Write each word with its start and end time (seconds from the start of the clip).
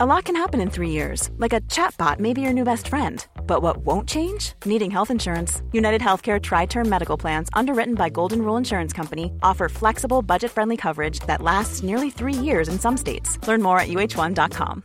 A 0.00 0.06
lot 0.06 0.26
can 0.26 0.36
happen 0.36 0.60
in 0.60 0.70
three 0.70 0.90
years, 0.90 1.28
like 1.38 1.52
a 1.52 1.60
chatbot 1.62 2.20
may 2.20 2.32
be 2.32 2.40
your 2.40 2.52
new 2.52 2.62
best 2.62 2.86
friend. 2.86 3.26
But 3.48 3.62
what 3.62 3.78
won't 3.78 4.08
change? 4.08 4.52
Needing 4.64 4.92
health 4.92 5.10
insurance. 5.10 5.60
United 5.72 6.00
Healthcare 6.00 6.40
Tri 6.40 6.66
Term 6.66 6.88
Medical 6.88 7.18
Plans, 7.18 7.48
underwritten 7.52 7.96
by 7.96 8.08
Golden 8.08 8.42
Rule 8.42 8.56
Insurance 8.56 8.92
Company, 8.92 9.32
offer 9.42 9.68
flexible, 9.68 10.22
budget 10.22 10.52
friendly 10.52 10.76
coverage 10.76 11.18
that 11.26 11.42
lasts 11.42 11.82
nearly 11.82 12.10
three 12.10 12.32
years 12.32 12.68
in 12.68 12.78
some 12.78 12.96
states. 12.96 13.44
Learn 13.48 13.60
more 13.60 13.80
at 13.80 13.88
uh1.com. 13.88 14.84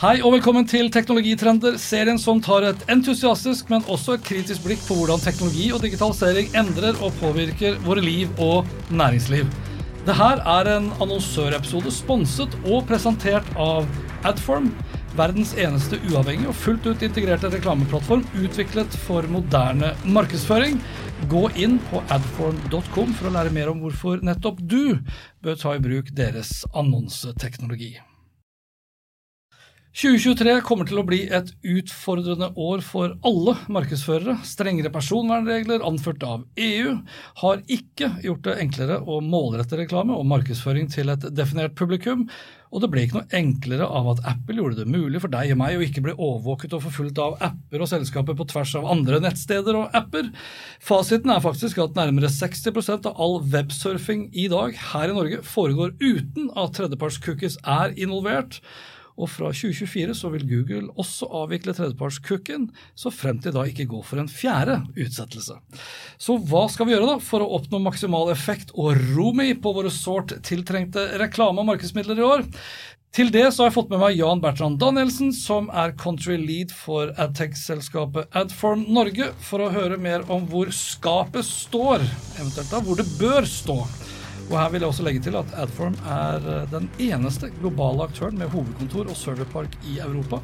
Hei 0.00 0.18
og 0.22 0.32
velkommen 0.32 0.66
til 0.66 0.90
Teknologitrender, 0.90 1.78
serien 1.78 2.18
som 2.18 2.42
tar 2.42 2.66
et 2.72 2.82
entusiastisk, 2.90 3.70
men 3.70 3.86
også 3.86 4.18
et 4.18 4.26
kritisk 4.26 4.66
blikk 4.66 4.82
på 4.88 4.98
hvordan 4.98 5.22
teknologi 5.22 5.70
og 5.70 5.86
digitalisering 5.86 6.50
endrer 6.58 6.98
og 6.98 7.14
påvirker 7.22 7.78
våre 7.86 8.02
liv 8.02 8.34
og 8.42 8.66
næringsliv. 8.90 9.46
Det 10.06 10.14
her 10.14 10.38
er 10.38 10.68
en 10.70 10.84
annonsørepisode 11.02 11.90
sponset 11.90 12.52
og 12.62 12.84
presentert 12.86 13.48
av 13.58 13.88
Adform, 14.26 14.68
verdens 15.18 15.50
eneste 15.58 15.98
uavhengige 16.06 16.52
og 16.52 16.58
fullt 16.60 16.86
ut 16.86 17.02
integrerte 17.02 17.50
reklameplattform 17.50 18.22
utviklet 18.38 18.94
for 19.02 19.26
moderne 19.26 19.96
markedsføring. 20.06 20.78
Gå 21.26 21.48
inn 21.58 21.80
på 21.90 22.04
adform.com 22.14 23.16
for 23.18 23.26
å 23.26 23.34
lære 23.34 23.54
mer 23.58 23.74
om 23.74 23.82
hvorfor 23.82 24.22
nettopp 24.22 24.62
du 24.62 25.00
bør 25.42 25.58
ta 25.58 25.74
i 25.74 25.82
bruk 25.82 26.14
deres 26.14 26.60
annonseteknologi. 26.70 27.96
2023 29.96 30.58
kommer 30.60 30.84
til 30.84 30.98
å 31.00 31.06
bli 31.08 31.22
et 31.32 31.54
utfordrende 31.64 32.50
år 32.60 32.82
for 32.84 33.14
alle 33.24 33.54
markedsførere. 33.72 34.34
Strengere 34.44 34.90
personvernregler 34.92 35.80
anført 35.88 36.24
av 36.26 36.42
EU 36.60 36.98
har 37.40 37.62
ikke 37.64 38.10
gjort 38.26 38.42
det 38.44 38.58
enklere 38.60 38.98
å 39.00 39.22
målrette 39.24 39.78
reklame 39.80 40.12
og 40.12 40.26
markedsføring 40.28 40.90
til 40.92 41.08
et 41.14 41.24
definert 41.32 41.72
publikum, 41.78 42.26
og 42.68 42.82
det 42.82 42.90
ble 42.92 43.06
ikke 43.06 43.22
noe 43.22 43.38
enklere 43.38 43.86
av 43.88 44.10
at 44.12 44.20
Apple 44.34 44.58
gjorde 44.60 44.82
det 44.82 44.92
mulig 44.92 45.22
for 45.22 45.32
deg 45.32 45.54
og 45.54 45.60
meg 45.62 45.78
å 45.78 45.84
ikke 45.86 46.02
bli 46.04 46.12
overvåket 46.12 46.76
og 46.76 46.82
forfulgt 46.84 47.22
av 47.22 47.38
apper 47.48 47.80
og 47.86 47.88
selskaper 47.88 48.36
på 48.36 48.48
tvers 48.50 48.74
av 48.76 48.90
andre 48.92 49.22
nettsteder 49.24 49.78
og 49.80 49.96
apper. 49.96 50.28
Fasiten 50.84 51.32
er 51.32 51.40
faktisk 51.40 51.80
at 51.86 51.96
nærmere 51.96 52.28
60% 52.34 53.08
av 53.08 53.16
all 53.16 53.38
websurfing 53.54 54.28
i 54.36 54.44
dag 54.52 54.76
her 54.90 55.08
i 55.08 55.16
Norge 55.16 55.40
foregår 55.46 55.96
uten 56.04 56.52
at 56.52 56.76
tredjeparts 56.76 57.16
cookies 57.24 57.56
er 57.64 57.96
involvert. 57.96 58.60
Og 59.16 59.30
fra 59.32 59.48
2024 59.48 60.16
så 60.18 60.30
vil 60.34 60.44
Google 60.48 60.90
også 61.00 61.28
avvikle 61.40 61.72
tredjepartscooken, 61.76 62.68
så 62.94 63.12
frem 63.14 63.38
til 63.40 63.54
da 63.56 63.64
ikke 63.68 63.88
gå 63.88 64.02
for 64.04 64.20
en 64.20 64.28
fjerde 64.30 64.82
utsettelse. 64.92 65.56
Så 66.20 66.36
hva 66.50 66.66
skal 66.72 66.88
vi 66.88 66.96
gjøre 66.96 67.14
da 67.14 67.16
for 67.24 67.44
å 67.44 67.48
oppnå 67.58 67.80
maksimal 67.84 68.32
effekt 68.34 68.74
og 68.76 68.98
romi 69.16 69.54
på 69.56 69.72
våre 69.76 69.92
sårt 69.92 70.36
tiltrengte 70.46 71.08
reklame- 71.22 71.64
og 71.64 71.70
markedsmidler 71.72 72.20
i 72.20 72.28
år? 72.28 72.46
Til 73.16 73.30
det 73.32 73.46
så 73.54 73.62
har 73.62 73.70
jeg 73.70 73.76
fått 73.78 73.92
med 73.94 74.02
meg 74.02 74.18
Jan 74.18 74.42
Bertrand 74.42 74.76
Danielsen, 74.76 75.30
som 75.32 75.70
er 75.72 75.94
country 75.96 76.36
lead 76.36 76.74
for 76.76 77.14
adtech-selskapet 77.16 78.28
Adform 78.36 78.82
Norge, 78.92 79.30
for 79.40 79.64
å 79.64 79.70
høre 79.72 79.96
mer 79.96 80.26
om 80.28 80.44
hvor 80.50 80.68
skapet 80.68 81.48
står, 81.48 82.04
eventuelt 82.36 82.74
da 82.74 82.82
hvor 82.84 83.00
det 83.00 83.08
bør 83.16 83.48
stå. 83.48 83.78
Og 84.46 84.54
her 84.54 84.68
vil 84.70 84.84
jeg 84.84 84.92
også 84.92 85.04
legge 85.06 85.20
til 85.26 85.36
at 85.40 85.52
Adform 85.58 85.96
er 86.06 86.44
eh, 86.52 86.66
den 86.70 86.86
eneste 87.02 87.48
globale 87.58 88.04
aktøren 88.06 88.36
med 88.38 88.52
hovedkontor 88.52 89.08
og 89.10 89.18
serverpark 89.18 89.74
i 89.90 89.98
Europa. 90.04 90.38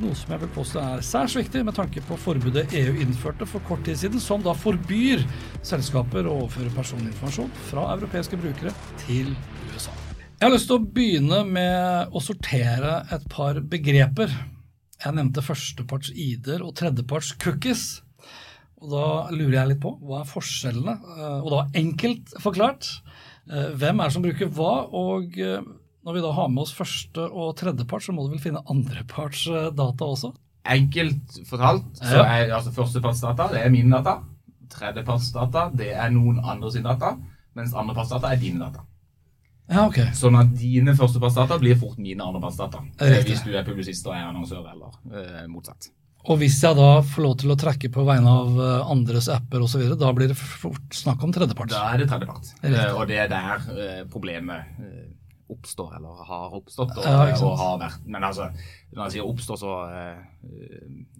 Noe 0.00 0.14
som 0.16 0.30
jeg 0.32 0.44
vil 0.44 0.52
påstå 0.54 0.80
er 0.80 1.02
særs 1.04 1.34
viktig 1.36 1.64
med 1.66 1.74
tanke 1.76 2.00
på 2.06 2.16
forbudet 2.16 2.70
EU 2.78 2.94
innførte 3.02 3.48
for 3.50 3.64
kort 3.66 3.82
tid 3.84 3.98
siden, 4.00 4.22
som 4.22 4.44
da 4.44 4.54
forbyr 4.56 5.26
selskaper 5.66 6.28
å 6.30 6.36
overføre 6.44 6.70
personinformasjon 6.76 7.50
fra 7.66 7.88
europeiske 7.96 8.38
brukere 8.40 8.72
til 9.02 9.34
USA. 9.74 9.92
Jeg 10.38 10.46
har 10.46 10.54
lyst 10.54 10.70
til 10.70 10.78
å 10.78 10.86
begynne 11.00 11.42
med 11.50 12.14
å 12.16 12.22
sortere 12.24 13.00
et 13.12 13.26
par 13.34 13.58
begreper. 13.60 14.30
Jeg 15.00 15.16
nevnte 15.18 15.44
førsteparts 15.44 16.14
ID-er 16.14 16.62
og 16.64 16.76
tredjeparts 16.78 17.34
cookies. 17.42 17.88
Og 18.80 18.94
da 18.94 19.06
lurer 19.34 19.58
jeg 19.58 19.72
litt 19.74 19.82
på 19.82 19.92
hva 20.06 20.22
er 20.22 20.30
forskjellene? 20.30 20.96
Eh, 21.18 21.38
og 21.42 21.50
da 21.52 21.64
enkelt 21.82 22.32
forklart. 22.40 22.88
Eh, 23.48 23.70
hvem 23.80 24.00
er 24.00 24.10
det 24.10 24.16
som 24.16 24.24
bruker 24.24 24.50
hva? 24.56 24.74
Og 24.96 25.38
eh, 25.40 25.64
når 26.04 26.16
vi 26.16 26.24
da 26.24 26.34
har 26.36 26.50
med 26.52 26.64
oss 26.64 26.74
første 26.76 27.24
og 27.28 27.54
tredjepart, 27.60 28.04
så 28.04 28.14
må 28.16 28.26
du 28.26 28.34
vel 28.34 28.42
finne 28.42 28.62
andreparts 28.72 29.46
data 29.76 30.08
også? 30.08 30.32
Enkelt 30.70 31.40
fortalt 31.48 31.96
så 31.96 32.20
er 32.20 32.52
altså 32.52 32.72
førstepartsdata 32.76 33.46
det 33.54 33.62
er 33.64 33.72
mine 33.72 33.96
data. 33.96 34.18
Tredjepartsdata 34.70 35.70
det 35.76 35.92
er 35.96 36.12
noen 36.14 36.40
andre 36.44 36.70
sine 36.72 36.92
data. 36.92 37.14
Mens 37.56 37.74
andrepartsdata 37.74 38.30
er 38.30 38.40
dine 38.40 38.62
data. 38.62 38.84
Ja, 39.70 39.84
ok. 39.86 40.00
Sånn 40.18 40.36
at 40.38 40.50
dine 40.58 40.96
førstepartsdata 40.98 41.60
blir 41.62 41.78
fort 41.78 41.98
mine 42.02 42.26
andrepartsdata. 42.26 42.82
Hvis 43.26 43.44
du 43.46 43.52
er 43.54 43.66
publisist 43.66 44.06
og 44.08 44.16
er 44.16 44.26
annonsør, 44.26 44.66
eller 44.72 44.96
eh, 45.14 45.44
motsatt. 45.50 45.92
Og 46.28 46.40
hvis 46.42 46.58
jeg 46.60 46.76
da 46.76 46.88
får 47.06 47.24
lov 47.24 47.36
til 47.40 47.52
å 47.52 47.56
trekke 47.58 47.88
på 47.92 48.02
vegne 48.04 48.32
av 48.42 48.58
eh, 48.60 48.90
andres 48.92 49.30
apper 49.32 49.62
osv., 49.64 49.86
da 49.96 50.10
blir 50.16 50.28
det 50.32 50.36
fort 50.36 50.96
snakk 50.96 51.22
om 51.24 51.32
tredjepart? 51.32 51.72
Da 51.72 51.86
er 51.94 52.02
det 52.02 52.10
tredjepart. 52.10 52.50
Uh, 52.60 52.82
og 52.98 53.06
det 53.08 53.22
er 53.22 53.30
der 53.32 53.64
uh, 53.70 54.02
problemet 54.12 54.76
oppstår, 55.50 55.96
eller 55.96 56.20
har 56.28 56.52
oppstått. 56.60 56.92
Og, 56.94 57.06
ja, 57.08 57.32
og 57.42 57.56
har 57.58 57.80
vært. 57.80 58.04
Men 58.06 58.26
altså, 58.28 58.50
når 58.92 59.08
jeg 59.08 59.16
sier 59.16 59.26
oppstår, 59.26 59.58
så, 59.58 59.72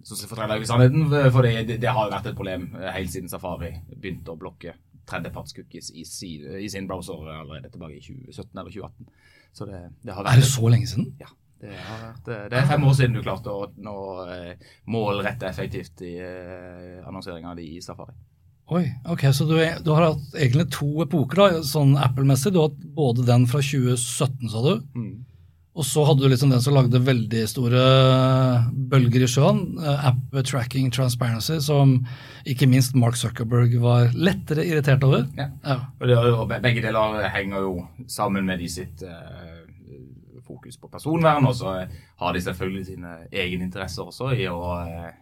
så 0.07 0.19
forteller 0.29 0.55
jeg 0.55 0.63
ikke 0.63 0.69
sannheten. 0.69 1.09
For 1.11 1.43
det, 1.43 1.81
det, 1.81 1.89
har 1.89 2.07
jo 2.07 2.13
vært 2.13 2.29
et 2.31 2.37
problem 2.37 2.69
helt 2.79 3.11
siden 3.11 3.27
Safari 3.27 3.73
begynte 3.91 4.31
å 4.31 4.39
blokke 4.39 4.77
tredjepartscookies 5.09 5.91
i, 5.97 6.05
i, 6.61 6.69
sin 6.71 6.87
browser 6.87 7.27
allerede 7.41 7.73
tilbake 7.73 7.97
i 7.97 8.03
2017 8.05 8.55
eller 8.55 8.71
2018. 8.71 9.11
Så 9.51 9.67
det, 9.67 9.83
det 10.05 10.15
har 10.15 10.23
vært 10.23 10.37
er 10.37 10.43
det 10.45 10.49
så 10.53 10.71
lenge 10.71 10.87
siden? 10.87 11.11
Ja. 11.19 11.31
Det, 11.61 11.69
vært, 11.69 12.27
eh, 12.27 12.45
det, 12.49 12.57
er 12.57 12.69
fem 12.71 12.83
år 12.89 12.93
siden 12.97 13.15
du 13.17 13.21
klarte 13.21 13.53
å, 13.53 13.67
å 13.69 14.03
eh, 14.33 14.69
målrette 14.89 15.45
effektivt 15.45 16.01
i 16.07 16.15
uh, 16.17 17.01
annonseringa 17.05 17.53
di 17.59 17.67
i 17.75 17.81
Safari. 17.85 18.15
Oi, 18.71 18.85
ok, 19.11 19.27
Så 19.35 19.45
du, 19.45 19.57
du, 19.83 19.91
har 19.91 20.07
hatt 20.07 20.37
egentlig 20.39 20.69
to 20.73 21.03
epoker, 21.03 21.37
da, 21.37 21.65
sånn 21.67 21.97
Apple-messig. 21.99 22.53
Du 22.55 22.61
har 22.61 22.71
hatt 22.71 22.87
både 22.95 23.27
den 23.27 23.45
fra 23.51 23.61
2017, 23.61 24.49
sa 24.49 24.63
du. 24.65 24.73
Mm. 24.95 25.11
Og 25.71 25.85
så 25.87 26.03
hadde 26.03 26.25
du 26.25 26.31
liksom 26.31 26.49
den 26.51 26.63
som 26.63 26.75
lagde 26.75 26.99
veldig 27.03 27.45
store 27.47 27.81
bølger 28.91 29.23
i 29.23 29.29
sjøen. 29.31 29.61
App 29.79 30.33
Tracking 30.47 30.89
Transparency, 30.91 31.61
som 31.63 31.99
ikke 32.49 32.67
minst 32.67 32.97
Mark 32.99 33.19
Zuckerberg 33.19 33.77
var 33.83 34.11
lettere 34.17 34.65
irritert 34.67 35.05
over. 35.07 35.29
Ja, 35.37 35.47
ja. 35.63 35.77
Og, 35.99 36.09
det, 36.09 36.17
og 36.17 36.51
Begge 36.51 36.83
deler 36.83 37.21
henger 37.31 37.67
jo 37.67 37.75
sammen 38.11 38.49
med 38.49 38.59
de 38.59 38.67
sitt 38.71 39.05
uh, 39.07 39.60
fokus 40.51 40.79
på 40.81 40.89
personvern. 40.91 41.47
Og 41.49 41.55
så 41.55 41.75
har 42.21 42.33
de 42.33 42.41
selvfølgelig 42.47 42.85
sine 42.91 43.13
egeninteresser 43.31 44.11
også 44.11 44.31
i 44.37 44.47
å 44.51 44.63
eh, 44.83 45.13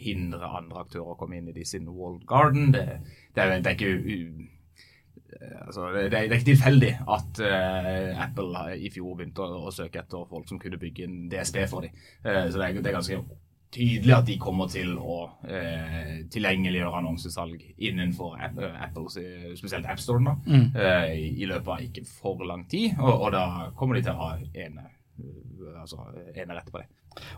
hindre 0.00 0.54
andre 0.60 0.84
aktører 0.84 1.12
å 1.12 1.18
komme 1.20 1.38
inn 1.38 1.52
i 1.52 1.56
de 1.56 1.66
sin 1.68 1.88
walled 1.90 2.24
garden. 2.28 2.72
Det, 2.74 2.86
det, 3.36 3.44
er, 3.44 3.60
det, 3.60 3.74
er, 3.74 3.76
ikke 3.76 4.48
Altså, 5.40 5.86
det, 5.94 6.10
er, 6.12 6.32
ikke 6.34 6.50
tilfeldig 6.50 6.90
at 7.08 7.38
uh, 7.46 8.24
Apple 8.24 8.64
i 8.82 8.90
fjor 8.92 9.14
begynte 9.16 9.44
å, 9.44 9.60
å, 9.68 9.70
søke 9.72 10.02
etter 10.02 10.26
folk 10.28 10.48
som 10.50 10.58
kunne 10.60 10.80
bygge 10.80 11.06
en 11.06 11.20
DSP 11.32 11.62
for 11.70 11.86
dem. 11.86 11.94
Uh, 12.24 12.48
så 12.50 12.58
det 12.58 12.66
er, 12.66 12.80
det 12.80 12.90
er 12.90 12.96
ganske 12.98 13.20
tydelig 13.74 14.14
at 14.16 14.26
de 14.26 14.36
kommer 14.40 14.70
til 14.70 14.94
å 14.98 15.18
eh, 15.46 16.22
tilgjengeliggjøre 16.32 17.00
annonsesalg 17.00 17.62
innenfor 17.78 18.38
Apples, 18.42 19.18
spesielt 19.58 19.88
AppStore, 19.90 20.24
da, 20.26 20.36
mm. 20.46 20.64
eh, 20.74 21.12
i 21.42 21.48
løpet 21.48 21.74
av 21.74 21.84
ikke 21.84 22.06
for 22.08 22.42
lang 22.46 22.66
tid. 22.70 22.96
Og, 22.98 23.12
og 23.14 23.28
da 23.36 23.44
kommer 23.78 23.98
de 23.98 24.06
til 24.06 24.16
å 24.16 24.24
ha 24.24 24.32
ene, 24.38 24.88
altså, 25.78 26.02
ene 26.34 26.56
rette 26.56 26.74
på 26.74 26.82
det. 26.82 26.88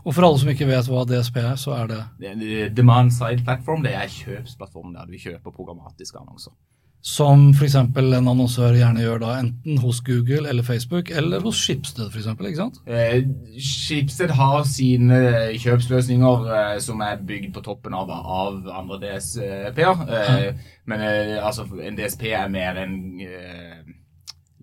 Og 0.03 0.13
for 0.13 0.25
alle 0.25 0.41
som 0.41 0.51
ikke 0.51 0.69
vet 0.69 0.89
hva 0.89 1.05
DSP 1.09 1.39
er, 1.41 1.55
så 1.57 1.73
er 1.79 1.87
det 1.89 2.01
Det 2.21 2.67
Demand 2.77 3.13
Side 3.13 3.45
Platform. 3.45 3.81
Det 3.85 3.95
er 3.97 4.11
kjøpsplattformen 4.11 4.93
der 4.97 5.09
du 5.09 5.17
kjøper 5.17 5.55
programmatiske 5.55 6.21
annonser 6.21 6.53
som 7.03 7.49
f.eks. 7.51 7.75
en 7.75 8.13
annonsør 8.31 8.77
gjerne 8.79 9.03
gjør 9.03 9.19
da, 9.25 9.33
enten 9.43 9.79
hos 9.83 9.99
Google 10.07 10.47
eller 10.47 10.63
Facebook, 10.63 11.09
eller 11.11 11.43
hos 11.43 11.59
Schibsted 11.59 12.07
f.eks. 12.07 12.29
ikke 12.31 12.55
sant? 12.55 12.79
Eh, 12.87 13.25
Schibsted 13.59 14.31
har 14.37 14.63
sine 14.69 15.19
kjøpsløsninger 15.59 16.47
eh, 16.55 16.77
som 16.83 17.03
er 17.03 17.19
bygd 17.19 17.51
på 17.57 17.65
toppen 17.65 17.97
av, 17.97 18.07
av 18.11 18.69
andre 18.71 19.01
DSP-er. 19.03 20.05
Eh, 20.07 20.47
men 20.87 21.03
eh, 21.03 21.35
altså, 21.43 21.67
en 21.83 21.99
DSP 21.99 22.29
er 22.31 22.47
mer 22.53 22.79
en 22.85 22.95
eh, 23.19 23.83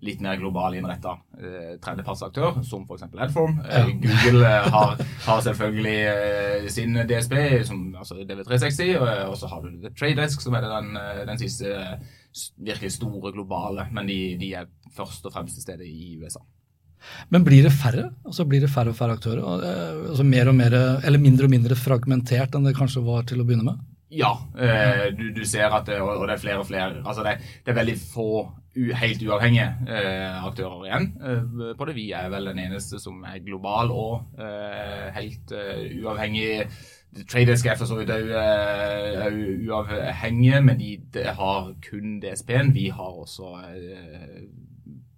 litt 0.01 0.21
mer 0.21 0.39
global 0.41 0.73
innretta 0.77 1.13
eh, 1.37 1.75
tredjepartsaktør, 1.81 2.63
som 2.65 2.87
f.eks. 2.87 3.05
Adform. 3.21 3.59
Eh, 3.69 3.91
Google 4.01 4.47
eh, 4.49 4.69
har, 4.75 4.95
har, 5.27 5.43
selvfølgelig 5.45 5.99
eh, 6.09 6.65
sin 6.73 6.97
DSP, 7.05 7.35
som, 7.69 7.83
altså 7.97 8.17
DV360, 8.25 8.95
og, 8.97 9.11
og 9.29 9.37
så 9.37 9.51
har 9.51 9.61
du 9.61 9.77
The 9.77 9.93
Trade 9.93 10.17
Desk, 10.23 10.41
som 10.41 10.57
er 10.57 10.65
den, 10.65 10.97
den 11.29 11.41
siste 11.41 11.75
virkelig 12.57 12.95
store 12.95 13.33
globale, 13.35 13.87
men 13.91 14.09
de, 14.09 14.19
de 14.39 14.53
er 14.61 14.71
først 14.95 15.25
og 15.27 15.35
fremst 15.35 15.57
til 15.57 15.65
stede 15.65 15.87
i 15.87 16.17
USA. 16.21 16.43
Men 17.33 17.45
blir 17.45 17.65
det 17.65 17.73
færre? 17.73 18.09
Altså 18.25 18.45
Blir 18.45 18.61
det 18.63 18.71
færre 18.71 18.93
og 18.93 18.97
færre 18.97 19.17
aktører? 19.17 19.41
Eh, 19.41 20.09
altså 20.11 20.25
mer 20.27 20.51
og 20.51 20.55
mer, 20.55 20.75
Eller 21.03 21.21
mindre 21.21 21.47
og 21.47 21.53
mindre 21.53 21.77
fragmentert 21.77 22.55
enn 22.55 22.67
det 22.67 22.77
kanskje 22.77 23.03
var 23.05 23.25
til 23.27 23.41
å 23.41 23.47
begynne 23.47 23.67
med? 23.67 23.81
Ja, 24.11 24.33
eh, 24.59 25.07
du, 25.15 25.29
du, 25.31 25.43
ser 25.47 25.71
at 25.71 25.87
det, 25.87 26.01
og 26.03 26.25
det 26.27 26.35
er 26.35 26.41
flere 26.41 26.59
og 26.59 26.67
flere 26.67 26.99
altså 26.99 27.23
det, 27.23 27.37
det 27.63 27.71
er 27.71 27.77
veldig 27.77 27.95
få 27.95 28.31
helt 28.75 29.23
uavhengige 29.23 29.67
aktører 30.47 30.85
igjen 30.87 31.07
på 31.75 31.87
det. 31.87 31.95
Vi 31.95 32.05
er 32.15 32.29
vel 32.31 32.45
den 32.47 32.59
eneste 32.63 33.01
som 33.03 33.17
er 33.27 33.41
global 33.43 33.91
og 33.91 34.37
helt 35.11 35.51
uavhengig. 35.51 36.69
Tradesk 37.27 37.65
er 37.67 37.75
for 37.75 37.89
så 37.89 37.97
vidt 37.99 38.11
òg 38.13 38.29
uavhengige, 39.67 40.61
men 40.63 40.77
de, 40.79 40.93
de, 41.11 41.25
har 41.35 41.73
kun 41.83 42.21
DSP-en. 42.23 42.71
Vi 42.75 42.87
har 42.87 43.17
også 43.23 43.49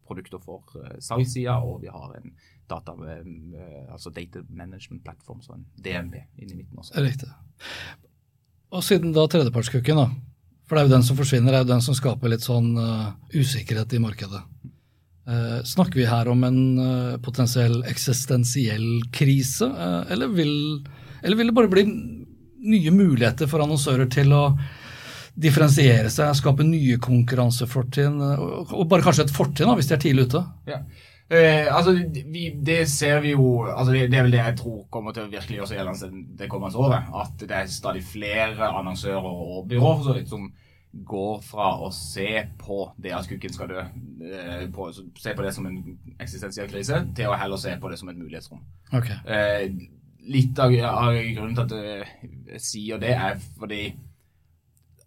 produkter 0.07 0.41
for 0.41 0.63
salgssida, 0.97 1.59
og 1.61 1.83
vi 1.83 1.91
har 1.93 2.15
en 2.17 2.33
data, 2.69 2.95
altså 3.91 4.09
data 4.09 4.41
management 4.49 5.03
platform, 5.05 5.41
så 5.41 5.53
en 5.53 5.67
DMB, 5.85 6.15
inni 6.41 6.57
midten 6.57 6.81
også. 6.81 6.97
Riktig. 6.97 7.29
Og 8.73 8.83
siden 8.83 9.13
da 9.13 9.27
tredjepartskukken, 9.29 9.99
da. 10.01 10.07
For 10.65 10.75
det 10.75 10.81
er 10.81 10.87
jo 10.87 10.95
den 10.95 11.05
som 11.05 11.19
forsvinner, 11.19 11.51
det 11.51 11.59
er 11.59 11.65
jo 11.65 11.73
den 11.75 11.85
som 11.85 11.97
skaper 11.97 12.31
litt 12.31 12.45
sånn 12.45 12.71
uh, 12.79 13.13
usikkerhet 13.35 13.93
i 13.93 14.01
markedet. 14.01 14.41
Uh, 15.27 15.59
snakker 15.67 16.01
vi 16.01 16.07
her 16.09 16.29
om 16.31 16.41
en 16.47 16.59
uh, 16.79 17.17
potensiell 17.23 17.83
eksistensiell 17.87 19.03
krise, 19.13 19.69
eller 20.11 20.31
vil, 20.33 20.55
eller, 21.23 21.39
vil, 21.39 21.49
det 21.49 21.57
bare 21.57 21.71
bli 21.71 21.85
nye 22.73 22.93
muligheter 22.95 23.49
for 23.51 23.63
annonsører 23.63 24.09
til 24.11 24.33
å 24.35 24.43
differensiere 25.33 26.11
seg, 26.13 26.35
skape 26.37 26.65
nye 26.67 26.99
konkurransefortrinn, 27.01 28.19
og, 28.21 28.83
bare 28.89 29.05
kanskje 29.05 29.27
et 29.27 29.33
fortrinn 29.33 29.73
hvis 29.79 29.89
de 29.89 29.97
er 29.97 30.03
tidlig 30.03 30.27
ute? 30.29 30.43
Ja. 30.69 30.83
Eh, 31.33 31.69
altså, 31.71 31.95
vi, 32.13 32.49
Det 32.61 32.83
ser 32.89 33.21
vi 33.23 33.31
jo 33.31 33.63
altså 33.63 33.93
det, 33.93 34.07
det, 34.11 34.17
er 34.19 34.25
vel 34.27 34.35
det 34.35 34.41
jeg 34.41 34.57
tror 34.59 34.81
kommer 34.91 35.15
til 35.15 35.23
å 35.23 35.31
virkelig 35.31 35.61
gjøre 35.61 35.69
seg 35.71 35.79
gjeldende 35.79 36.25
det 36.37 36.49
kommende 36.51 36.83
året. 36.83 37.09
At 37.23 37.39
det 37.41 37.55
er 37.57 37.71
stadig 37.71 38.03
flere 38.05 38.69
annonsører 38.69 39.31
og 39.31 39.65
byråer 39.71 39.97
for 39.97 40.09
så 40.09 40.17
vidt 40.19 40.29
som 40.33 40.51
går 40.93 41.39
fra 41.41 41.71
å 41.81 41.89
se 41.95 42.27
på 42.59 42.83
det 43.01 43.15
at 43.17 43.25
kukken 43.25 43.53
skal 43.55 43.71
dø, 43.71 43.81
eh, 44.27 44.67
på, 44.73 44.91
se 44.93 45.33
på 45.33 45.45
det 45.45 45.53
som 45.55 45.65
en 45.65 45.79
eksistensiell 46.21 46.69
krise, 46.69 46.99
til 47.17 47.31
å 47.31 47.37
heller 47.39 47.57
se 47.57 47.73
på 47.81 47.89
det 47.89 47.97
som 47.97 48.11
et 48.11 48.19
mulighetsrom. 48.19 48.61
Okay. 48.93 49.17
Eh, 49.25 49.73
litt 50.31 50.59
av, 50.61 50.73
av, 50.87 51.17
grunnen 51.35 51.55
til 51.57 51.63
at 51.65 51.75
jeg 52.53 52.63
sier 52.63 53.01
det, 53.01 53.13
er 53.15 53.39
fordi 53.59 53.83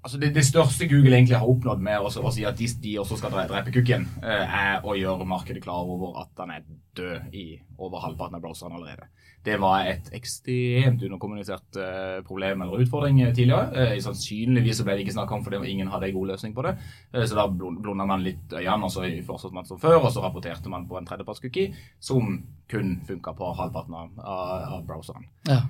Altså 0.06 0.20
det, 0.22 0.28
det, 0.36 0.44
største 0.46 0.86
Google 0.86 1.16
egentlig 1.16 1.34
har 1.34 1.48
oppnådd 1.50 1.80
med 1.82 1.98
å, 1.98 2.06
å 2.06 2.30
si 2.30 2.44
at 2.46 2.54
de, 2.60 2.68
de, 2.78 2.92
også 3.02 3.16
skal 3.18 3.32
drepe 3.34 3.72
kukken, 3.74 4.04
eh, 4.22 4.54
er 4.54 4.86
å 4.86 4.94
gjøre 4.94 5.26
markedet 5.26 5.64
klar 5.64 5.82
over 5.82 6.20
at 6.22 6.30
han 6.38 6.52
er 6.54 6.62
død 6.94 7.34
i 7.34 7.46
over 7.82 8.04
halvparten 8.04 8.38
av 8.38 8.44
browserne 8.44 8.78
allerede. 8.78 9.10
Det 9.42 9.58
var 9.58 9.88
et 9.90 10.06
ekstremt 10.14 11.02
underkommunisert 11.06 11.76
uh, 11.78 12.22
problem 12.26 12.62
eller 12.62 12.86
utfordring 12.86 13.20
tidligere. 13.34 13.66
Uh, 13.74 13.98
sannsynligvis 14.02 14.84
ble 14.86 14.96
det 14.96 15.04
ikke 15.04 15.16
snakk 15.18 15.34
om 15.34 15.42
fordi 15.42 15.60
ingen 15.70 15.90
hadde 15.90 16.08
en 16.08 16.16
god 16.16 16.32
løsning 16.32 16.54
på 16.54 16.64
det. 16.66 16.72
Så 17.14 17.36
da 17.38 17.44
blunda 17.50 18.06
man 18.06 18.24
litt 18.26 18.54
øynene, 18.54 18.86
og 18.88 18.94
så 18.94 19.06
fortsatte 19.26 19.58
man 19.58 19.68
som 19.68 19.82
før, 19.82 20.00
og 20.00 20.10
så 20.14 20.22
rapporterte 20.22 20.70
man 20.72 20.86
på 20.90 20.98
en 20.98 21.06
tredjepartscookie 21.06 21.74
som 21.98 22.40
kun 22.70 22.98
funka 23.06 23.34
på 23.38 23.54
halvparten 23.60 24.02
av, 24.02 24.18
av, 24.22 24.82
browseren. 24.86 25.26
Ja 25.50 25.62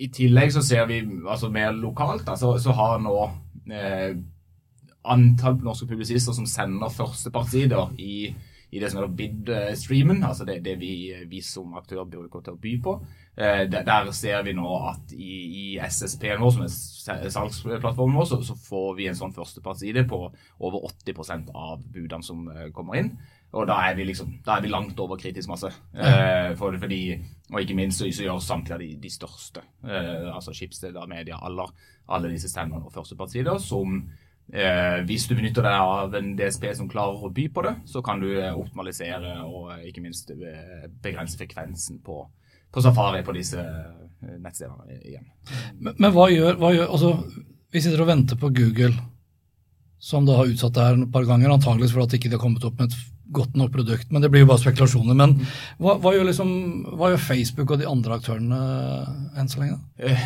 i 0.00 0.08
tillegg 0.12 0.52
så 0.54 0.62
ser 0.64 0.86
vi 0.88 1.00
altså 1.04 1.50
mer 1.52 1.74
lokalt, 1.76 2.24
da, 2.26 2.36
så, 2.38 2.54
så 2.62 2.72
har 2.76 3.00
nå 3.04 3.16
eh, 3.72 4.14
antall 5.10 5.58
norske 5.64 5.88
publisister 5.90 6.36
som 6.36 6.48
sender 6.48 6.92
førstepartsider 6.92 7.94
i, 8.00 8.30
i 8.70 8.78
det 8.78 8.90
som 8.90 9.00
heter 9.00 9.14
bid-streamen, 9.18 10.22
altså 10.24 10.44
det, 10.46 10.60
det 10.64 10.76
vi, 10.78 10.92
vi, 11.26 11.40
som 11.42 11.74
aktør 11.78 12.04
bruker 12.06 12.44
til 12.44 12.54
å 12.54 12.60
by 12.60 12.74
på. 12.84 12.94
Eh, 13.34 13.64
der, 13.70 13.82
der, 13.86 14.10
ser 14.14 14.44
vi 14.46 14.54
nå 14.54 14.68
at 14.92 15.14
i, 15.16 15.32
i 15.62 15.64
SSP-en 15.82 16.42
vår, 16.42 16.54
som 16.54 16.64
er 17.16 17.32
salgsplattformen 17.34 18.20
vår, 18.20 18.28
så, 18.30 18.38
så, 18.46 18.54
får 18.68 18.94
vi 19.00 19.08
en 19.10 19.18
sånn 19.18 19.34
førstepartside 19.34 20.06
på 20.10 20.22
over 20.62 20.86
80% 20.92 21.50
av 21.50 21.82
budene 21.82 22.26
som 22.26 22.46
eh, 22.54 22.70
kommer 22.76 23.00
inn. 23.02 23.12
Og 23.58 23.66
da 23.66 23.80
er 23.88 23.96
vi 23.98 24.06
liksom, 24.06 24.36
da 24.46 24.56
er 24.56 24.62
vi 24.62 24.70
langt 24.70 24.98
over 25.02 25.18
kritisk 25.18 25.50
masse. 25.50 25.72
Eh, 25.90 26.52
for, 26.58 26.76
fordi, 26.78 27.02
og 27.50 27.58
ikke 27.64 27.78
minst 27.78 27.98
så, 27.98 28.06
så 28.14 28.28
gjør 28.28 28.42
samtlige 28.44 28.78
av 28.78 28.84
de, 28.84 28.90
de 29.02 29.10
største, 29.10 29.66
eh, 29.82 30.28
altså 30.30 30.54
Schibsted, 30.54 30.98
Media, 31.10 31.40
alle, 31.42 31.66
alle 32.06 32.30
disse 32.30 32.52
stemmene 32.52 32.86
og 32.86 32.94
førstepartsider, 32.94 33.58
som 33.58 34.04
eh, 34.52 34.98
hvis 35.06 35.26
du 35.28 35.36
benytter 35.38 35.64
deg 35.66 35.84
av 35.92 36.14
en 36.18 36.32
DSP 36.38 36.66
som 36.78 36.88
klarer 36.90 37.22
å 37.26 37.30
by 37.34 37.46
på 37.54 37.64
det, 37.66 37.74
så 37.90 38.02
kan 38.04 38.22
du 38.22 38.28
eh, 38.32 38.50
optimalisere 38.56 39.36
og 39.46 39.72
eh, 39.76 39.86
ikke 39.90 40.04
minst 40.04 40.32
eh, 40.34 40.88
begrense 41.02 41.38
frekvensen 41.40 42.00
på, 42.06 42.22
på 42.70 42.84
Safari 42.84 43.22
på 43.26 43.36
disse 43.36 43.62
nettstedene 44.20 44.98
igjen. 45.00 45.30
Men, 45.78 45.94
men 45.96 46.12
hva, 46.14 46.28
gjør, 46.32 46.58
hva 46.60 46.74
gjør 46.74 46.90
altså, 46.92 47.14
Vi 47.72 47.80
sitter 47.80 48.02
og 48.04 48.10
venter 48.10 48.36
på 48.36 48.50
Google, 48.52 48.92
som 50.02 50.26
da 50.28 50.36
har 50.40 50.50
utsatt 50.50 50.74
det 50.76 50.84
her 50.84 50.98
et 50.98 51.12
par 51.14 51.24
ganger, 51.28 51.54
antageligvis 51.54 51.94
fordi 51.94 52.16
de 52.16 52.20
ikke 52.20 52.34
har 52.34 52.42
kommet 52.42 52.66
opp 52.66 52.80
med 52.80 52.90
et 52.90 53.09
godt 53.32 53.56
nok 53.58 53.72
produkt. 53.74 54.08
Men 54.10 54.22
det 54.22 54.30
blir 54.32 54.44
jo 54.44 54.50
bare 54.50 54.62
spekulasjoner. 54.62 55.16
Men 55.18 55.36
hva, 55.78 55.96
hva, 56.02 56.14
gjør, 56.14 56.28
liksom, 56.30 56.52
hva 56.94 57.12
gjør, 57.12 57.22
Facebook 57.24 57.74
og 57.74 57.82
de 57.82 57.88
andre 57.90 58.16
aktørene 58.20 58.60
uh, 58.60 59.12
enn 59.40 59.50
så 59.50 59.62
lenge? 59.62 59.78
Uh, 60.00 60.24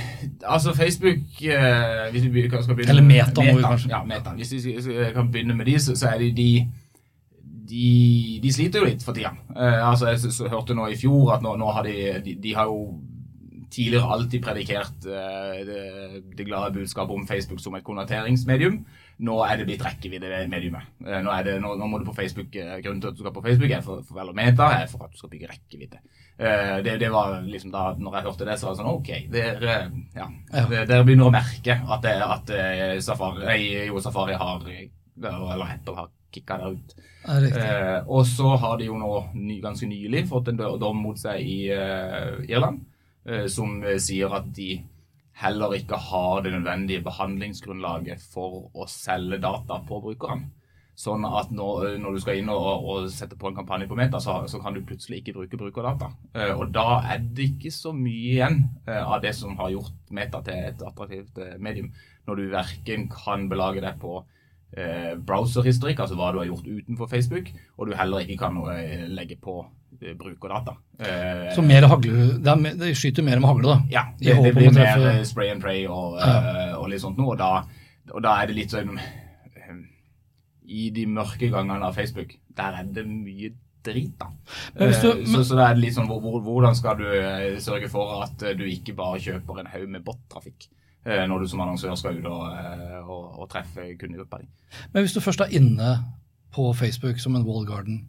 altså 0.56 0.74
Facebook 0.76 1.42
uh, 1.48 2.06
hvis 2.14 2.28
vi 2.28 2.46
skal 2.50 2.70
begynne 2.70 2.96
Eller 2.96 3.08
Meta, 3.08 3.44
må 3.44 3.58
vi 3.58 3.66
kanskje. 3.66 3.92
Ja, 3.92 4.04
Meta. 4.08 4.34
Hvis 4.38 4.54
vi 4.64 5.10
kan 5.16 5.32
begynne 5.32 5.56
med 5.58 5.70
de, 5.70 5.78
så, 5.80 5.96
så 5.98 6.14
er 6.14 6.24
det 6.24 6.34
de 6.38 6.48
de, 7.64 7.86
de, 8.42 8.50
sliter 8.52 8.82
jo 8.82 8.86
litt 8.86 9.02
for 9.02 9.16
tida. 9.16 9.30
altså, 9.56 10.10
jeg, 10.10 10.34
så, 10.36 10.50
hørte 10.52 10.76
nå 10.76 10.84
i 10.92 10.98
fjor 11.00 11.30
at 11.32 11.42
nå, 11.42 11.54
nå 11.56 11.70
har 11.72 11.86
de, 11.86 11.94
de, 12.22 12.34
de 12.42 12.52
har 12.54 12.68
jo 12.68 12.92
tidligere 13.74 14.10
alltid 14.16 14.42
predikert 14.44 15.06
eh, 15.08 15.62
det, 15.66 15.80
det, 16.36 16.46
glade 16.46 16.74
budskapet 16.74 17.14
om 17.14 17.26
Facebook 17.26 17.60
som 17.60 17.74
et 17.74 17.86
konverteringsmedium. 17.86 18.84
Nå 19.24 19.36
er 19.46 19.60
det 19.60 19.66
blitt 19.68 19.84
rekkevidde-mediumet. 19.84 20.90
Nå, 21.04 21.30
er 21.30 21.46
det, 21.46 21.54
nå, 21.62 21.74
nå, 21.78 21.88
må 21.90 22.00
du 22.00 22.08
på 22.08 22.16
Facebook, 22.16 22.50
uh, 22.58 22.76
Grunnen 22.82 23.02
til 23.02 23.12
at 23.12 23.16
du 23.18 23.22
skal 23.22 23.34
på 23.36 23.44
Facebook, 23.44 23.70
er 23.70 23.84
for, 23.84 24.02
for 24.06 24.18
vel 24.18 24.32
meta, 24.36 24.70
er 24.74 24.90
for 24.90 25.06
at 25.06 25.14
du 25.14 25.20
skal 25.20 25.32
bygge 25.32 25.50
rekkevidde. 25.52 26.02
Det, 26.34 26.96
det, 26.98 27.08
var 27.14 27.36
liksom 27.46 27.70
da 27.70 27.92
når 27.94 28.16
jeg 28.16 28.26
hørte 28.26 28.46
det, 28.48 28.56
så 28.58 28.66
var 28.66 28.72
det 28.72 28.80
sånn 28.80 28.88
OK, 28.90 29.10
dere, 29.30 29.74
ja, 30.16 30.24
dere 30.50 31.04
begynner 31.06 31.28
å 31.28 31.34
merke 31.34 31.76
at, 31.78 32.02
det, 32.02 32.14
at 32.26 32.50
Safari, 33.06 33.52
jo, 33.86 34.00
Safari 34.02 34.34
har 34.40 34.66
Eller 34.66 35.62
Apple 35.68 35.94
har 35.94 36.08
kicka 36.34 36.56
det 36.58 36.72
ut. 36.74 36.96
Eh, 37.30 38.00
og 38.10 38.26
så 38.26 38.56
har 38.64 38.80
de 38.80 38.88
jo 38.88 38.98
nå 38.98 39.12
ny, 39.36 39.60
ganske 39.62 39.86
nylig 39.86 40.24
fått 40.26 40.50
en 40.50 40.58
dom 40.58 40.98
mot 41.06 41.22
seg 41.22 41.38
i 41.38 41.60
uh, 41.70 42.42
Irland 42.50 42.82
Eh, 43.24 43.46
som 43.48 43.78
eh, 43.80 43.96
sier 43.96 44.32
at 44.36 44.50
de 44.52 44.82
heller 45.40 45.74
ikke 45.74 45.98
har 45.98 46.42
det 46.44 46.52
nødvendige 46.54 47.04
behandlingsgrunnlaget 47.04 48.22
for 48.34 48.68
å 48.74 48.86
selge 48.90 49.40
data 49.42 49.80
på 49.88 49.98
brukeren. 50.04 50.46
Sånn 50.94 51.24
at 51.26 51.50
når, 51.50 51.96
når 51.98 52.14
du 52.14 52.20
skal 52.22 52.38
inn 52.38 52.50
og, 52.52 52.84
og, 52.86 53.06
sette 53.10 53.34
på 53.38 53.48
en 53.50 53.56
kampanje 53.56 53.88
på 53.90 53.96
Meta, 53.98 54.20
så, 54.22 54.36
så, 54.46 54.60
kan 54.62 54.76
du 54.76 54.84
plutselig 54.86 55.20
ikke 55.20 55.34
bruke 55.40 55.58
brukerdata. 55.58 56.12
Og 56.54 56.68
da 56.74 57.00
er 57.10 57.24
det 57.34 57.48
ikke 57.50 57.72
så 57.74 57.90
mye 57.96 58.36
igjen 58.36 58.60
av 58.86 59.18
det 59.24 59.32
som 59.34 59.58
har 59.58 59.72
gjort 59.74 60.14
Meta 60.14 60.38
til 60.46 60.68
et 60.70 60.84
attraktivt 60.86 61.40
medium. 61.58 61.90
Når 62.28 62.38
du 62.38 62.44
verken 62.54 63.08
kan 63.10 63.48
belage 63.50 63.82
deg 63.82 63.98
på 63.98 64.20
browserhistorikk, 65.26 66.00
altså 66.02 66.16
hva 66.18 66.32
du 66.34 66.40
har 66.40 66.48
gjort 66.48 66.66
utenfor 66.66 67.06
Facebook, 67.10 67.52
og 67.78 67.86
du 67.86 67.94
heller 67.94 68.24
ikke 68.24 68.40
kan 68.40 68.58
legge 69.14 69.36
på 69.40 69.60
Eh, 70.02 70.14
brukerdata. 70.14 70.76
Så 71.54 71.62
mer 71.62 71.82
hagle, 71.82 72.12
det, 72.38 72.50
er, 72.50 72.76
det 72.78 72.94
skyter 72.98 73.22
mer 73.22 73.40
med 73.40 73.48
hagle, 73.48 73.68
da? 73.68 73.76
Ja, 73.90 74.02
det, 74.18 74.36
det 74.42 74.52
blir 74.56 74.72
mer 74.74 75.06
eh, 75.08 75.20
spray 75.26 75.52
and 75.52 75.62
pray 75.62 75.84
og, 75.86 76.18
ja. 76.18 76.72
uh, 76.74 76.80
og 76.80 76.88
litt 76.92 77.02
sånt 77.02 77.18
noe. 77.20 77.34
Og 77.34 77.38
da, 77.40 77.62
og 78.12 78.24
da, 78.24 78.34
er 78.40 78.50
det 78.50 78.58
litt 78.58 78.74
sånn 78.74 78.98
I 80.64 80.88
de 80.94 81.06
mørke 81.08 81.50
gangene 81.52 81.88
av 81.88 81.96
Facebook, 81.96 82.34
der 82.56 82.80
er 82.80 82.90
det 82.96 83.06
mye 83.08 83.52
drit, 83.84 84.14
da. 84.20 84.30
Du, 84.76 84.86
så, 84.96 85.14
så 85.44 85.58
det 85.58 85.66
er 85.66 85.80
litt 85.80 85.96
sånn 85.96 86.08
hvordan 86.08 86.76
skal 86.76 87.00
du 87.00 87.08
sørge 87.62 87.90
for 87.92 88.24
at 88.24 88.46
du 88.56 88.64
ikke 88.66 88.96
bare 88.96 89.20
kjøper 89.20 89.60
en 89.60 89.72
haug 89.74 89.90
med 89.92 90.04
bot-trafikk? 90.06 90.70
Når 91.04 91.42
du 91.42 91.48
som 91.50 91.60
annonsør 91.60 91.98
skal 92.00 92.16
ut 92.16 92.26
og, 92.30 92.44
og, 93.04 93.24
og 93.42 93.48
treffe 93.52 93.90
kundegruppa 94.00 94.38
di. 94.40 94.46
Men 94.94 95.04
hvis 95.04 95.12
du 95.12 95.20
først 95.20 95.42
er 95.44 95.52
inne 95.52 95.90
på 96.54 96.70
Facebook 96.72 97.20
som 97.20 97.36
en 97.36 97.44
wall 97.44 97.66
garden, 97.68 98.06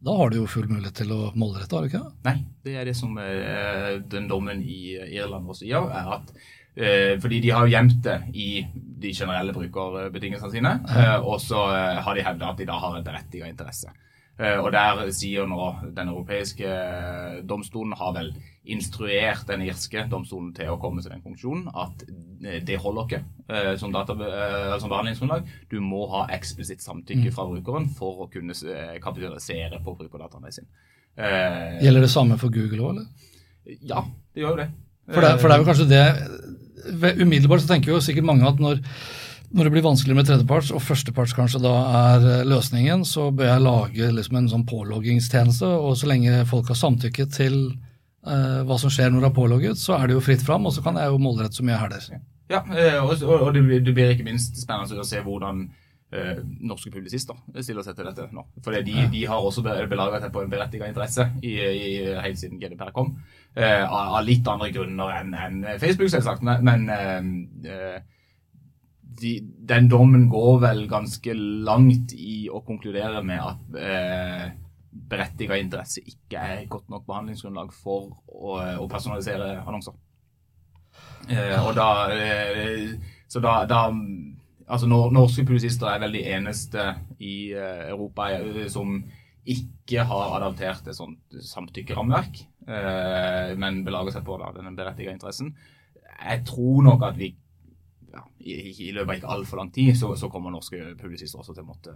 da 0.00 0.14
har 0.16 0.30
du 0.30 0.38
jo 0.40 0.48
full 0.48 0.68
mulighet 0.70 1.02
til 1.02 1.12
å 1.12 1.20
målrette, 1.38 1.76
har 1.76 1.84
du 1.84 1.90
ikke? 1.90 2.06
Nei, 2.24 2.36
det 2.64 2.76
er 2.80 2.88
det 2.88 2.96
som 2.96 3.18
er 3.20 4.00
den 4.08 4.30
dommen 4.30 4.62
i 4.64 4.96
Irland 4.96 5.50
også 5.52 5.68
gjør, 5.68 5.90
er 5.92 6.14
at 6.16 6.30
eh, 6.74 7.16
fordi 7.20 7.42
de 7.44 7.50
har 7.52 7.66
jo 7.66 7.74
gjemt 7.74 7.98
det 8.06 8.16
i 8.32 8.48
de 9.04 9.12
generelle 9.16 9.52
brukerbetingelsene 9.56 10.54
sine, 10.54 10.72
eh, 10.88 11.18
og 11.20 11.36
så 11.44 11.66
eh, 11.76 12.00
har 12.00 12.16
de 12.16 12.24
hevda 12.24 12.48
at 12.48 12.62
de 12.62 12.68
da 12.70 12.78
har 12.80 12.96
en 12.96 13.04
berettiget 13.04 13.52
interesse. 13.52 13.92
Eh, 14.40 14.56
og 14.56 14.70
der 14.72 15.02
sier 15.12 15.48
nå 15.48 15.66
den 15.96 16.08
europeiske 16.08 16.64
eh, 16.64 17.40
domstolen 17.44 17.92
har 17.98 18.14
vel 18.16 18.30
instruert 18.72 19.44
den 19.50 19.66
irske 19.66 20.06
domstolen 20.08 20.54
til 20.56 20.70
å 20.72 20.78
komme 20.80 21.04
til 21.04 21.12
den 21.12 21.24
funksjonen 21.24 21.66
at 21.68 22.04
eh, 22.08 22.60
det 22.64 22.78
holder 22.80 23.08
ikke 23.08 23.20
som, 23.80 23.90
data, 23.90 24.14
som 24.78 24.92
behandlingsgrunnlag. 24.92 25.48
Du 25.72 25.80
må 25.82 26.04
ha 26.12 26.22
eksplisitt 26.32 26.84
samtykke 26.84 27.26
mm. 27.28 27.34
fra 27.34 27.48
brukeren 27.50 27.88
for 27.96 28.24
å 28.24 28.28
kunne 28.30 28.54
kapitalisere 29.02 29.80
på 29.82 29.96
brukerdataene 29.98 30.52
sine. 30.54 30.70
Gjelder 31.82 32.06
det 32.06 32.12
samme 32.12 32.36
for 32.38 32.54
Google 32.54 32.84
òg, 32.84 32.92
eller? 32.94 33.80
Ja, 33.82 34.04
det 34.30 34.44
gjør 34.44 34.54
jo 34.54 34.60
det. 34.62 34.68
For 35.10 35.26
det, 35.26 35.32
for 35.42 35.50
det 35.50 35.56
er 35.56 35.64
jo 35.64 35.66
kanskje 35.66 35.88
det 35.90 37.16
Umiddelbart 37.24 37.64
så 37.64 37.72
tenker 37.72 37.90
jo 37.90 38.04
sikkert 38.04 38.28
mange 38.30 38.46
at 38.46 38.62
når 38.62 38.78
når 39.50 39.66
det 39.66 39.72
blir 39.74 39.84
vanskelig 39.84 40.14
med 40.14 40.28
tredjeparts, 40.28 40.70
og 40.74 40.82
førsteparts 40.84 41.34
kanskje 41.34 41.62
da 41.64 41.74
er 42.00 42.26
eh, 42.28 42.46
løsningen, 42.48 43.02
så 43.08 43.28
bør 43.34 43.50
jeg 43.50 43.64
lage 43.64 44.10
liksom 44.14 44.38
en 44.38 44.50
sånn 44.52 44.66
påloggingstjeneste. 44.68 45.66
Og 45.66 45.96
så 45.98 46.10
lenge 46.10 46.44
folk 46.50 46.70
har 46.70 46.78
samtykket 46.78 47.34
til 47.34 47.56
eh, 47.66 48.60
hva 48.66 48.78
som 48.80 48.92
skjer 48.92 49.10
når 49.10 49.26
det 49.26 49.30
er 49.32 49.38
pålogget, 49.40 49.80
så 49.80 49.98
er 49.98 50.06
det 50.06 50.18
jo 50.18 50.24
fritt 50.24 50.44
fram, 50.46 50.68
og 50.70 50.76
så 50.76 50.84
kan 50.86 51.00
jeg 51.00 51.10
jo 51.10 51.22
målrette 51.22 51.58
så 51.58 51.66
mye 51.66 51.76
jeg 51.76 51.84
hæler. 51.84 52.24
Ja, 52.50 52.64
og, 53.04 53.22
og 53.22 53.52
det, 53.54 53.62
blir 53.94 54.10
ikke 54.10 54.26
minst 54.26 54.56
spennende 54.58 54.98
å 54.98 55.06
se 55.06 55.20
hvordan 55.22 55.64
eh, 56.14 56.38
norske 56.66 56.90
publisister 56.90 57.38
stiller 57.62 57.86
seg 57.86 57.98
til 57.98 58.08
dette 58.08 58.28
nå. 58.34 58.46
For 58.62 58.74
de, 58.74 58.94
ja. 58.94 59.08
de, 59.10 59.24
har 59.30 59.42
også 59.50 59.62
belaget 59.66 60.26
seg 60.26 60.32
på 60.34 60.44
en 60.44 60.50
berettiget 60.52 60.90
interesse 60.90 61.26
i, 61.42 61.56
i, 61.58 61.90
helt 62.22 62.40
siden 62.40 62.62
GDPR 62.62 62.94
kom. 62.94 63.16
Eh, 63.54 63.82
av, 63.82 64.18
litt 64.26 64.46
andre 64.50 64.70
grunner 64.74 65.14
enn 65.20 65.34
en 65.34 65.60
Facebook, 65.82 66.10
selvsagt. 66.12 66.46
Men, 66.46 66.66
men 66.66 66.88
uh, 67.66 67.98
de, 69.20 69.32
den 69.68 69.88
dommen 69.90 70.28
går 70.32 70.58
vel 70.64 70.84
ganske 70.90 71.34
langt 71.36 72.14
i 72.16 72.48
å 72.50 72.62
konkludere 72.66 73.22
med 73.26 73.42
at 73.44 73.78
eh, 73.80 74.44
berettiga 74.90 75.58
interesse 75.60 76.02
ikke 76.02 76.40
er 76.40 76.68
godt 76.70 76.90
nok 76.90 77.06
behandlingsgrunnlag 77.08 77.72
for 77.74 78.10
å, 78.26 78.58
å 78.82 78.88
personalisere 78.90 79.60
annonser. 79.62 79.94
og 81.60 81.72
da 81.76 81.88
Så 83.30 83.40
da, 83.40 83.60
da 83.70 83.84
altså 84.66 84.88
Norske 84.90 85.44
publisister 85.46 85.90
er 85.90 86.00
vel 86.02 86.16
de 86.18 86.24
eneste 86.32 86.86
i 87.22 87.52
uh, 87.54 87.90
Europa 87.92 88.30
uh, 88.42 88.64
som 88.70 88.96
ikke 89.50 90.04
har 90.06 90.34
adaptert 90.36 90.88
et 90.90 90.96
sånt 90.98 91.38
samtykkerammeverk, 91.48 92.42
men 93.58 93.78
belager 93.82 94.12
seg 94.14 94.26
på 94.26 94.36
da, 94.38 94.50
den 94.52 94.76
berettiga 94.76 95.14
interessen. 95.14 95.48
Jeg 96.20 96.42
tror 96.46 96.84
nok 96.84 97.06
at 97.08 97.16
vi 97.18 97.30
i, 98.40 98.54
i, 98.70 98.92
løpet 98.92 99.10
av 99.10 99.18
ikke 99.18 99.34
altfor 99.36 99.60
lang 99.60 99.70
tid 99.74 99.92
så, 99.98 100.14
så, 100.16 100.30
kommer 100.32 100.52
norske 100.54 100.94
publisister 101.00 101.42
også 101.42 101.54
til 101.54 101.64
å 101.64 101.70
måtte 101.70 101.94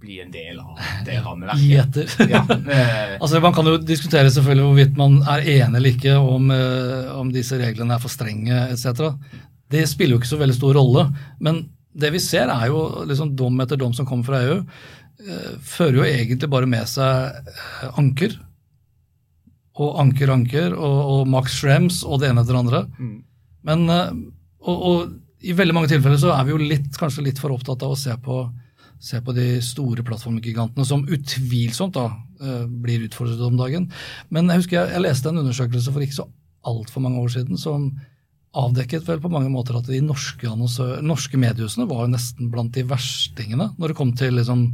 bli 0.00 0.18
en 0.22 0.32
del 0.32 0.58
av 0.60 0.78
det 1.06 1.18
rammeverket. 1.24 2.16
ja, 2.30 2.40
altså 3.22 3.40
Man 3.42 3.54
kan 3.56 3.68
jo 3.68 3.76
diskutere 3.80 4.30
selvfølgelig 4.32 4.66
hvorvidt 4.66 4.98
man 5.00 5.18
er 5.28 5.44
enig 5.58 5.80
eller 5.80 5.94
ikke 5.94 6.16
om, 6.18 6.50
om 7.20 7.32
disse 7.34 7.58
reglene 7.60 7.96
er 7.96 8.02
for 8.02 8.12
strenge 8.12 8.64
etc. 8.72 9.12
Det 9.70 9.84
spiller 9.88 10.16
jo 10.16 10.22
ikke 10.22 10.32
så 10.32 10.40
veldig 10.40 10.56
stor 10.56 10.76
rolle. 10.78 11.06
Men 11.42 11.62
det 11.92 12.12
vi 12.14 12.22
ser, 12.22 12.50
er 12.50 12.70
jo 12.70 13.04
liksom 13.08 13.34
dom 13.38 13.60
etter 13.62 13.78
dom 13.80 13.94
som 13.96 14.06
kommer 14.08 14.26
fra 14.26 14.42
EU, 14.46 14.58
eh, 15.26 15.52
fører 15.62 16.00
jo 16.00 16.06
egentlig 16.06 16.50
bare 16.50 16.68
med 16.70 16.88
seg 16.90 17.40
eh, 17.40 17.88
anker. 17.98 18.36
Og 19.80 19.96
anker, 20.02 20.32
anker, 20.34 20.74
og, 20.76 20.98
og 21.14 21.30
Max 21.30 21.56
Schrems 21.60 22.02
og 22.04 22.20
det 22.20 22.30
ene 22.30 22.44
etter 22.44 22.56
det 22.56 22.62
andre. 22.64 22.82
Mm. 22.98 23.16
Men 23.70 23.86
eh, 23.94 24.12
og, 24.66 24.86
og, 24.90 25.18
i 25.40 25.54
veldig 25.56 25.72
mange 25.72 25.88
tilfeller 25.88 26.18
så 26.20 26.34
er 26.34 26.44
vi 26.44 26.52
jo 26.52 26.58
litt, 26.60 26.90
kanskje 27.00 27.24
litt 27.24 27.38
for 27.40 27.54
opptatt 27.54 27.80
av 27.86 27.94
å 27.94 27.96
se 27.96 28.12
på, 28.20 28.42
se 29.00 29.22
på 29.24 29.32
de 29.32 29.46
store 29.64 30.04
plattformgigantene 30.04 30.84
som 30.84 31.06
utvilsomt 31.08 31.96
da 31.96 32.10
blir 32.68 33.06
utfordret 33.06 33.40
om 33.46 33.56
dagen. 33.56 33.86
Men 34.28 34.52
jeg 34.52 34.60
husker 34.60 34.76
jeg, 34.76 34.92
jeg 34.92 35.04
leste 35.06 35.32
en 35.32 35.40
undersøkelse 35.40 35.94
for 35.94 36.04
ikke 36.04 36.18
så 36.18 36.28
altfor 36.68 37.04
mange 37.04 37.22
år 37.24 37.32
siden 37.32 37.60
som 37.60 37.88
avdekket 38.60 39.06
vel 39.06 39.20
på 39.22 39.30
mange 39.30 39.50
måter 39.52 39.76
at 39.78 39.86
de 39.86 40.00
norske, 40.02 40.48
norske 41.06 41.38
mediehusene 41.38 41.86
var 41.90 42.04
jo 42.04 42.14
nesten 42.16 42.50
blant 42.50 42.74
de 42.74 42.82
verstingene 42.88 43.70
når 43.78 43.92
det 43.92 43.98
kom 44.00 44.10
til 44.18 44.34
liksom, 44.40 44.64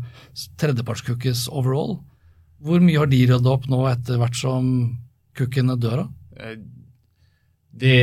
tredjepartscookies 0.61 1.47
overall. 1.53 1.99
Hvor 2.65 2.81
mye 2.81 3.03
har 3.03 3.11
de 3.11 3.21
rydda 3.29 3.53
opp 3.53 3.69
nå 3.69 3.83
etter 3.91 4.21
hvert 4.21 4.39
som 4.39 4.71
cookiene 5.37 5.77
dør? 5.81 6.07
av? 6.07 6.15
Eh, 6.41 6.57
det 7.77 7.99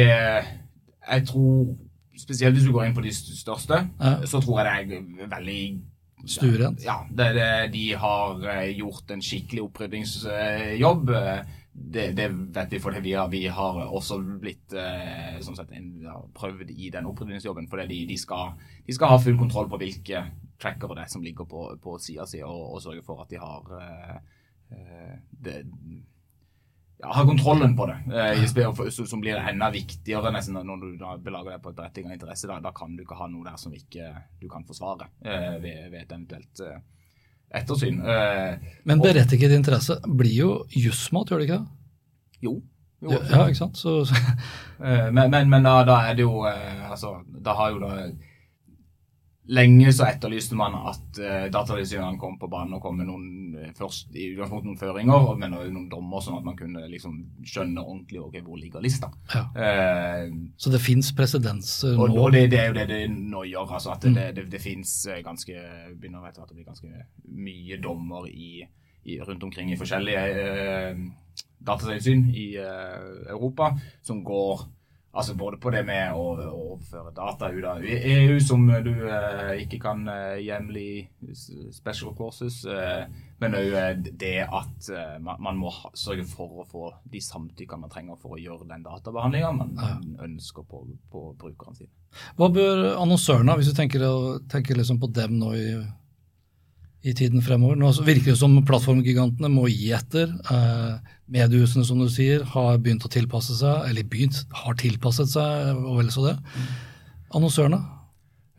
Jeg 1.07 1.27
tror 1.27 1.73
Spesielt 2.13 2.53
hvis 2.53 2.67
du 2.67 2.75
går 2.75 2.83
inn 2.85 2.93
på 2.93 3.01
de 3.01 3.09
største, 3.09 3.77
ja. 3.97 4.09
så 4.29 4.37
tror 4.37 4.59
jeg 4.61 4.85
det 4.91 4.99
er 4.99 5.31
veldig 5.31 5.63
Sturent? 6.29 6.83
Ja. 6.85 6.99
Det, 7.09 7.25
det, 7.35 7.47
de 7.73 7.87
har 7.99 8.45
eh, 8.53 8.69
gjort 8.77 9.09
en 9.11 9.23
skikkelig 9.25 9.63
oppryddingsjobb 9.65 11.09
det, 11.73 12.11
det, 12.13 12.27
vet 12.53 12.71
vi 12.71 12.79
fordi 12.79 13.01
vi 13.01 13.13
har, 13.17 13.27
vi 13.31 13.47
har 13.49 13.79
også 13.87 14.19
blitt 14.41 14.75
eh, 14.77 15.39
sånn 15.41 15.57
sett, 15.57 15.73
prøvd 16.37 16.69
i 16.69 16.91
den 16.93 17.09
opprydningsjobben. 17.09 17.67
Fordi 17.69 17.87
de, 17.89 17.99
de, 18.11 18.17
skal, 18.21 18.53
de, 18.85 18.93
skal, 18.93 19.09
ha 19.09 19.19
full 19.21 19.39
kontroll 19.39 19.71
på 19.71 19.81
hvilke 19.81 20.21
trackere 20.61 20.99
det 20.99 21.07
er 21.07 21.11
som 21.15 21.25
ligger 21.25 21.49
på, 21.49 21.65
på 21.81 21.97
sida 22.01 22.27
si, 22.29 22.43
og, 22.45 22.75
og, 22.75 22.81
sørge 22.85 23.05
for 23.05 23.25
at 23.25 23.33
de 23.33 23.41
har 23.41 23.75
eh 23.81 24.21
det, 25.43 25.59
ja, 27.03 27.11
ha 27.13 27.25
kontrollen 27.25 27.75
på 27.75 27.85
det. 27.85 27.97
Eh, 28.15 28.45
som, 28.89 29.07
som 29.07 29.21
blir 29.21 29.35
enda 29.35 29.69
viktigere 29.73 30.31
nesten 30.31 30.55
når 30.55 30.81
du 30.81 30.89
da 31.01 31.17
belager 31.19 31.55
deg 31.55 31.63
på 31.63 31.73
et 31.73 31.79
berettiget 31.79 32.15
interesse. 32.15 32.49
Da, 32.49 32.59
da, 32.63 32.71
kan 32.75 32.95
du 32.95 33.03
ikke 33.03 33.19
ha 33.19 33.27
noe 33.31 33.45
der 33.47 33.59
som 33.59 33.75
ikke 33.75 34.09
du 34.41 34.47
kan 34.51 34.65
forsvare 34.67 35.09
eh, 35.21 35.55
ved, 35.63 35.87
ved, 35.91 35.99
et 36.01 36.11
eventuelt 36.15 36.63
eh, 36.63 36.81
ettersyn. 37.61 37.99
Eh, 38.01 38.75
Men 38.89 39.03
berettiget 39.03 39.55
interesse 39.55 39.99
blir 40.07 40.37
jo 40.37 40.51
jussmat, 40.71 41.31
gjør 41.31 41.43
det 41.43 41.49
ikke 41.49 41.63
det? 41.63 41.79
Jo. 42.43 42.57
jo 43.03 43.17
ja, 43.17 43.45
ikke 43.47 43.61
sant? 43.61 43.79
Så, 43.79 44.03
så. 44.09 44.19
Eh, 44.83 45.09
men, 45.15 45.29
men, 45.31 45.47
men 45.47 45.63
da, 45.63 45.77
da, 45.87 45.99
er 46.09 46.15
det 46.17 46.25
jo 46.25 46.41
eh, 46.49 46.89
altså, 46.91 47.13
Da 47.23 47.53
har 47.55 47.69
jo 47.71 47.77
da 47.79 47.91
Lenge 49.51 49.91
så 49.91 50.05
etterlyste 50.07 50.55
man 50.55 50.75
at 50.87 51.17
uh, 51.19 51.45
Datatilsynet 51.51 52.19
kom 52.19 52.37
på 52.39 52.47
banen 52.47 52.77
og 52.77 52.83
kom 52.83 52.95
med 52.95 53.09
noen 53.09 53.73
først 53.75 54.13
i 54.15 54.29
utgangspunktet 54.31 54.69
noen 54.69 54.79
føringer, 54.79 55.25
men 55.39 55.51
noen 55.53 55.89
dommer, 55.91 56.23
sånn 56.23 56.37
at 56.39 56.45
man 56.47 56.55
kunne 56.57 56.85
liksom 56.89 57.17
skjønne 57.43 57.83
ordentlig 57.83 58.21
okay, 58.23 58.43
hvor 58.45 58.59
ligger 58.59 58.83
lista. 58.83 59.09
Ja. 59.33 59.43
Uh, 59.51 60.53
så 60.55 60.71
det 60.71 60.79
fins 60.83 61.11
presedens 61.17 61.73
uh, 61.83 61.91
nå? 61.97 62.07
Og, 62.07 62.29
det, 62.35 62.45
det, 62.53 62.61
er 62.61 62.71
jo 62.71 62.77
det 62.77 62.87
det 62.91 63.01
nå 63.11 63.43
gjør. 63.49 63.75
altså 63.79 63.91
at 63.95 64.07
mm. 64.07 64.15
Det, 64.15 64.27
det, 64.37 64.45
det 64.53 64.61
fins 64.63 64.93
ganske 65.25 65.65
begynner 65.97 66.29
etter 66.29 66.45
at 66.45 66.53
det 66.53 66.59
blir 66.61 66.69
ganske 66.69 67.07
mye 67.33 67.79
dommer 67.83 68.29
i, 68.31 68.63
i, 69.03 69.19
rundt 69.19 69.43
omkring 69.43 69.73
i 69.73 69.79
forskjellige 69.79 70.23
datatilsyn 71.63 72.29
i 72.31 72.47
Europa 72.59 73.73
som 74.03 74.23
går 74.23 74.65
Altså 75.13 75.35
både 75.37 75.59
på 75.61 75.69
det 75.69 75.83
med 75.85 76.15
å 76.17 76.23
overføre 76.41 77.11
data 77.13 77.51
ut 77.53 77.65
av 77.69 77.83
EU, 77.85 78.39
som 78.41 78.63
du 78.65 78.89
eh, 79.05 79.59
ikke 79.61 79.77
kan 79.83 80.07
eh, 80.09 80.39
hjemle 80.41 80.85
special 81.75 82.15
courses, 82.17 82.63
eh, 82.65 83.05
men 83.43 83.57
òg 83.59 83.75
eh, 83.77 83.91
det 84.09 84.39
at 84.47 84.89
eh, 84.89 85.19
man, 85.21 85.37
man, 85.37 85.59
må 85.61 85.69
ha, 85.69 85.91
sørge 85.93 86.25
for 86.31 86.63
å 86.63 86.65
få 86.65 86.89
de 87.13 87.21
samtykkene 87.21 87.85
man 87.85 87.93
trenger 87.93 88.17
for 88.17 88.33
å 88.33 88.41
gjøre 88.41 88.65
den 88.71 88.87
databehandlinga 88.87 89.51
man, 89.53 89.75
man, 89.77 90.15
ønsker 90.31 90.65
på, 90.65 90.81
på 91.13 91.27
brukerne 91.37 91.77
sine. 91.77 91.93
Hva 92.39 92.49
bør 92.53 92.81
annonsørene, 92.95 93.59
hvis 93.59 93.69
du 93.69 93.77
tenker, 93.77 94.07
tenker 94.49 94.81
liksom 94.81 94.97
på 95.03 95.13
dem 95.13 95.37
nå 95.37 95.53
i 95.53 95.67
i 97.03 97.13
tiden 97.17 97.43
fremover. 97.43 97.75
Nå 97.79 97.89
virker 98.07 98.31
det 98.31 98.39
som 98.39 98.55
plattformgigantene 98.67 99.49
må 99.51 99.67
gi 99.67 99.91
etter. 99.95 100.31
Eh, 100.51 101.15
mediehusene, 101.33 101.83
som 101.87 101.99
du 101.99 102.07
sier, 102.11 102.45
har 102.53 102.79
begynt 102.79 103.03
å 103.03 103.11
tilpasse 103.11 103.57
seg, 103.59 103.89
eller 103.89 104.07
begynt, 104.07 104.43
har 104.63 104.77
tilpasset 104.79 105.33
seg, 105.33 105.83
og 105.83 105.99
vel 105.99 106.13
så 106.13 106.29
det. 106.29 106.37
Annonsørene? 107.35 107.81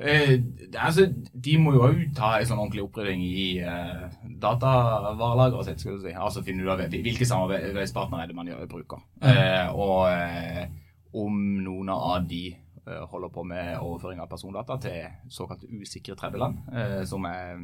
Eh, 0.04 0.40
altså, 0.74 1.06
de 1.32 1.54
må 1.62 1.76
jo 1.76 1.84
òg 1.86 2.00
ta 2.16 2.34
en 2.36 2.48
sånn 2.48 2.58
ordentlig 2.58 2.82
opprydding 2.84 3.22
i 3.24 3.46
eh, 3.62 4.06
datavarelageret 4.42 5.70
sitt. 5.70 5.84
skal 5.84 6.00
du 6.00 6.08
si. 6.08 6.12
Altså 6.12 6.42
finne 6.44 6.66
ut 6.66 6.72
av 6.74 6.82
hvilke 6.90 7.28
samarbeidspartnere 7.30 8.26
er 8.26 8.32
det 8.32 8.36
man 8.36 8.50
gjør, 8.50 8.66
bruker. 8.74 9.04
Eh, 9.22 9.70
og 9.70 10.10
eh, 10.10 10.66
om 11.14 11.38
noen 11.62 11.94
av 11.94 12.26
de 12.28 12.48
holder 12.84 13.28
på 13.32 13.42
med 13.48 13.78
overføring 13.78 14.20
av 14.20 14.28
persondata 14.28 14.76
til 14.82 15.06
såkalte 15.32 15.68
usikre 15.72 16.16
tredjeland. 16.18 16.58
Eh, 16.72 17.02
som 17.08 17.24
er 17.28 17.56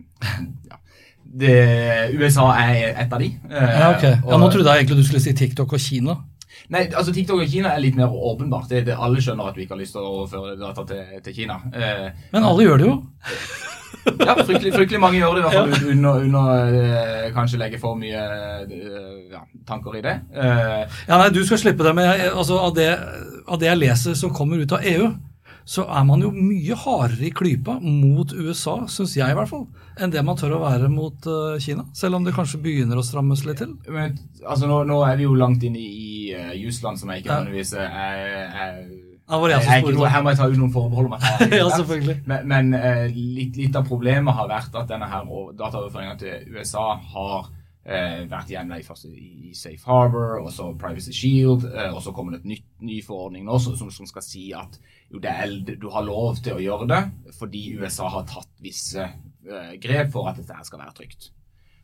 ja, 0.70 0.78
det, 1.24 1.56
USA 2.16 2.50
er 2.56 2.94
et 3.04 3.12
av 3.12 3.20
de. 3.20 3.30
Eh, 3.50 3.74
ja, 3.80 3.90
okay. 3.94 4.16
ja, 4.16 4.38
Nå 4.40 4.50
trodde 4.50 4.72
jeg 4.72 4.84
egentlig 4.84 5.02
du 5.02 5.08
skulle 5.08 5.24
si 5.24 5.34
TikTok 5.36 5.76
og 5.76 5.82
Kina. 5.82 6.16
Nei, 6.70 6.86
altså 6.88 7.12
TikTok 7.14 7.42
og 7.44 7.50
Kina 7.50 7.74
er 7.74 7.82
litt 7.82 7.98
mer 7.98 8.12
åpenbart. 8.12 8.70
Det, 8.70 8.84
det, 8.88 8.96
alle 8.96 9.22
skjønner 9.22 9.50
at 9.50 9.58
vi 9.58 9.66
ikke 9.66 9.76
har 9.76 9.82
lyst 9.82 9.96
til 9.96 10.04
å 10.06 10.14
overføre 10.22 10.56
data 10.60 10.86
til, 10.88 11.20
til 11.26 11.36
Kina. 11.42 11.60
Men 11.70 12.46
alle 12.46 12.66
gjør 12.66 12.80
det 12.80 12.88
jo. 12.90 12.96
Ja, 14.06 14.34
fryktelig, 14.38 14.74
fryktelig, 14.74 15.00
mange 15.02 15.20
gjør 15.20 15.36
det, 15.36 15.40
i 15.40 15.46
hvert 15.46 15.58
fall 15.58 15.74
ja. 15.74 15.80
under, 15.94 16.24
under 16.26 17.34
kanskje 17.36 17.60
legge 17.60 17.80
for 17.82 17.98
mye 18.00 18.22
ja, 19.32 19.42
tanker 19.68 19.98
i 19.98 20.04
det. 20.04 20.16
ja, 20.36 21.16
nei, 21.16 21.28
Du 21.34 21.42
skal 21.46 21.60
slippe 21.62 21.86
det, 21.86 21.94
men 21.96 22.08
jeg, 22.10 22.30
altså, 22.34 22.60
av 22.64 22.74
det 22.78 22.90
av 23.50 23.58
det 23.60 23.70
jeg 23.70 23.80
leser 23.80 24.16
som 24.18 24.32
kommer 24.34 24.62
ut 24.62 24.72
av 24.72 24.86
EU, 24.86 25.10
så 25.70 25.84
er 25.92 26.06
man 26.08 26.22
jo 26.24 26.30
mye 26.34 26.76
hardere 26.78 27.28
i 27.28 27.32
klypa 27.34 27.76
mot 27.82 28.32
USA, 28.32 28.80
syns 28.90 29.14
jeg 29.18 29.30
i 29.30 29.36
hvert 29.38 29.50
fall, 29.50 29.66
enn 30.00 30.10
det 30.10 30.22
man 30.26 30.38
tør 30.38 30.56
å 30.56 30.62
være 30.64 30.88
mot 30.90 31.28
Kina. 31.62 31.84
Selv 31.96 32.18
om 32.18 32.26
det 32.26 32.34
kanskje 32.34 32.62
begynner 32.62 32.98
å 32.98 33.04
strammes 33.06 33.44
litt 33.46 33.60
til. 33.62 33.76
Men, 33.92 34.16
altså, 34.40 34.66
nå, 34.70 34.82
nå, 34.88 34.98
er 35.06 35.20
vi 35.20 35.28
jo 35.28 35.36
langt 35.38 35.66
inn 35.66 35.78
i, 35.78 35.86
i 35.90 36.58
Jusland, 36.62 36.98
som 36.98 37.12
jeg 37.12 37.22
ikke 37.22 37.36
nødvendigvis 37.36 37.74
er, 37.78 37.94
er 38.64 38.82
jeg, 39.30 39.62
jeg, 39.62 40.10
her 40.10 40.22
må 40.24 40.32
jeg 40.32 40.40
ta 40.40 40.48
ut 40.50 40.58
noen 40.58 40.74
forbehold 40.74 41.08
om 41.10 41.16
ja, 41.60 41.68
selvfølgelig. 41.76 42.18
Men, 42.30 42.50
men 42.50 42.74
uh, 42.74 43.06
litt, 43.14 43.56
litt, 43.60 43.78
av 43.78 43.86
problemet 43.86 44.34
har 44.34 44.50
vært 44.50 44.76
at 44.80 44.90
denne 44.90 45.08
her 45.10 45.30
dataoverføringa 45.58 46.18
til 46.20 46.58
USA 46.58 46.86
har 47.14 47.50
eh, 47.84 48.22
vært 48.30 48.52
igjen 48.52 48.72
i, 48.76 48.82
i 49.50 49.54
Safe 49.56 49.86
Harbor, 49.86 50.40
og 50.42 50.52
så 50.54 50.70
Privacy 50.78 51.14
Shield, 51.16 51.66
eh, 51.70 51.90
og 51.94 52.02
så 52.04 52.14
kommer 52.16 52.36
det 52.36 52.42
et 52.42 52.50
nytt, 52.54 52.68
ny 52.86 53.00
forordning 53.04 53.46
nå 53.48 53.58
som, 53.62 53.76
som 53.78 54.08
skal 54.08 54.24
si 54.24 54.50
at 54.56 54.78
jo, 55.10 55.20
er, 55.22 55.56
du 55.70 55.88
har 55.92 56.06
lov 56.06 56.40
til 56.44 56.56
å 56.56 56.62
gjøre 56.62 56.88
det 56.90 57.02
fordi 57.38 57.64
USA 57.80 58.10
har 58.12 58.28
tatt 58.30 58.50
visse 58.62 59.04
eh, 59.04 59.76
grep 59.82 60.12
for 60.14 60.30
at 60.30 60.40
dette 60.40 60.58
skal 60.68 60.82
være 60.84 60.96
trygt. 61.00 61.30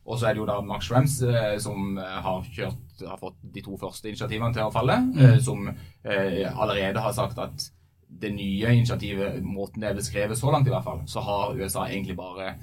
Og 0.07 0.19
så 0.19 0.29
er 0.29 0.35
det 0.35 0.39
jo 0.41 0.47
da 0.47 0.61
Max 0.63 0.87
Schrems 0.87 1.17
eh, 1.27 1.57
som 1.59 1.97
har, 1.99 2.45
kjørt, 2.55 3.01
har 3.03 3.19
fått 3.19 3.41
de 3.53 3.63
to 3.65 3.75
første 3.79 4.07
initiativene 4.07 4.55
til 4.55 4.67
å 4.67 4.73
falle, 4.73 5.01
mm. 5.11 5.39
som 5.43 5.67
allerede 6.07 7.01
har 7.03 7.11
sagt 7.13 7.41
at 7.43 7.65
det 8.07 8.31
nye 8.31 8.73
initiativet, 8.73 9.43
måten 9.43 9.83
det 9.83 9.89
er 9.91 9.97
beskrevet 9.97 10.39
så 10.39 10.51
langt 10.51 10.67
i 10.67 10.73
hvert 10.73 10.85
fall, 10.85 11.01
så 11.11 11.21
har 11.25 11.57
USA 11.59 11.87
egentlig 11.89 12.15
bare 12.17 12.53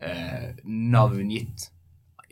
eh, 0.00 0.54
navngitt 0.64 1.70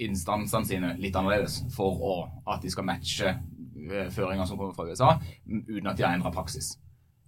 instansene 0.02 0.66
sine 0.66 0.92
litt 1.02 1.16
annerledes 1.18 1.62
for 1.74 1.98
å, 1.98 2.14
at 2.48 2.62
de 2.62 2.70
skal 2.72 2.86
matche 2.86 3.28
eh, 3.34 4.08
føringer 4.14 4.48
som 4.48 4.60
kommer 4.60 4.76
fra 4.76 4.86
USA, 4.88 5.16
uten 5.46 5.90
at 5.90 5.98
de 5.98 6.06
har 6.06 6.16
endra 6.16 6.32
praksis. 6.34 6.76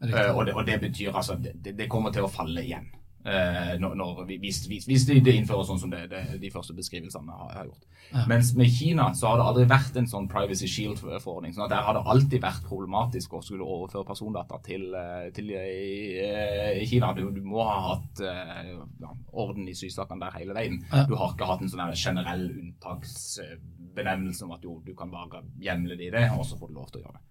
Uh, 0.05 0.35
og, 0.35 0.43
det, 0.45 0.53
og, 0.53 0.67
det, 0.67 0.75
betyr 0.83 1.15
altså 1.17 1.37
det, 1.41 1.55
det 1.79 1.87
kommer 1.89 2.13
til 2.13 2.27
å 2.27 2.31
falle 2.31 2.61
igjen. 2.61 2.91
Uh, 3.25 3.79
når, 3.81 3.95
når, 3.97 4.19
hvis, 4.29 4.59
hvis, 4.69 4.85
hvis 4.85 5.05
de, 5.09 5.15
de, 5.25 5.33
innfører 5.39 5.65
sånn 5.65 5.79
som 5.81 5.93
det, 5.93 6.03
de 6.43 6.51
første 6.53 6.75
beskrivelsene 6.77 7.33
har, 7.33 7.55
har 7.57 7.71
gjort. 7.71 7.87
Ja. 8.11 8.25
Mens 8.29 8.51
med 8.59 8.69
Kina 8.69 9.07
så 9.17 9.31
har 9.31 9.41
det 9.41 9.47
aldri 9.49 9.65
vært 9.71 9.97
en 9.97 10.09
sånn 10.11 10.29
privacy 10.29 10.69
shield-forordning. 10.69 11.55
sånn 11.57 11.65
at 11.65 11.73
Der 11.73 11.87
har 11.87 11.97
det 11.97 12.05
alltid 12.13 12.45
vært 12.45 12.69
problematisk 12.69 13.39
å 13.39 13.41
skulle 13.45 13.65
overføre 13.65 14.05
persondata 14.11 14.61
til, 14.67 14.91
eh, 15.01 15.31
til 15.33 15.55
i, 15.57 16.21
i, 16.83 16.85
Kina. 16.91 17.15
Du, 17.17 17.25
du, 17.33 17.41
må 17.49 17.65
ha 17.65 17.79
hatt 17.95 18.21
ja, 18.21 19.17
orden 19.33 19.73
i 19.73 19.77
sysakene 19.79 20.27
der 20.27 20.37
hele 20.43 20.57
veien. 20.57 20.83
Ja. 20.93 21.07
Du 21.09 21.17
har 21.17 21.33
ikke 21.33 21.49
hatt 21.49 21.65
en 21.65 21.73
sånn 21.73 21.97
generell 21.97 22.45
unntaksbenevnelse 22.51 24.45
om 24.45 24.53
at 24.59 24.69
jo, 24.69 24.83
du 24.85 24.93
kan 24.99 25.13
bare 25.13 25.47
hjemle 25.65 25.97
det 25.97 26.11
i 26.11 26.17
det, 26.19 26.29
og 26.37 26.45
så 26.45 26.61
får 26.61 26.69
du 26.69 26.77
lov 26.77 26.93
til 26.93 27.01
å 27.01 27.07
gjøre 27.07 27.17
det. 27.17 27.29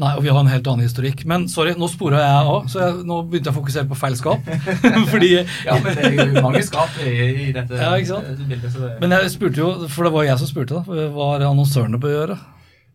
Nei, 0.00 0.12
og 0.16 0.22
vi 0.24 0.30
har 0.32 0.40
en 0.40 0.50
helt 0.50 0.68
annen 0.70 0.86
historikk. 0.86 1.24
Men 1.28 1.46
sorry, 1.52 1.74
nå 1.78 1.88
spora 1.92 2.22
jeg 2.22 2.50
òg, 2.52 2.68
så 2.72 2.82
jeg, 2.82 2.98
nå 3.08 3.20
begynte 3.26 3.50
jeg 3.50 3.54
å 3.54 3.58
fokusere 3.58 3.88
på 3.90 3.98
feil 3.98 4.16
skap. 4.18 4.50
Fordi 5.12 5.30
Ja, 5.36 5.76
men 5.82 5.96
det 5.96 6.10
er 6.10 6.34
jo 6.34 6.44
mange 6.44 6.62
skap 6.66 6.98
i, 7.04 7.14
i 7.46 7.52
dette, 7.54 7.80
ja, 7.80 7.94
ikke 7.98 8.12
sant? 8.14 8.44
bildet. 8.48 8.72
Så 8.72 8.84
det... 8.84 8.92
Men 9.02 9.16
jeg 9.16 9.32
spurte 9.34 9.62
jo, 9.62 9.70
for 9.92 10.08
det 10.08 10.12
var 10.16 10.28
jeg 10.28 10.42
som 10.42 10.50
spurte, 10.50 10.82
da. 10.82 11.08
Hva 11.14 11.32
har 11.34 11.48
annonsørene 11.50 12.00
på 12.02 12.10
å 12.10 12.14
gjøre? 12.14 12.38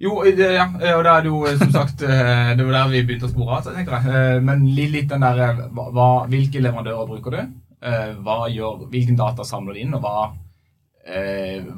Jo, 0.02 0.16
det, 0.26 0.48
ja, 0.56 0.66
og 0.96 1.04
da 1.06 1.12
er 1.14 1.26
det 1.26 1.30
jo 1.30 1.42
som 1.60 1.74
sagt 1.76 2.02
eh, 2.02 2.56
Det 2.58 2.66
var 2.66 2.74
der 2.74 2.88
vi 2.90 3.04
begynte 3.06 3.28
å 3.28 3.32
spore 3.32 3.60
av, 3.60 3.68
tenker 3.68 4.00
jeg. 4.00 4.14
Eh, 4.18 4.38
men 4.42 4.64
litt 4.74 5.12
den 5.12 5.22
der 5.22 5.42
eh, 5.46 5.60
hva, 5.78 6.08
Hvilke 6.32 6.64
leverandører 6.64 7.10
bruker 7.10 7.38
du? 7.38 7.60
Hva 7.82 8.46
gjør, 8.54 8.84
hvilken 8.94 9.18
data 9.18 9.42
samler 9.46 9.74
du 9.74 9.82
inn, 9.82 9.94
og 9.98 10.04
hva, 10.04 10.28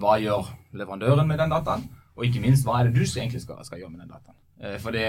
hva 0.01 0.17
gjør 0.19 0.49
leverandøren 0.75 1.29
med 1.29 1.39
den 1.39 1.53
dataen? 1.53 1.85
Og 2.17 2.25
ikke 2.27 2.41
minst, 2.43 2.67
hva 2.67 2.81
er 2.81 2.89
det 2.89 2.97
du 2.97 3.05
egentlig 3.05 3.39
skal, 3.39 3.61
skal 3.63 3.79
gjøre 3.79 3.93
med 3.93 4.01
den 4.03 4.11
dataen? 4.11 4.35
Eh, 4.61 4.77
for 4.79 4.95
det, 4.95 5.07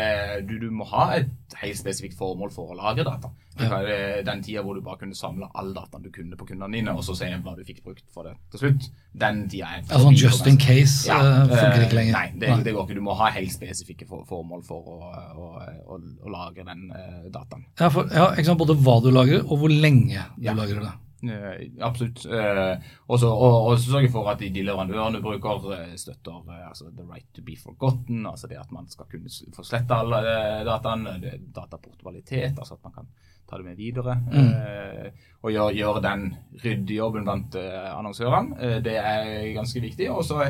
du, 0.48 0.56
du, 0.58 0.70
må 0.72 0.86
ha 0.90 1.10
et 1.18 1.56
helt 1.60 1.78
spesifikt 1.78 2.16
formål 2.18 2.52
for 2.54 2.72
å 2.72 2.78
lagre 2.78 3.04
data. 3.06 3.30
Ja. 3.54 3.78
Den 4.26 4.40
tida 4.42 4.64
hvor 4.66 4.74
du 4.74 4.80
bare 4.82 4.98
kunne 5.04 5.14
samle 5.14 5.46
all 5.54 5.68
dataen 5.76 6.02
du 6.02 6.08
kunne 6.10 6.34
på 6.34 6.48
kundene 6.48 6.74
dine, 6.74 6.94
og 6.96 7.04
så 7.06 7.14
se 7.14 7.28
hva 7.30 7.52
du 7.54 7.62
fikk 7.62 7.84
brukt 7.84 8.02
for 8.10 8.26
det 8.26 8.32
til 8.50 8.64
slutt, 8.64 8.88
den 9.14 9.44
tida 9.46 9.68
er 9.76 9.84
Altså 9.84 10.10
just 10.18 10.48
in 10.50 10.58
case 10.58 11.06
ja, 11.06 11.20
uh, 11.20 11.52
funker 11.52 11.84
ikke 11.84 12.00
lenger? 12.00 12.16
Nei, 12.16 12.24
det, 12.34 12.50
nei. 12.50 12.64
det, 12.66 12.74
går 12.74 12.88
ikke. 12.88 12.98
Du 12.98 13.06
må 13.06 13.14
ha 13.20 13.30
helt 13.36 13.54
spesifikke 13.54 14.08
for, 14.10 14.26
formål 14.26 14.66
for 14.66 14.90
å, 14.96 15.12
å, 15.38 15.52
å, 15.86 16.00
å 16.00 16.34
lagre 16.34 16.66
den 16.66 16.88
dataen. 17.30 17.68
Ja, 17.78 17.92
for, 17.94 18.10
ja, 18.10 18.58
Både 18.58 18.74
hva 18.80 18.98
du 19.04 19.12
lagrer, 19.14 19.46
og 19.46 19.62
hvor 19.62 19.70
lenge 19.70 20.26
du 20.34 20.50
lagrer 20.50 20.82
det. 20.82 20.94
Uh, 21.24 21.84
absolutt. 21.86 22.24
Uh, 22.26 22.76
også, 23.08 23.28
og, 23.28 23.56
og 23.68 23.78
sørge 23.78 24.10
for 24.12 24.28
at 24.30 24.40
de, 24.40 24.50
de 24.54 24.64
leverandørene 24.66 25.22
bruker, 25.24 25.66
uh, 25.70 25.94
støtter 25.96 26.50
altså 26.68 26.90
the 26.92 27.06
right 27.08 27.26
to 27.34 27.42
be 27.42 27.56
forgotten, 27.60 28.26
altså 28.26 28.50
det 28.50 28.60
at 28.60 28.72
man 28.72 28.88
skal 28.90 29.08
kunne 29.10 29.32
få 29.56 29.64
slette 29.64 29.96
alle 29.96 30.20
dataene, 30.68 31.18
Dataportvalitet, 31.54 32.58
altså 32.58 32.74
at 32.74 32.84
man 32.84 32.92
kan 32.92 33.10
ta 33.48 33.56
det 33.56 33.66
med 33.66 33.76
videre. 33.76 34.16
Mm. 34.32 35.10
og 35.42 35.50
gjøre, 35.52 35.74
gjør 35.76 36.00
den 36.00 36.22
ryddejobben 36.64 37.26
blant 37.26 37.56
annonsørene. 37.56 38.80
det 38.80 38.96
er 38.96 39.52
ganske 39.52 39.80
viktig. 39.80 40.08
Og 40.10 40.24
så 40.24 40.46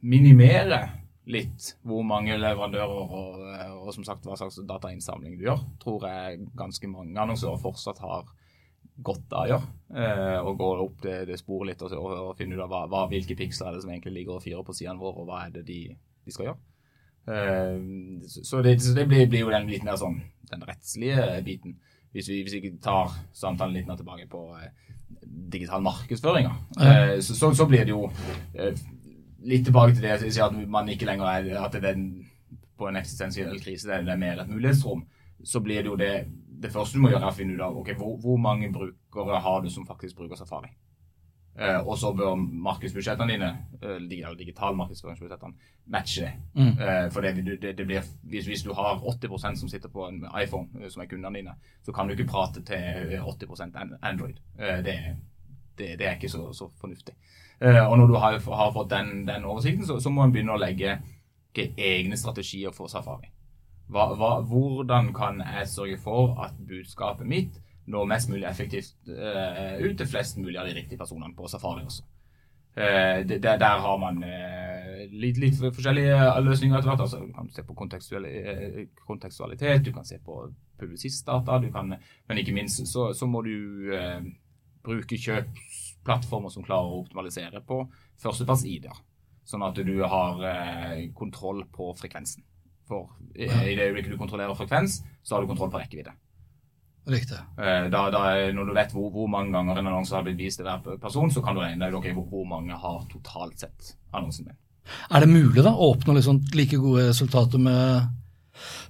minimere 0.00 0.80
litt 1.28 1.72
hvor 1.86 2.04
mange 2.06 2.36
leverandører 2.40 2.88
og, 2.88 3.40
og, 3.82 3.90
som 3.94 4.06
sagt 4.06 4.26
hva 4.26 4.36
slags 4.38 4.60
datainnsamling 4.68 5.36
du 5.38 5.46
gjør, 5.48 5.64
tror 5.82 6.06
jeg 6.08 6.46
ganske 6.56 6.90
mange 6.90 7.18
annonsører 7.20 7.60
fortsatt 7.62 8.00
har 8.04 8.28
godt 9.04 9.34
av 9.36 9.48
gjøre. 9.48 9.68
Eh, 9.98 10.38
og 10.42 10.58
gå 10.58 10.68
opp 10.84 11.02
det, 11.04 11.18
det 11.30 11.38
sporet 11.40 11.72
litt 11.72 11.84
og, 11.86 11.94
og, 11.96 12.14
og, 12.28 12.32
finne 12.38 12.58
ut 12.58 12.64
av 12.64 12.72
hva, 12.72 12.82
hva, 12.90 13.04
hvilke 13.10 13.36
piksler 13.38 13.70
er 13.70 13.76
det 13.76 13.84
som 13.84 13.92
egentlig 13.92 14.16
ligger 14.18 14.36
og 14.36 14.44
fyrer 14.44 14.66
på 14.66 14.76
sidene 14.76 15.00
våre, 15.00 15.22
og 15.22 15.30
hva 15.30 15.44
er 15.46 15.54
det 15.54 15.64
de, 15.68 15.80
de 16.26 16.34
skal 16.34 16.50
gjøre. 16.50 16.58
Eh, 17.28 17.78
så, 18.28 18.62
det, 18.64 18.78
så 18.84 18.94
det, 18.96 19.06
blir, 19.08 19.28
blir, 19.30 19.46
jo 19.46 19.54
den 19.54 19.70
litt 19.70 19.86
mer 19.86 19.98
sånn 20.00 20.20
den 20.48 20.64
rettslige 20.68 21.40
biten. 21.46 21.78
Hvis 22.16 22.30
vi, 22.30 22.42
hvis 22.44 22.56
vi 22.56 22.72
tar 22.82 23.12
samtalen 23.36 23.76
litt 23.76 23.88
mer 23.88 23.98
tilbake 24.00 24.28
på 24.32 24.44
eh, 24.58 24.70
digital 25.52 25.84
markedsføring, 25.84 26.48
eh, 26.80 27.18
så, 27.20 27.36
så, 27.36 27.52
så, 27.54 27.68
blir 27.68 27.84
det 27.84 27.94
jo 27.94 28.06
eh, 28.56 28.72
litt 29.48 29.68
tilbake 29.68 29.94
til 29.94 30.06
det 30.06 30.16
jeg 30.16 30.32
sier 30.32 30.48
at 30.48 30.56
man 30.68 30.88
ikke 30.90 31.08
lenger 31.08 31.28
er 31.30 31.62
at 31.62 31.76
det 31.76 31.92
er 31.92 32.00
på 32.78 32.88
en 32.88 32.98
eksistensiell 32.98 33.58
krise 33.60 33.88
det 33.90 34.00
er 34.00 34.20
mer 34.20 34.42
et 34.42 34.50
mulighetsrom. 34.50 35.04
Så 35.44 35.60
blir 35.60 35.82
det 35.82 35.90
jo 35.92 35.96
det 35.96 36.12
det 36.62 36.72
første 36.72 36.98
du 36.98 37.04
må 37.04 37.12
gjøre, 37.12 37.22
er 37.22 37.32
å 37.32 37.36
finne 37.36 37.54
ut 37.54 37.62
av 37.62 37.76
okay, 37.78 37.94
hvor, 37.98 38.16
hvor, 38.22 38.38
mange 38.42 38.70
brukere 38.74 39.40
har 39.44 39.60
du 39.62 39.70
som 39.70 39.86
faktisk 39.86 40.18
bruker 40.18 40.38
Safari. 40.38 40.72
Uh, 41.58 41.80
og 41.90 41.96
så 41.98 42.12
bør 42.14 42.36
markedsbudsjettene 42.38 43.34
dine, 43.34 43.46
eh, 43.80 43.96
eller 43.98 44.36
digitale 44.38 44.78
markedsføringsbudsjettene, 44.78 45.72
matche 45.90 46.22
det. 46.22 46.32
Mm. 46.54 46.68
Uh, 46.78 47.06
for 47.10 47.26
det, 47.26 47.32
det, 47.62 47.72
det 47.80 47.86
blir, 47.86 48.04
hvis, 48.30 48.46
hvis, 48.46 48.62
du 48.62 48.70
har 48.78 49.02
80% 49.02 49.58
som 49.58 49.70
sitter 49.70 49.90
på 49.90 50.06
en 50.06 50.20
iPhone, 50.38 50.68
eh, 50.78 50.86
som 50.90 51.02
er 51.02 51.10
kundene 51.10 51.40
dine, 51.40 51.56
så 51.82 51.94
kan 51.94 52.06
du 52.06 52.14
ikke 52.14 52.28
prate 52.30 52.62
til 52.62 53.18
80% 53.26 53.82
Android. 54.02 54.38
Eh, 54.58 54.84
det, 54.86 54.96
det, 55.78 56.06
er 56.06 56.14
ikke 56.14 56.30
så, 56.30 56.44
så 56.54 56.70
fornuftig. 56.78 57.16
Eh, 57.58 57.82
og 57.82 57.98
når 57.98 58.06
du 58.06 58.14
har, 58.22 58.38
har 58.62 58.72
fått 58.72 58.90
den, 58.94 59.26
den 59.26 59.44
oversikten, 59.44 59.86
så, 59.86 59.98
så, 60.00 60.14
må 60.14 60.22
en 60.22 60.34
begynne 60.34 60.54
å 60.54 60.62
legge 60.62 61.00
egne 61.58 62.16
strategier 62.16 62.70
for 62.70 62.86
Safari. 62.86 63.32
Hva, 63.88 64.10
hva, 64.20 64.34
hvordan 64.44 65.14
kan 65.16 65.40
jeg 65.40 65.68
sørge 65.68 65.98
for 66.02 66.36
at 66.44 66.56
budskapet 66.68 67.26
mitt 67.28 67.56
når 67.88 68.08
mest 68.10 68.28
mulig 68.28 68.44
effektivt 68.48 68.94
uh, 69.08 69.78
ut 69.80 69.96
til 69.96 70.08
flest 70.08 70.36
mulig 70.38 70.58
av 70.60 70.68
de 70.68 70.76
riktige 70.76 71.00
personene 71.00 71.34
på 71.36 71.48
safari 71.48 71.86
også. 71.86 72.04
Uh, 72.76 73.24
det, 73.28 73.40
der, 73.42 73.56
der, 73.58 73.80
har 73.84 73.96
man 74.02 74.20
uh, 74.22 74.98
litt, 75.12 75.40
litt, 75.40 75.56
forskjellige 75.56 76.18
løsninger 76.44 76.76
etter 76.76 76.90
hvert. 76.90 77.04
Altså, 77.06 77.22
du 77.24 77.32
kan 77.32 77.48
se 77.54 77.64
på 77.64 77.78
kontekstualitet, 79.08 79.86
du 79.86 79.92
kan 79.96 80.04
se 80.04 80.20
på 80.24 80.42
publisistdata, 80.78 81.58
du 81.64 81.72
kan, 81.72 81.96
men 82.28 82.42
ikke 82.42 82.54
minst 82.54 82.84
så, 82.92 83.08
så 83.16 83.26
må 83.26 83.42
du 83.42 83.88
bruke 84.84 85.18
kjøpsplattformer 85.18 86.52
som 86.52 86.64
klarer 86.66 86.92
å 86.92 87.00
optimalisere 87.00 87.64
på 87.66 87.80
førsteparts-ID-er. 88.22 89.00
Sånn 89.48 89.64
at 89.64 89.80
du 89.80 89.96
har 90.04 90.44
kontroll 91.16 91.64
på 91.72 91.88
frekvensen. 91.98 92.44
For 92.88 93.12
i, 93.34 93.44
i 93.46 93.76
det 93.76 93.90
øyeblikket 93.90 94.14
du 94.14 94.20
kontrollerer 94.20 94.56
frekvens, 94.56 95.02
så 95.22 95.36
har 95.36 95.44
du 95.44 95.50
kontroll 95.50 95.70
på 95.72 95.80
rekkevidde. 95.80 96.14
Riktig. 97.08 97.38
Eh, 97.56 97.86
da, 97.92 98.02
da, 98.12 98.22
når 98.52 98.68
du 98.68 98.74
vet 98.76 98.92
hvor, 98.92 99.08
hvor, 99.12 99.28
mange 99.32 99.52
ganger 99.54 99.78
en 99.80 99.86
annonse 99.88 100.16
har 100.16 100.24
blitt 100.26 100.40
vist 100.40 100.60
til 100.60 100.68
hver 100.68 100.98
person, 101.00 101.30
så 101.32 101.40
kan 101.44 101.56
du 101.56 101.62
regne 101.64 101.80
deg 101.86 101.96
okay, 101.96 102.12
hvor, 102.16 102.26
hvor 102.28 102.48
mange 102.48 102.76
har 102.76 103.04
totalt 103.12 103.64
sett 103.64 103.94
annonsen 104.12 104.48
min. 104.48 104.58
Er 105.12 105.24
det 105.24 105.30
mulig 105.30 105.64
da, 105.64 105.72
å 105.72 105.92
oppnå 105.94 106.16
liksom 106.16 106.42
like 106.56 106.76
gode 106.80 107.08
resultater 107.10 107.60
med 107.60 108.08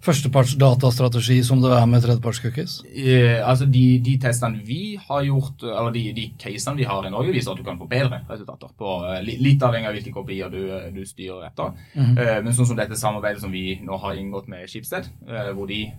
førsteparts 0.04 0.56
datastrategi 0.60 1.38
som 1.46 1.62
det 1.62 1.72
er 1.74 1.86
med 1.90 2.04
tredjeparts-cookies? 2.04 2.78
Eh, 2.88 3.38
altså 3.42 3.68
de, 3.68 3.84
de, 4.04 4.16
testene 4.22 4.62
vi 4.66 4.96
har 5.08 5.22
gjort, 5.26 5.62
eller 5.62 5.94
de, 5.94 6.04
de 6.16 6.26
casene 6.40 6.78
vi 6.80 6.88
har 6.88 7.06
i 7.06 7.12
Norge, 7.14 7.32
viser 7.34 7.54
at 7.54 7.62
du 7.62 7.66
kan 7.66 7.80
få 7.80 7.88
bedre 7.90 8.22
resultater. 8.28 8.74
På, 8.78 8.98
eh, 9.12 9.22
litt 9.26 9.64
avhengig 9.64 9.90
av 9.90 9.96
hvilke 9.98 10.14
kopier 10.14 10.52
du, 10.52 10.60
du 10.94 11.02
styrer 11.06 11.48
etter. 11.50 11.72
Mm 11.94 12.04
-hmm. 12.04 12.20
eh, 12.20 12.42
men 12.44 12.54
sånn 12.54 12.66
som 12.66 12.76
dette 12.76 12.96
samarbeidet 12.96 13.40
som 13.40 13.52
vi 13.52 13.80
nå 13.82 13.96
har 13.96 14.14
inngått 14.14 14.48
med 14.48 14.68
Skipsted, 14.68 15.08
eh, 15.28 15.50
hvor 15.52 15.66
de 15.66 15.92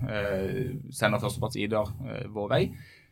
sender 0.92 1.20
førsteparts-ID-er 1.20 2.30
vår 2.34 2.50
vei, 2.50 2.72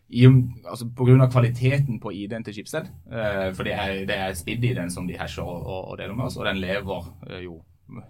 i, 0.10 0.26
altså 0.66 0.88
Pga. 0.96 1.28
kvaliteten 1.32 2.00
på 2.00 2.12
ID-en 2.12 2.44
til 2.44 2.54
Schibsted, 2.54 2.88
eh, 3.12 3.54
for 3.54 3.64
det 3.64 3.74
er, 3.74 4.06
det 4.08 4.16
er 4.16 4.34
speed-ID-en 4.34 4.92
som 4.92 5.08
de 5.08 5.18
hasher 5.20 5.44
og, 5.44 5.66
og, 5.68 5.98
deler 5.98 6.16
med 6.16 6.26
oss, 6.26 6.38
og 6.38 6.46
den 6.48 6.62
lever 6.64 7.10
jo 7.44 7.60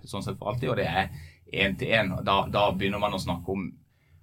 sånn 0.06 0.24
sett 0.26 0.38
for 0.38 0.52
alltid. 0.52 0.70
og 0.70 0.78
det 0.78 0.86
er 0.86 1.10
én-til-én. 1.54 2.14
Da, 2.26 2.46
da, 2.52 2.70
begynner 2.76 3.02
man 3.02 3.16
å 3.16 3.22
snakke 3.22 3.54
om 3.54 3.68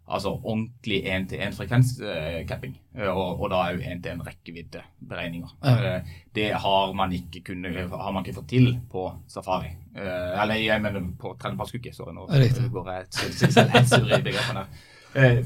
altså 0.05 0.35
ordentlig 0.35 1.01
én-til-én-frekvenscapping. 1.09 2.75
Eh, 2.99 3.09
og, 3.09 3.41
og, 3.41 3.47
da 3.53 3.63
jo 3.73 3.85
én-til-én-rekkeviddeberegninger. 3.93 5.55
Ja. 5.65 5.77
Eh, 5.95 6.17
det 6.37 6.51
har 6.65 6.93
man, 6.97 7.13
ikke 7.17 7.45
kunne, 7.49 7.73
har 7.89 8.13
man 8.13 8.25
ikke 8.25 8.37
fått 8.41 8.51
til 8.53 8.75
på 8.93 9.07
Safari. 9.33 9.73
Eh, 9.97 10.43
eller 10.43 10.61
jeg 10.61 10.83
mener 10.85 11.09
på 11.21 11.37
tredjepartscookie. 11.41 11.95
Sorry, 11.97 12.17
nå 12.17 12.27
går 12.29 12.93
jeg 12.93 13.71
helt 13.79 13.97
i 13.97 14.21
begrepene. 14.29 14.67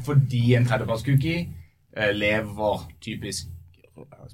Fordi 0.05 0.43
en 0.57 0.67
tredjepartscookie 0.67 1.47
lever 2.15 2.85
typisk 3.05 3.55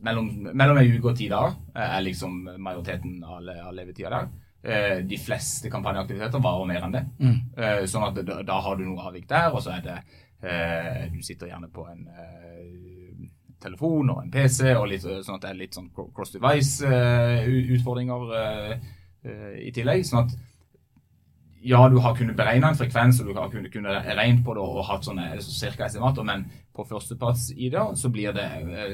mellom, 0.04 0.28
mellom 0.52 0.78
en 0.78 0.96
uke 0.96 1.10
og 1.10 1.18
ti 1.18 1.28
dager 1.30 1.54
er 1.80 2.02
liksom 2.04 2.42
majoriteten 2.60 3.22
av 3.24 3.74
levetida 3.74 4.12
der. 4.12 4.32
Eh, 4.64 4.98
de 5.04 5.18
fleste 5.20 5.68
kampanjeaktiviteter 5.70 6.40
varer 6.40 6.64
mer 6.64 6.84
enn 6.86 6.94
det. 6.94 7.02
Mm. 7.20 7.38
Eh, 7.52 7.84
sånn 7.90 8.06
at 8.06 8.16
da, 8.24 8.42
da, 8.48 8.60
har 8.64 8.78
du 8.78 8.84
noe 8.86 9.02
avvik 9.10 9.26
der, 9.28 9.52
og 9.52 9.60
så 9.60 9.70
er 9.74 9.82
det 9.84 9.98
eh, 10.40 11.02
Du 11.12 11.20
sitter 11.24 11.46
gjerne 11.50 11.68
på 11.72 11.84
en 11.90 12.08
telefon 13.60 14.10
og 14.12 14.22
en 14.22 14.30
PC, 14.32 14.74
og 14.76 14.88
litt, 14.88 15.04
sånn 15.04 15.36
at 15.36 15.42
det 15.44 15.50
er 15.50 15.60
litt 15.60 15.74
sånn 15.76 15.90
cross 15.92 16.32
device-utfordringer 16.34 18.20
i 19.64 19.70
tillegg. 19.72 20.04
sånn 20.04 20.24
at 20.24 20.32
ja, 21.64 21.88
du 21.88 21.96
har 22.04 22.16
kunnet 22.16 22.36
beregne 22.36 22.68
en 22.68 22.76
frekvens, 22.76 23.20
og 23.20 23.26
du 23.30 23.32
har 23.38 23.48
kunnet, 23.52 23.72
kunnet 23.72 24.04
regne 24.18 24.44
på 24.44 24.52
det 24.56 24.60
og 24.60 24.84
hatt 24.84 25.04
sånne 25.08 25.40
cirka 25.40 25.86
estimater, 25.86 26.22
men 26.28 26.44
på 26.76 26.84
førsteparts-ID 26.90 27.76
så, 27.96 28.08
blir 28.12 28.36
det, 28.36 28.48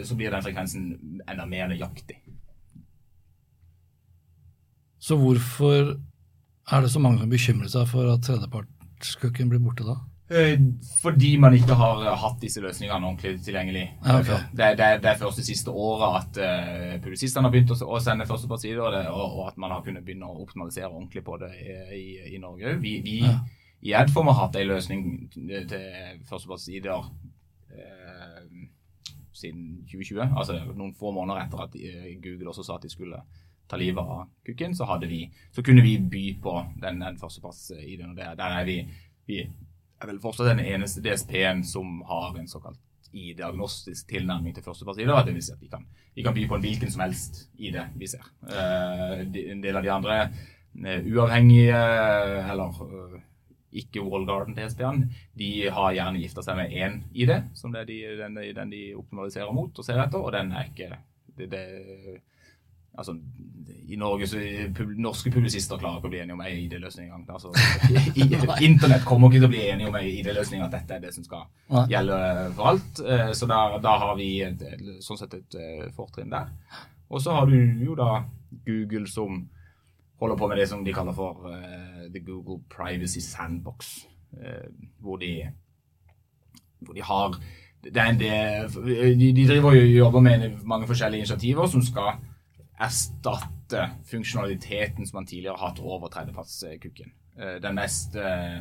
så 0.06 0.14
blir 0.18 0.30
den 0.30 0.44
frekvensen 0.46 0.82
enda 1.26 1.46
mer 1.50 1.66
nøyaktig. 1.72 2.18
Så 5.00 5.16
hvorfor 5.16 5.96
er 6.70 6.80
det 6.84 6.92
så 6.92 7.00
mange 7.02 7.22
som 7.22 7.32
bekymrer 7.32 7.72
seg 7.72 7.88
for 7.88 8.12
at 8.12 8.24
tredjepartskukken 8.26 9.50
blir 9.50 9.62
borte 9.64 9.86
da? 9.86 9.96
Eh, 10.30 10.60
fordi 11.00 11.32
man 11.42 11.56
ikke 11.56 11.74
har 11.74 12.04
hatt 12.20 12.36
disse 12.42 12.60
løsningene 12.62 13.08
ordentlig 13.08 13.40
tilgjengelig. 13.42 13.86
Ja, 14.04 14.18
okay. 14.20 14.44
det, 14.52 14.68
det, 14.78 14.90
det, 15.02 15.08
er 15.10 15.18
først 15.18 15.40
det 15.40 15.46
siste 15.48 15.72
året 15.74 16.20
at 16.20 17.00
publisistene 17.02 17.48
har 17.48 17.54
begynt 17.54 17.72
å, 17.74 17.98
sende 18.04 18.28
førstepartsider, 18.28 18.84
og, 18.84 18.98
og, 19.10 19.24
og, 19.40 19.48
at 19.48 19.58
man 19.58 19.74
har 19.74 19.82
kunnet 19.86 20.04
begynne 20.06 20.28
å 20.28 20.44
optimalisere 20.44 20.92
ordentlig 20.92 21.24
på 21.26 21.40
det 21.40 21.50
i, 21.96 22.04
i, 22.28 22.38
Norge 22.38 22.68
Norge. 22.68 22.76
Vi, 22.84 22.94
vi 23.02 23.18
ja. 23.24 23.40
i 23.82 23.96
Edform 24.04 24.30
har 24.30 24.44
hatt 24.44 24.60
en 24.60 24.70
løsning 24.70 25.10
til 25.34 25.74
førstepartsider 26.28 27.10
uh, 27.10 28.40
siden 29.34 29.80
2020, 29.88 30.26
altså 30.28 30.60
noen 30.76 30.94
få 30.94 31.10
måneder 31.16 31.46
etter 31.46 31.64
at 31.64 31.74
Google 32.22 32.52
også 32.52 32.68
sa 32.68 32.76
at 32.76 32.86
de 32.86 32.92
skulle 32.92 33.18
ta 33.70 33.78
livet 33.78 34.02
av 34.02 34.28
kukken, 34.46 34.74
så, 34.76 34.86
vi, 35.06 35.24
så 35.54 35.62
kunne 35.62 35.84
vi 35.86 35.96
by 35.98 36.24
på 36.42 36.54
den, 36.82 37.00
den 37.00 37.18
førstepass-ID-en. 37.20 38.16
Der, 38.18 38.34
der 38.38 38.60
er 38.60 38.68
vi, 38.68 38.80
vi 39.30 39.40
er 39.44 40.10
vel 40.10 40.20
fortsatt 40.22 40.50
den 40.50 40.64
eneste 40.64 41.02
DSP-en 41.04 41.62
som 41.66 42.00
har 42.08 42.38
en 42.38 42.48
såkalt 42.50 42.80
i-diagnostisk 43.10 44.08
tilnærming 44.10 44.54
til 44.54 44.64
første 44.64 44.86
pass-ID. 44.86 45.10
Det 45.26 45.34
vil 45.34 45.44
si 45.44 45.54
at 45.54 45.62
vi 45.62 45.70
kan, 45.70 45.86
vi 46.14 46.26
kan 46.26 46.34
by 46.34 46.46
på 46.48 46.58
en 46.58 46.64
hvilken 46.66 46.92
som 46.92 47.04
helst 47.04 47.42
ID 47.58 47.78
vi 47.98 48.10
ser. 48.10 48.26
Uh, 48.46 49.22
en 49.22 49.62
del 49.62 49.76
av 49.76 49.86
de 49.86 49.92
andre 49.94 50.20
uh, 50.28 51.10
uavhengige 51.10 51.82
eller 52.50 53.18
ikke 53.70 54.02
Wall 54.02 54.26
Garden 54.26 54.56
DSP-ene, 54.56 55.10
de 55.38 55.50
har 55.70 55.92
gjerne 55.94 56.22
gifta 56.22 56.42
seg 56.42 56.58
med 56.58 56.72
én 56.74 56.96
ID, 57.14 57.30
som 57.54 57.70
det 57.74 57.84
er 57.84 57.90
de, 57.90 57.98
den, 58.18 58.40
den, 58.56 58.72
de 58.74 58.82
optimaliserer 58.98 59.54
mot 59.54 59.78
og 59.78 59.86
ser 59.86 60.00
etter, 60.02 60.18
og 60.18 60.34
den 60.34 60.50
er 60.50 60.72
ikke 60.72 60.88
det, 61.38 61.50
det 61.52 61.62
Altså, 62.98 63.14
I 63.88 63.96
Norge 63.96 64.26
så 64.26 64.40
norske 64.98 65.30
publisister 65.30 65.78
klarer 65.78 66.00
ikke 66.00 66.10
å 66.10 66.12
bli 66.12 66.20
enige 66.22 66.36
om 66.36 66.42
ei 66.44 66.52
ID-løsning 66.64 67.10
engang. 67.10 67.38
Altså, 67.38 67.52
Internett 68.68 69.06
kommer 69.06 69.30
ikke 69.30 69.42
til 69.42 69.48
å 69.48 69.52
bli 69.52 69.62
enige 69.68 69.90
om 69.90 69.98
ei 70.00 70.16
ID-løsning, 70.18 70.64
at 70.66 70.74
dette 70.74 70.96
er 70.96 71.04
det 71.04 71.14
som 71.14 71.26
skal 71.26 71.46
gjelde 71.90 72.18
for 72.58 72.72
alt. 72.72 73.02
Eh, 73.04 73.30
så 73.36 73.48
da, 73.50 73.60
da 73.82 73.96
har 74.04 74.18
vi 74.18 74.28
et, 74.46 74.66
sånn 75.06 75.20
sett 75.20 75.38
et 75.38 75.58
eh, 75.58 75.86
fortrinn 75.96 76.34
der. 76.34 76.52
Og 77.10 77.22
så 77.22 77.34
har 77.34 77.50
du 77.50 77.56
jo 77.58 77.96
da 77.98 78.22
Google 78.66 79.06
som 79.10 79.40
holder 80.20 80.36
på 80.36 80.50
med 80.50 80.60
det 80.60 80.68
som 80.68 80.84
de 80.84 80.92
kaller 80.94 81.16
for 81.16 81.48
uh, 81.48 82.04
The 82.12 82.20
Google 82.20 82.60
Privacy 82.70 83.22
Sandbox. 83.24 84.04
Uh, 84.36 84.68
hvor, 85.00 85.16
de, 85.18 85.48
hvor 86.84 86.94
de 86.94 87.02
har 87.02 87.40
det 87.80 87.96
er 87.96 88.10
en 88.12 88.18
del, 88.20 88.68
de, 89.18 89.30
de 89.32 89.46
driver 89.48 89.72
og 89.72 89.76
jobber 89.76 90.20
med 90.20 90.50
mange 90.68 90.86
forskjellige 90.86 91.24
initiativer 91.24 91.66
som 91.66 91.82
skal 91.82 92.18
erstatte 92.80 93.86
funksjonaliteten 94.08 95.06
som 95.06 95.20
man 95.20 95.26
tidligere 95.28 95.56
har 95.56 95.70
hatt 95.70 95.82
over 95.84 96.12
tredjepartskukken. 96.12 97.12
Eh, 97.40 97.56
den 97.62 97.76
mest 97.76 98.16
eh, 98.16 98.60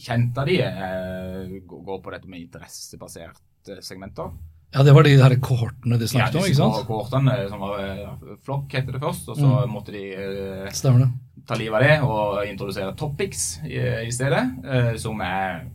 kjente 0.00 0.42
av 0.42 0.50
de 0.50 0.58
eh, 0.64 1.56
går 1.66 2.02
på 2.04 2.12
dette 2.14 2.30
med 2.30 2.44
interessebaserte 2.44 3.80
segmenter. 3.84 4.34
Ja, 4.74 4.82
det 4.84 4.92
var 4.92 5.06
de 5.06 5.14
her 5.16 5.34
kohortene 5.40 5.96
de 5.96 6.08
snakket 6.10 6.40
om, 6.40 6.46
ikke 6.48 6.58
sant? 6.58 6.80
Ja, 6.80 6.86
kohortene 6.88 7.36
som 7.48 7.62
var 7.62 8.40
Flokk 8.44 8.74
het 8.76 8.88
det 8.90 9.00
først, 9.00 9.28
og 9.30 9.38
så 9.38 9.52
mm. 9.52 9.72
måtte 9.72 9.94
de 9.94 10.02
det. 10.66 11.06
ta 11.46 11.56
livet 11.56 11.78
av 11.78 11.84
det 11.86 11.94
og 12.04 12.40
introdusere 12.50 12.96
Topics 12.98 13.46
i, 13.64 13.78
i 14.08 14.12
stedet, 14.12 14.42
som 15.00 15.22
er 15.24 15.68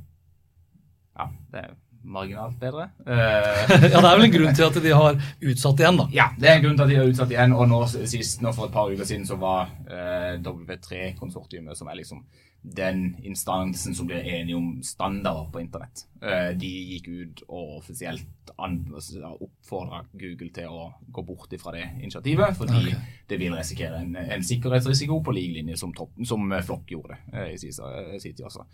Ja, 1.18 1.32
det 1.54 1.64
er 1.64 1.72
marginalt 2.04 2.60
bedre. 2.60 2.90
ja, 3.06 3.80
Det 3.80 4.02
er 4.02 4.06
vel 4.06 4.28
en 4.28 4.36
grunn 4.36 4.56
til 4.58 4.68
at 4.68 4.80
de 4.84 4.94
har 4.96 5.20
utsatt 5.52 5.84
igjen, 5.84 6.00
da. 6.02 6.08
Ja, 6.16 6.30
det 6.38 6.50
er 6.50 6.60
en 6.60 6.66
grunn 6.68 6.78
til 6.78 6.86
at 6.86 6.94
de 6.94 7.02
har 7.02 7.12
utsatt 7.12 7.34
igjen. 7.36 7.58
Og 7.58 7.68
nå 7.72 7.82
sist, 7.90 8.42
nå 8.46 8.54
for 8.58 8.70
et 8.70 8.76
par 8.76 8.94
uker 8.94 9.08
siden 9.08 9.28
så 9.30 9.40
var 9.42 9.74
eh, 9.88 10.38
W3-konsortiumet, 10.42 11.78
som 11.78 11.92
er 11.92 12.02
liksom 12.02 12.24
den 12.62 13.16
instansen 13.24 13.96
som 13.96 14.08
blir 14.08 14.22
enige 14.22 14.56
om 14.56 14.84
standarder 14.84 15.48
på 15.52 15.60
internett, 15.60 16.06
eh, 16.22 16.52
de 16.58 16.70
gikk 16.94 17.08
ut 17.08 17.42
og 17.48 17.78
offisielt 17.80 18.52
oppfordra 18.62 20.04
Google 20.14 20.52
til 20.54 20.70
å 20.70 20.92
gå 21.10 21.24
bort 21.26 21.54
ifra 21.58 21.74
det 21.74 21.88
initiativet, 22.04 22.54
fordi 22.58 22.78
okay. 22.78 23.00
det 23.28 23.40
vil 23.42 23.56
risikere 23.58 24.04
en, 24.04 24.14
en, 24.16 24.46
sikkerhetsrisiko 24.46 25.22
på 25.26 25.34
lik 25.34 25.56
linje 25.58 25.80
som, 25.82 25.94
toppen, 25.94 26.28
som 26.28 26.46
Flokk 26.62 26.94
gjorde 26.94 27.18
eh, 27.34 27.56
i 27.56 27.58
sin 27.58 27.74
tid. 28.22 28.46
også. 28.46 28.68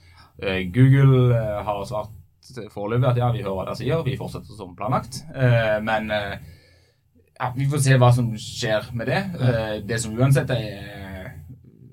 Eh, 0.44 0.66
Google 0.74 1.38
eh, 1.38 1.62
har 1.64 1.86
svart 1.88 2.12
foreløpig 2.74 3.10
at 3.10 3.20
ja, 3.22 3.32
vi 3.34 3.44
hører 3.44 3.58
hva 3.58 3.66
dere 3.68 3.80
sier, 3.80 4.04
vi 4.06 4.18
fortsetter 4.20 4.58
som 4.58 4.76
planlagt. 4.78 5.22
Eh, 5.36 5.78
men 5.86 6.12
eh, 6.14 6.36
ja, 7.38 7.52
vi 7.56 7.68
får 7.70 7.84
se 7.86 7.98
hva 8.02 8.12
som 8.16 8.30
skjer 8.42 8.92
med 8.98 9.12
det. 9.12 9.24
Eh, 9.38 9.74
det 9.88 10.02
som 10.04 10.16
uansett 10.18 10.52
er, 10.56 11.32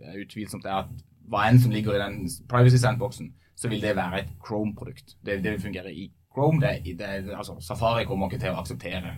er 0.04 0.20
utvilsomt, 0.22 0.66
er 0.66 0.84
at 0.84 0.92
hva 1.30 1.46
enn 1.48 1.60
som 1.62 1.72
ligger 1.72 1.96
i 1.96 2.02
den 2.02 2.20
privacy 2.50 2.80
sandboxen, 2.80 3.32
så 3.56 3.70
vil 3.70 3.82
det 3.84 3.96
være 3.96 4.22
et 4.22 4.32
Chrome-produkt. 4.44 5.16
Det, 5.24 5.40
det 5.44 5.54
vil 5.54 5.62
fungere 5.68 5.92
i 5.92 6.08
Chrome, 6.34 6.58
det, 6.60 6.96
det, 6.98 7.08
altså 7.30 7.54
Safari 7.62 8.04
kommer 8.08 8.26
ikke 8.26 8.40
til 8.42 8.50
å 8.50 8.58
akseptere 8.58 9.12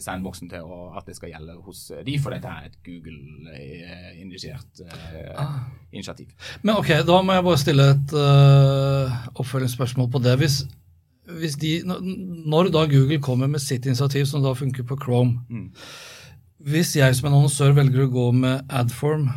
sandboxen 0.00 0.48
til 0.48 0.64
å, 0.64 0.78
at 0.96 1.04
det 1.04 1.16
skal 1.18 1.34
gjelde 1.34 1.58
hos 1.66 1.82
de, 2.06 2.14
for 2.22 2.32
dette 2.32 2.48
er 2.48 2.70
et 2.70 2.78
Google-initiert 2.86 4.80
uh, 4.86 5.42
ah. 5.42 5.58
initiativ. 5.92 6.32
Men 6.62 6.80
ok, 6.80 6.94
Da 7.04 7.18
må 7.20 7.36
jeg 7.36 7.44
bare 7.44 7.60
stille 7.60 7.88
et 7.92 8.14
uh, 8.16 9.18
oppfølgingsspørsmål 9.34 10.08
på 10.14 10.22
det. 10.24 10.38
Hvis, 10.40 10.56
hvis 11.42 11.58
de, 11.60 11.74
når 11.84 12.72
da 12.72 12.86
Google 12.88 13.20
kommer 13.20 13.50
med 13.50 13.60
sitt 13.60 13.84
initiativ, 13.84 14.24
som 14.30 14.40
da 14.44 14.56
funker 14.56 14.88
på 14.88 14.96
Chrome 15.02 15.42
mm. 15.48 15.68
Hvis 16.70 16.92
jeg 16.96 17.16
som 17.16 17.28
en 17.28 17.38
annonsør 17.38 17.72
velger 17.72 18.04
å 18.04 18.12
gå 18.12 18.26
med 18.36 18.66
Adform, 18.68 19.30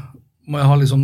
må 0.47 0.59
jeg 0.59 0.67
ha 0.67 0.75
liksom 0.75 1.03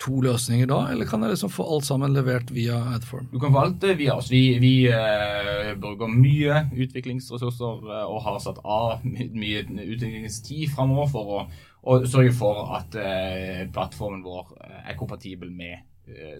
to 0.00 0.20
løsninger 0.24 0.68
da, 0.70 0.80
eller 0.92 1.08
kan 1.08 1.22
jeg 1.22 1.34
liksom 1.34 1.52
få 1.52 1.64
alt 1.74 1.84
sammen 1.84 2.14
levert 2.16 2.50
via 2.54 2.78
Adform? 2.94 3.28
Du 3.32 3.38
kan 3.40 3.52
få 3.52 3.64
alt 3.64 3.84
via 3.98 4.16
oss. 4.16 4.30
Vi, 4.32 4.58
vi 4.62 4.74
uh, 4.88 5.74
bruker 5.80 6.08
mye 6.12 6.62
utviklingsressurser 6.72 7.84
uh, 7.84 8.04
og 8.08 8.22
har 8.24 8.38
satt 8.40 8.62
av 8.64 9.04
mye 9.04 9.64
utviklingstid 9.66 10.70
framover 10.72 11.10
for 11.12 11.34
å, 11.34 11.42
å, 11.82 11.98
sørge 12.08 12.32
for 12.36 12.72
at 12.78 12.96
uh, 12.96 13.66
plattformen 13.74 14.24
vår 14.24 14.54
er 14.86 14.96
kompatibel 14.98 15.52
med 15.52 15.86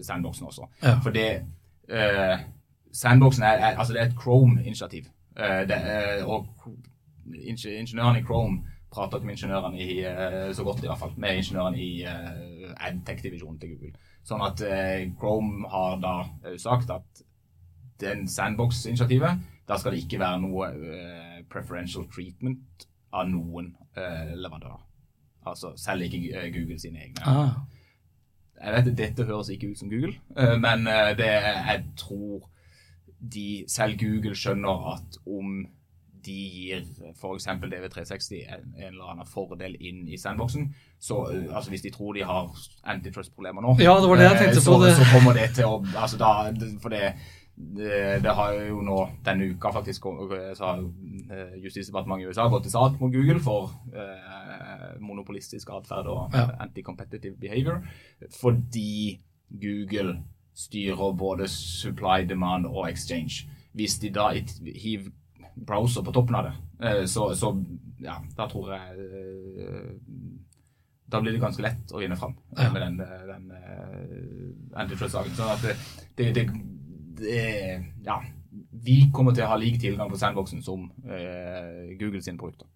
sandboxen 0.03 0.49
også. 0.49 0.65
Ja. 0.81 0.97
For 0.99 1.15
det 1.15 1.27
Sandboxen 2.91 3.45
er, 3.47 3.61
er, 3.61 3.77
altså 3.79 3.93
det 3.93 4.01
er 4.01 4.09
et 4.09 4.17
Chrome-initiativ. 4.19 5.05
og 6.27 6.49
ingeniørene 7.31 8.19
i 8.19 8.23
Chrome 8.25 8.65
prater 8.91 9.21
ikke 9.21 9.29
med 9.29 9.37
ingeniørene 9.37 9.85
i, 9.85 9.95
så 10.55 10.65
godt 10.67 10.83
i 10.83 10.89
hvert 10.89 10.99
fall, 10.99 11.13
med 11.15 11.39
ingeniørene 11.39 11.79
i 11.79 11.91
adtech-divisjonen 12.77 13.59
til 13.61 13.73
Google. 13.75 13.93
Sånn 14.27 14.43
at 14.45 14.61
eh, 14.65 15.09
Chrome 15.19 15.67
har 15.71 15.97
da 16.01 16.15
eh, 16.45 16.57
sagt 16.61 16.91
at 16.93 17.23
den 18.01 18.27
sandbox-initiativet, 18.29 19.41
da 19.69 19.77
skal 19.77 19.93
det 19.93 20.03
ikke 20.03 20.19
være 20.19 20.41
noe 20.41 20.67
uh, 20.73 21.35
preferential 21.51 22.07
treatment 22.09 22.87
av 23.13 23.27
noen 23.29 23.67
leverandører. 23.93 24.79
Altså 25.45 25.75
selv 25.77 26.07
ikke 26.07 26.47
Google 26.55 26.79
sine 26.81 27.03
egne. 27.03 27.21
Ah. 27.29 27.59
Jeg 28.57 28.73
vet 28.73 28.89
at 28.89 28.97
Dette 28.97 29.27
høres 29.29 29.51
ikke 29.53 29.69
ut 29.69 29.77
som 29.77 29.91
Google, 29.91 30.15
men 30.63 30.87
det 31.19 31.29
jeg 31.29 31.83
tror 31.99 32.49
de, 33.21 33.63
selv 33.69 33.99
Google 34.01 34.33
skjønner 34.35 34.87
at 34.95 35.19
om 35.29 35.61
de 36.25 36.37
gir 36.53 36.85
f.eks. 37.15 37.47
DV360 37.47 38.41
en, 38.45 38.65
en, 38.77 38.87
eller 38.93 39.11
annen 39.13 39.29
fordel 39.29 39.75
inn 39.79 40.07
i 40.07 40.19
sandboxen. 40.21 40.69
Så 40.99 41.19
uh, 41.27 41.55
altså 41.55 41.73
Hvis 41.73 41.85
de 41.85 41.91
tror 41.93 42.13
de 42.17 42.25
har 42.27 42.49
antitrust-problemer 42.93 43.63
nå, 43.65 43.75
ja, 43.81 43.95
det 43.99 44.09
var 44.09 44.21
det 44.21 44.31
tenkte 44.39 44.63
så, 44.63 44.79
så 44.97 45.07
kommer 45.13 45.37
det 45.37 45.51
til 45.57 45.69
å 45.69 45.77
altså 45.95 46.19
da, 46.21 46.33
For 46.83 46.93
det, 46.93 47.13
det, 47.77 48.33
har 48.37 48.53
jo 48.69 48.81
nå 48.85 48.97
denne 49.25 49.51
uka 49.53 49.71
faktisk 49.75 50.07
så 50.57 50.65
har 50.65 50.83
Justisdepartementet 51.61 52.25
i 52.25 52.29
USA 52.31 52.47
gått 52.49 52.67
til 52.67 52.73
sak 52.73 52.99
mot 53.01 53.13
Google 53.13 53.39
for 53.43 53.71
eh, 53.93 54.97
monopolistisk 55.01 55.69
atferd 55.73 56.09
og 56.11 56.35
ja. 56.35 56.47
anti-competitive 56.63 57.37
behavior. 57.39 57.81
Fordi 58.41 59.19
Google 59.61 60.17
styrer 60.55 61.13
både 61.17 61.47
supply, 61.47 62.25
demand 62.29 62.65
og 62.65 62.89
exchange. 62.89 63.47
Hvis 63.73 63.99
de 63.99 64.09
da 64.09 64.31
hiver 64.75 65.11
browser 65.55 66.03
på 66.03 66.13
toppen 66.15 66.35
av 66.35 66.43
det. 66.49 66.53
Eh, 66.87 67.05
så, 67.05 67.35
så 67.35 67.53
ja, 68.01 68.17
da 68.37 68.47
tror 68.49 68.71
jeg 68.73 69.07
eh, 69.61 69.91
Da 71.11 71.19
blir 71.21 71.35
det 71.35 71.41
ganske 71.43 71.61
lett 71.61 71.91
å 71.93 71.99
vinne 72.01 72.15
fram 72.17 72.33
Ja. 72.57 72.69
med 72.71 72.81
den, 72.81 72.97
den 73.27 73.49
uh, 73.51 74.79
antitrust-saken. 74.79 75.33
Sånn 75.35 75.51
at 75.51 75.65
det, 75.65 75.75
det, 76.15 76.29
det, 76.37 76.45
det 77.19 77.41
Ja. 78.05 78.21
Vi 78.83 79.11
kommer 79.13 79.35
til 79.35 79.43
å 79.45 79.51
ha 79.51 79.57
lik 79.59 79.77
tilgang 79.79 80.09
på 80.09 80.17
sandboxen 80.17 80.63
som 80.63 80.87
eh, 81.05 81.91
Google 81.99 82.21
sine 82.23 82.39
produkter. 82.39 82.67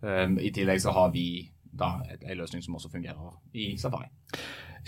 Um, 0.00 0.38
I 0.40 0.50
tillegg 0.54 0.80
så 0.80 0.94
har 0.96 1.10
vi 1.12 1.50
da 1.62 2.00
en 2.06 2.38
løsning 2.38 2.62
som 2.64 2.74
også 2.78 2.88
fungerer 2.90 3.34
i 3.52 3.76
Safari. 3.78 4.08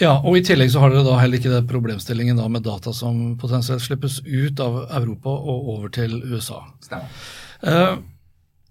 Ja, 0.01 0.15
og 0.25 0.39
I 0.39 0.45
tillegg 0.47 0.71
så 0.73 0.81
har 0.83 0.93
dere 0.93 1.05
da 1.05 1.19
heller 1.21 1.39
ikke 1.39 1.53
det 1.53 1.67
problemstillingen 1.71 2.39
da 2.41 2.47
med 2.49 2.65
data 2.65 2.95
som 2.97 3.35
potensielt 3.41 3.85
slippes 3.85 4.23
ut 4.25 4.61
av 4.63 4.87
Europa 4.89 5.33
og 5.33 5.69
over 5.75 5.93
til 5.93 6.17
USA. 6.33 6.63
Stemmer. 6.85 7.13
Eh, 7.63 7.99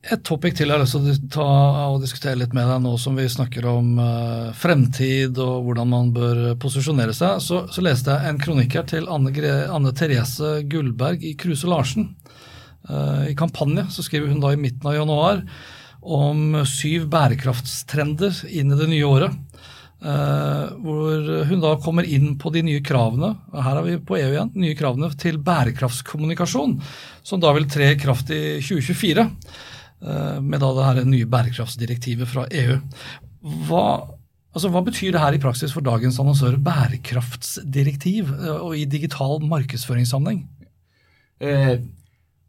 et 0.01 0.23
topic 0.25 0.55
til 0.57 0.71
jeg 0.71 0.73
har 0.73 0.81
lyst 0.81 0.95
til 1.29 1.43
å 1.43 1.99
diskutere 2.01 2.39
litt 2.41 2.55
med 2.57 2.65
deg 2.65 2.79
nå 2.81 2.95
som 2.97 3.19
vi 3.19 3.27
snakker 3.29 3.67
om 3.69 3.99
eh, 4.01 4.47
fremtid 4.57 5.37
og 5.37 5.67
hvordan 5.67 5.91
man 5.91 6.09
bør 6.15 6.41
posisjonere 6.61 7.13
seg. 7.13 7.37
Så, 7.45 7.61
så 7.69 7.83
leste 7.85 8.15
jeg 8.15 8.31
en 8.31 8.41
kronikk 8.41 8.79
her 8.79 8.87
til 8.89 9.05
Anne, 9.13 9.29
Anne 9.69 9.93
Therese 9.93 10.63
Gullberg 10.71 11.21
i 11.21 11.35
Kruse 11.37 11.69
Larsen. 11.69 12.09
Eh, 12.89 13.29
I 13.29 13.37
Kampanje 13.37 13.85
så 13.93 14.03
skriver 14.07 14.33
hun 14.33 14.41
da 14.41 14.55
i 14.55 14.59
midten 14.59 14.89
av 14.89 14.97
januar 14.97 15.45
om 16.01 16.63
syv 16.65 17.05
bærekraftstrender 17.13 18.41
inn 18.49 18.73
i 18.73 18.79
det 18.79 18.89
nye 18.89 19.05
året. 19.05 19.37
Eh, 20.01 20.69
hvor 20.81 21.27
hun 21.45 21.59
da 21.61 21.75
kommer 21.83 22.07
inn 22.09 22.33
på 22.41 22.49
de 22.55 22.63
nye 22.65 22.81
kravene 22.81 23.35
og 23.51 23.59
her 23.61 23.77
er 23.77 23.85
vi 23.85 23.99
på 24.01 24.17
EU 24.17 24.31
igjen, 24.31 24.49
nye 24.57 24.77
kravene 24.79 25.11
til 25.21 25.37
bærekraftskommunikasjon, 25.45 26.79
som 27.21 27.43
da 27.43 27.51
vil 27.53 27.69
tre 27.69 27.91
i 27.93 27.99
kraft 28.01 28.33
i 28.33 28.41
2024 28.63 29.29
Uh, 30.01 30.39
med 30.41 30.57
da 30.57 30.71
det 30.73 30.85
her 30.87 31.05
nye 31.05 31.27
bærekraftsdirektivet 31.29 32.25
fra 32.25 32.47
EU. 32.57 32.79
Hva, 33.67 33.83
altså, 34.49 34.71
hva 34.73 34.81
betyr 34.81 35.13
det 35.13 35.21
her 35.21 35.35
i 35.37 35.41
praksis 35.43 35.75
for 35.75 35.85
dagens 35.85 36.17
annonsører? 36.17 36.57
Bærekraftsdirektiv 36.57 38.31
uh, 38.33 38.63
og 38.63 38.73
i 38.79 38.87
digital 38.89 39.37
markedsføringssammenheng? 39.45 40.39
Eh, 41.41 41.75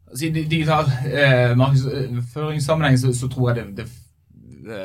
altså, 0.09 0.25
I 0.25 0.31
digital 0.49 0.89
eh, 1.05 1.53
markedsføringssammenheng 1.57 2.97
så, 2.97 3.13
så 3.13 3.29
tror 3.29 3.51
jeg 3.51 3.59
det, 3.59 3.67
det 3.77 3.85
eh, 3.85 4.02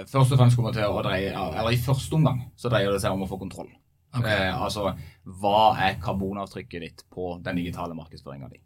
først 0.09 0.33
og 0.35 0.39
fremst 0.41 0.59
kommer 0.59 0.75
til 0.75 0.87
å 0.87 1.03
dreie 1.05 1.31
Eller 1.33 1.75
i 1.75 1.81
første 1.83 2.17
omgang 2.19 2.41
så 2.59 2.71
dreier 2.73 2.95
det 2.95 3.03
seg 3.05 3.15
om 3.15 3.25
å 3.27 3.31
få 3.31 3.39
kontroll. 3.41 3.71
Okay. 4.09 4.49
Eh, 4.49 4.63
altså, 4.63 4.95
hva 5.41 5.75
er 5.85 5.99
karbonavtrykket 6.03 6.85
ditt 6.85 7.05
på 7.13 7.35
den 7.45 7.61
digitale 7.61 7.97
markedsføringa 7.99 8.49
di? 8.53 8.63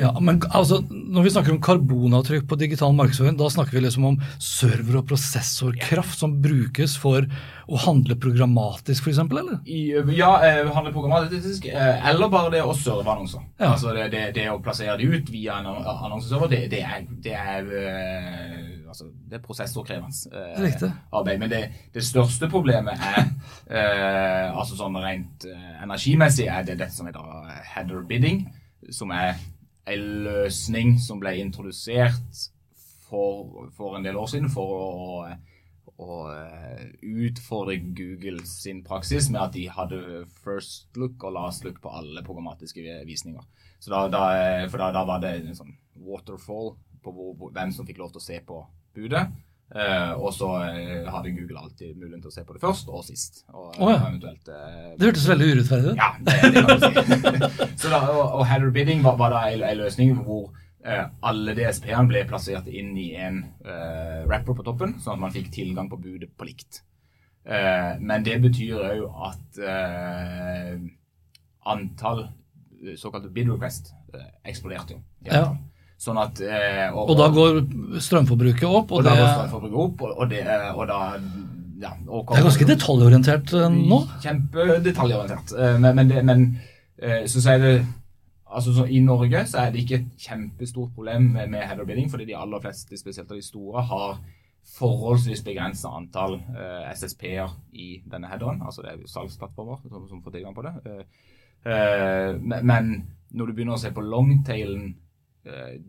Ja, 0.00 0.10
men 0.20 0.36
altså, 0.52 0.82
Når 0.90 1.24
vi 1.24 1.30
snakker 1.32 1.54
om 1.54 1.60
karbonavtrykk 1.64 2.44
på 2.50 2.56
digital 2.60 2.92
markedsføring, 2.96 3.38
da 3.40 3.48
snakker 3.50 3.72
vi 3.78 3.80
liksom 3.86 4.04
om 4.04 4.18
server- 4.42 4.98
og 5.00 5.06
prosessorkraft 5.08 6.18
som 6.20 6.34
brukes 6.44 6.96
for 7.00 7.24
å 7.72 7.80
handle 7.86 8.16
programmatisk, 8.20 9.06
f.eks., 9.06 9.18
eller? 9.24 9.54
I, 9.64 9.94
ja, 10.18 10.32
eh, 10.44 10.68
handle 10.74 10.92
programmatisk, 10.92 11.66
eh, 11.72 12.04
eller 12.10 12.28
bare 12.32 12.50
det 12.52 12.60
å 12.66 12.74
serve 12.76 13.08
annonser. 13.14 13.44
Ja. 13.58 13.70
Altså 13.72 13.94
det, 13.96 14.10
det, 14.12 14.22
det 14.36 14.48
å 14.52 14.58
plassere 14.62 14.98
det 15.00 15.08
ut 15.08 15.30
via 15.32 15.56
en 15.62 15.70
an- 15.72 15.88
annonseserver, 16.08 16.52
det, 16.52 16.60
det 16.74 16.82
er, 16.84 17.06
det 17.24 17.34
er, 17.38 17.72
eh, 17.80 18.88
altså, 18.92 19.08
det 19.30 19.38
er 19.40 19.44
prosessorkrevende 19.46 20.36
eh, 20.36 20.90
arbeid. 21.16 21.40
Men 21.40 21.52
det, 21.54 21.62
det 21.96 22.04
største 22.04 22.50
problemet 22.52 23.00
er 23.00 23.22
eh, 23.70 24.52
altså 24.52 24.76
sånn 24.78 25.00
rent 25.00 25.48
energimessig 25.82 26.50
er 26.52 26.66
det 26.68 26.76
dette 26.82 26.92
som 26.98 27.08
heter 27.08 27.56
header 27.72 28.04
bidding, 28.10 28.44
som 28.92 29.12
er 29.14 29.36
en 29.90 30.08
løsning 30.26 30.98
som 31.02 31.20
ble 31.22 31.34
introdusert 31.42 32.42
for, 33.08 33.68
for 33.76 33.96
en 33.96 34.04
del 34.06 34.18
år 34.20 34.30
siden 34.30 34.52
for 34.52 34.76
å 34.76 35.32
å 36.02 36.18
eh, 36.32 36.84
utfordre 37.26 37.76
Google 37.94 38.44
sin 38.48 38.82
praksis 38.86 39.28
med 39.30 39.42
at 39.42 39.54
de 39.56 39.66
hadde 39.70 40.24
first 40.42 40.96
look 40.98 41.22
og 41.26 41.36
last 41.36 41.66
look 41.66 41.80
på 41.82 41.92
alle 41.92 42.24
programmatiske 42.26 43.02
visninger. 43.08 43.44
Så 43.78 43.92
da, 43.92 44.06
da, 44.10 44.24
for 44.70 44.82
da, 44.82 44.90
da 44.94 45.04
var 45.08 45.22
det 45.22 45.34
en 45.40 45.58
sånn 45.58 45.74
waterfall 46.06 46.74
på 47.02 47.14
hvor, 47.14 47.50
hvem 47.50 47.72
som 47.74 47.86
fikk 47.88 48.00
lov 48.02 48.12
til 48.14 48.22
å 48.22 48.26
se 48.26 48.38
på 48.46 48.60
budet. 48.96 49.26
Eh, 49.72 50.12
og 50.20 50.34
så 50.36 50.48
eh, 50.66 51.06
hadde 51.08 51.30
Google 51.32 51.62
alltid 51.62 51.94
muligheten 51.96 52.26
til 52.26 52.28
å 52.28 52.34
se 52.34 52.42
på 52.44 52.56
det 52.56 52.60
først 52.60 52.90
og 52.92 53.04
sist. 53.06 53.38
Og, 53.54 53.70
oh, 53.78 53.88
ja. 53.88 54.02
eventuelt 54.04 54.50
eh, 54.52 54.90
Det 54.98 55.08
hørtes 55.08 55.28
veldig 55.30 55.48
urettferdig 55.48 55.94
ut. 55.94 56.02
ja, 56.02 56.10
det, 56.20 56.34
det 56.52 56.64
kan 56.66 56.82
si. 56.82 57.70
så 57.80 57.92
da, 57.94 58.02
og, 58.10 58.24
og 58.40 58.44
header 58.50 58.74
bidding 58.74 59.00
var, 59.06 59.16
var 59.20 59.32
da 59.32 59.46
en, 59.48 59.64
en 59.70 59.80
løsning 59.80 60.12
hvor 60.18 60.50
uh, 60.84 61.06
alle 61.24 61.56
DSP-ene 61.56 62.04
ble 62.10 62.24
plassert 62.28 62.68
inn 62.68 62.92
i 63.00 63.08
en 63.16 63.40
wrapper 63.64 64.28
rapper 64.34 64.58
på 64.60 64.66
toppen, 64.66 64.96
sånn 65.00 65.16
at 65.16 65.24
man 65.24 65.34
fikk 65.34 65.48
tilgang 65.54 65.88
på 65.88 66.00
budet 66.02 66.28
på 66.36 66.48
likt. 66.48 66.82
Men 67.42 68.22
det 68.22 68.36
betyr 68.38 68.78
òg 68.78 69.00
at 69.26 69.58
antall 71.72 72.20
såkalte 72.98 73.32
bid 73.34 73.50
request 73.50 73.90
eksploderte 74.46 74.94
jo. 74.94 75.00
Ja. 75.26 75.48
Sånn 76.02 76.18
at 76.18 76.40
eh, 76.42 76.88
Og 76.98 77.14
da 77.14 77.28
går 77.30 77.60
strømforbruket 78.02 78.66
opp, 78.66 78.90
og, 78.90 79.00
og 79.00 79.06
da 79.06 79.14
går 79.14 79.28
strømforbruket 79.36 79.80
opp, 79.84 80.00
og, 80.02 80.14
og, 80.18 80.30
det, 80.32 80.42
og 80.74 80.84
da 80.90 81.00
ja, 81.82 81.92
og 82.06 82.28
det 82.30 82.38
er 82.38 82.46
ganske 82.46 82.66
detaljorientert 82.68 83.52
eh, 83.58 83.68
nå. 83.74 83.98
Kjempedetaljorientert. 84.22 85.54
Eh, 85.58 85.78
Men, 85.82 85.96
men, 85.98 86.10
det, 86.10 86.24
men 86.26 86.44
eh, 86.98 87.24
så 87.30 87.42
sier 87.42 87.62
det 87.62 87.74
Altså 88.52 88.74
så 88.76 88.84
I 88.84 88.98
Norge 89.00 89.46
så 89.48 89.62
er 89.62 89.70
det 89.72 89.80
ikke 89.80 89.96
et 89.96 90.26
kjempestort 90.26 90.90
problem 90.92 91.30
med, 91.32 91.48
med 91.48 91.62
header 91.64 91.86
bidding, 91.88 92.10
fordi 92.12 92.26
de 92.28 92.34
aller 92.36 92.60
fleste, 92.60 92.98
spesielt 93.00 93.30
de 93.32 93.40
store, 93.42 93.80
har 93.88 94.18
forholdsvis 94.76 95.40
begrensa 95.46 95.88
antall 95.96 96.34
eh, 96.52 96.90
SSP-er 96.92 97.54
i 97.72 98.02
denne 98.12 98.28
headeren. 98.28 98.60
Altså 98.60 98.84
det 98.84 98.92
er 98.92 98.98
jo 99.00 99.08
salgsplattformer 99.08 99.80
som, 99.88 100.04
som 100.10 100.20
får 100.22 100.36
tilgang 100.36 100.54
på 100.54 100.66
det. 100.66 100.74
Eh, 101.64 102.36
men, 102.42 102.66
men 102.68 102.92
når 103.32 103.46
du 103.48 103.54
begynner 103.56 103.78
å 103.78 103.80
se 103.80 103.94
på 103.96 104.04
longtailen, 104.04 104.92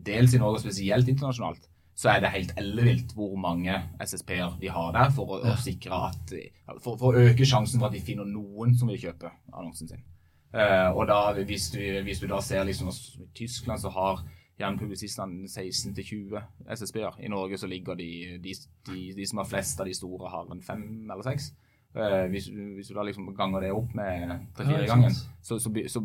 dels 0.06 0.34
i 0.34 0.40
Norge 0.42 0.64
spesielt 0.64 1.08
internasjonalt, 1.08 1.68
så 1.94 2.10
er 2.10 2.24
det 2.24 2.32
helt 2.34 2.54
ellevilt 2.58 3.12
hvor 3.14 3.36
mange 3.38 3.76
SSP-er 4.02 4.56
de 4.58 4.72
har 4.74 4.90
der 4.96 5.12
for 5.14 5.36
å, 5.36 5.38
å 5.46 5.54
sikre 5.62 6.00
at 6.08 6.32
for, 6.82 6.98
for 6.98 7.14
å 7.14 7.28
øke 7.28 7.46
sjansen 7.46 7.78
for 7.78 7.86
at 7.86 7.94
de 7.94 8.02
finner 8.02 8.26
noen 8.26 8.74
som 8.74 8.90
vil 8.90 8.98
kjøpe 9.04 9.30
annonsen 9.52 9.92
sin. 9.92 10.02
Uh, 10.54 10.90
og 10.94 11.08
da, 11.10 11.18
hvis 11.42 11.68
du, 11.74 11.80
hvis 12.06 12.20
du 12.22 12.28
da 12.30 12.38
ser 12.42 12.66
liksom 12.66 12.90
at 12.90 12.98
i 13.18 13.24
Tyskland 13.34 13.82
så 13.82 13.90
har 13.90 14.20
gjerne 14.58 14.78
publisistene 14.78 15.48
16-20 15.50 16.36
SSB-er. 16.76 17.16
I 17.26 17.30
Norge 17.32 17.58
så 17.58 17.66
ligger 17.66 17.98
de, 17.98 18.38
de, 18.42 18.54
de, 18.86 19.00
de 19.16 19.26
som 19.26 19.40
har 19.42 19.48
flest 19.50 19.82
av 19.82 19.90
de 19.90 19.96
store, 19.98 20.30
har 20.30 20.52
en 20.54 20.62
fem 20.62 20.84
eller 21.10 21.26
seks. 21.26 21.50
Uh, 21.94 22.26
hvis, 22.30 22.46
hvis 22.50 22.90
du 22.90 22.94
da 22.94 23.02
liksom 23.06 23.32
ganger 23.34 23.66
det 23.66 23.74
opp 23.74 23.92
med 23.98 24.22
Ja, 24.28 24.38
tre-fire 24.54 24.80
ikke 24.82 24.94
gangen, 24.94 25.18
så, 25.42 25.58
så, 25.62 25.70
så 25.90 26.02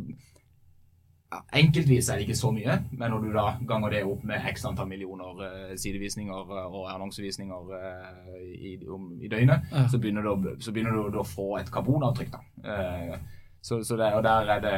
ja, 1.31 1.39
Enkeltvis 1.59 2.09
er 2.09 2.17
det 2.19 2.25
ikke 2.27 2.35
så 2.39 2.49
mye, 2.51 2.75
men 2.91 3.11
når 3.13 3.19
du 3.25 3.27
da 3.35 3.45
ganger 3.69 3.93
det 3.93 4.03
opp 4.09 4.23
med 4.25 4.45
x 4.53 4.63
antall 4.65 4.87
millioner 4.89 5.43
eh, 5.45 5.73
sidevisninger 5.77 6.53
eh, 6.57 6.69
og 6.79 6.87
annonsevisninger 6.93 7.73
eh, 7.79 8.39
i, 8.55 8.71
om, 8.89 9.11
i 9.21 9.29
døgnet, 9.29 9.67
Ja. 9.71 9.87
så 9.91 9.99
begynner 10.01 10.25
du, 10.25 10.49
så 10.59 10.71
begynner 10.73 10.97
du, 11.11 11.19
å 11.21 11.25
få 11.27 11.57
et 11.59 11.69
karbonavtrykk. 11.71 12.31
da. 12.33 12.41
Eh, 12.65 13.19
så, 13.61 13.81
så 13.83 13.97
det, 13.99 14.13
og 14.15 14.23
der 14.23 14.53
er 14.55 14.59
det, 14.63 14.73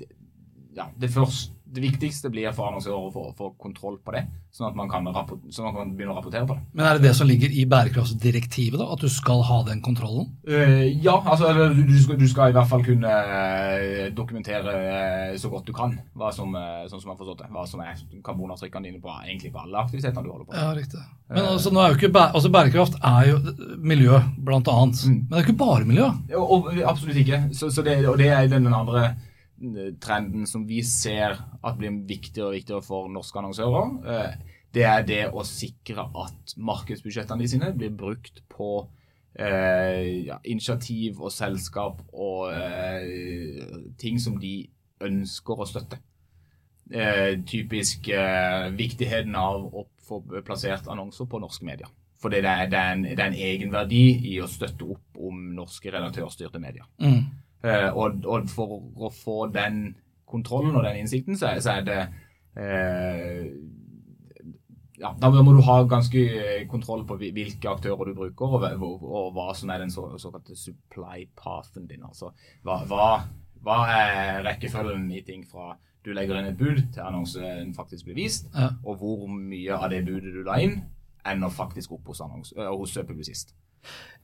det 0.00 0.08
ja, 0.76 0.88
det, 1.00 1.10
først, 1.14 1.52
det 1.66 1.82
viktigste 1.82 2.30
blir 2.32 2.52
for 2.54 2.70
annonsører 2.70 3.08
å 3.08 3.12
få, 3.12 3.24
få 3.36 3.48
kontroll 3.60 3.98
på 4.04 4.14
det, 4.14 4.22
sånn 4.54 4.68
at 4.68 4.76
man 4.78 4.88
kan, 4.90 5.06
sånn 5.10 5.66
at 5.68 5.74
man 5.74 5.76
kan 5.76 5.92
begynne 5.98 6.14
å 6.14 6.18
rapportere 6.18 6.46
på 6.48 6.56
det. 6.56 6.62
Men 6.78 6.86
er 6.86 6.98
det 6.98 7.08
det 7.08 7.14
som 7.18 7.28
ligger 7.28 7.52
i 7.52 7.64
bærekraftsdirektivet, 7.68 8.78
da? 8.80 8.86
At 8.94 9.02
du 9.02 9.10
skal 9.12 9.42
ha 9.48 9.58
den 9.66 9.82
kontrollen? 9.84 10.30
Uh, 10.48 10.86
ja, 11.02 11.16
altså 11.18 11.50
du, 11.74 11.82
du, 11.82 11.96
skal, 12.02 12.20
du 12.20 12.26
skal 12.30 12.52
i 12.52 12.56
hvert 12.56 12.70
fall 12.70 12.84
kunne 12.86 13.10
eh, 13.10 14.06
dokumentere 14.16 14.76
eh, 14.86 15.36
så 15.40 15.50
godt 15.52 15.68
du 15.68 15.74
kan, 15.76 15.96
hva 16.16 16.30
som, 16.34 16.54
sånn 16.54 17.02
som 17.02 17.10
jeg 17.10 17.14
har 17.14 17.20
forstått 17.20 17.44
det, 17.44 17.52
hva 17.52 17.66
som 17.68 17.82
er 17.84 18.00
karbonavtrykkene 18.24 18.90
dine 18.90 19.02
på, 19.02 19.12
egentlig 19.26 19.52
på 19.54 19.64
alle 19.66 19.82
aktivitetene 19.82 20.24
du 20.24 20.32
holder 20.32 20.46
på 20.46 20.54
med. 20.54 20.62
Ja, 20.62 20.72
riktig. 20.76 21.04
Men 21.34 21.48
altså, 21.56 21.72
nå 21.74 21.82
er 21.82 21.90
jo 21.90 21.98
ikke 21.98 22.14
bæ 22.14 22.26
altså, 22.28 22.50
bærekraft 22.54 23.00
er 23.02 23.30
jo 23.32 23.38
miljø, 23.82 24.20
blant 24.46 24.68
annet. 24.70 25.02
Mm. 25.02 25.16
Men 25.24 25.32
det 25.32 25.40
er 25.40 25.48
ikke 25.48 25.62
bare 25.64 25.88
miljø. 25.88 26.10
Og, 26.38 26.52
og, 26.54 26.68
absolutt 26.86 27.18
ikke. 27.22 27.48
Så, 27.56 27.72
så 27.74 27.82
det, 27.86 27.98
og 28.06 28.20
det 28.20 28.30
er 28.30 28.46
den 28.52 28.70
andre 28.70 29.08
trenden 30.00 30.46
som 30.46 30.66
vi 30.68 30.82
ser 30.84 31.36
at 31.64 31.78
blir 31.78 31.94
viktigere 32.08 32.50
og 32.50 32.56
viktigere 32.58 32.84
for 32.84 33.08
norske 33.12 33.38
annonsører. 33.40 33.96
Eh, 34.04 34.52
Det 34.76 34.84
er 34.84 35.02
det 35.08 35.22
å 35.32 35.40
sikre 35.46 36.02
at 36.12 36.52
markedsbudsjettene 36.58 37.40
de 37.40 37.48
sine 37.48 37.70
blir 37.72 37.94
brukt 37.96 38.42
på 38.52 38.88
eh, 39.38 40.26
ja, 40.26 40.36
initiativ 40.44 41.22
og 41.22 41.32
selskap 41.32 42.02
og 42.12 42.50
eh, 42.52 43.86
ting 43.96 44.18
som 44.20 44.36
de 44.38 44.68
ønsker 45.00 45.62
å 45.62 45.68
støtte. 45.70 45.96
Eh, 46.92 47.38
typisk 47.48 48.08
eh, 48.08 48.68
viktigheten 48.76 49.34
av 49.34 49.64
å 49.64 49.86
få 50.06 50.20
plassert 50.44 50.86
annonser 50.92 51.24
på 51.24 51.40
norske 51.40 51.64
medier. 51.64 51.88
For 52.20 52.28
det 52.28 52.44
er, 52.44 52.68
det, 52.68 52.84
det 53.16 53.18
er 53.18 53.26
en 53.30 53.40
egenverdi 53.48 54.04
i 54.34 54.36
å 54.40 54.46
støtte 54.48 54.84
opp 54.84 55.18
om 55.20 55.40
norske 55.56 55.90
redaktørstyrte 55.92 56.60
medier. 56.60 56.84
Mm. 57.00 57.24
Eh, 57.66 57.88
og, 57.96 58.22
og 58.28 58.50
for 58.50 58.78
å 59.08 59.10
få 59.10 59.38
den 59.54 59.88
kontrollen 60.26 60.76
og 60.76 60.84
den 60.86 61.02
innsikten, 61.02 61.38
så 61.38 61.54
så 61.62 61.78
er 61.78 61.86
det 61.86 62.00
eh, 62.62 63.48
ja, 64.96 65.12
da 65.20 65.30
må 65.30 65.52
du 65.52 65.62
ha 65.66 65.80
ganske 65.88 66.20
kontroll 66.70 67.04
på 67.08 67.18
hvilke 67.20 67.68
aktører 67.68 68.10
du 68.10 68.16
bruker, 68.16 68.54
og, 68.58 68.68
og, 68.80 69.02
og 69.04 69.32
hva 69.36 69.50
som 69.56 69.72
er 69.72 69.82
den 69.84 69.92
så, 69.92 70.08
såkalte 70.20 70.56
supply 70.56 71.26
pathen 71.36 71.88
din. 71.90 72.06
Altså, 72.06 72.32
hva, 72.64 72.80
hva, 72.88 73.10
hva, 73.66 73.80
er 73.92 74.40
rekkefølgen 74.46 75.10
i 75.12 75.24
ting 75.26 75.44
fra 75.48 75.74
du 76.06 76.12
legger 76.14 76.38
inn 76.38 76.52
et 76.52 76.58
bud 76.58 76.80
til 76.94 77.02
annonsen 77.02 77.74
faktisk 77.74 78.06
blir 78.06 78.20
vist, 78.22 78.46
ja. 78.54 78.70
og 78.86 79.00
hvor 79.02 79.26
mye 79.26 79.74
av 79.74 79.90
det 79.90 80.04
budet 80.06 80.32
du 80.32 80.44
la 80.46 80.60
inn, 80.62 80.78
ender 81.26 81.50
faktisk 81.50 81.96
opp 81.96 82.12
hos, 82.12 82.22
annons, 82.22 82.54
hos 82.54 82.94
publisist. 83.02 83.56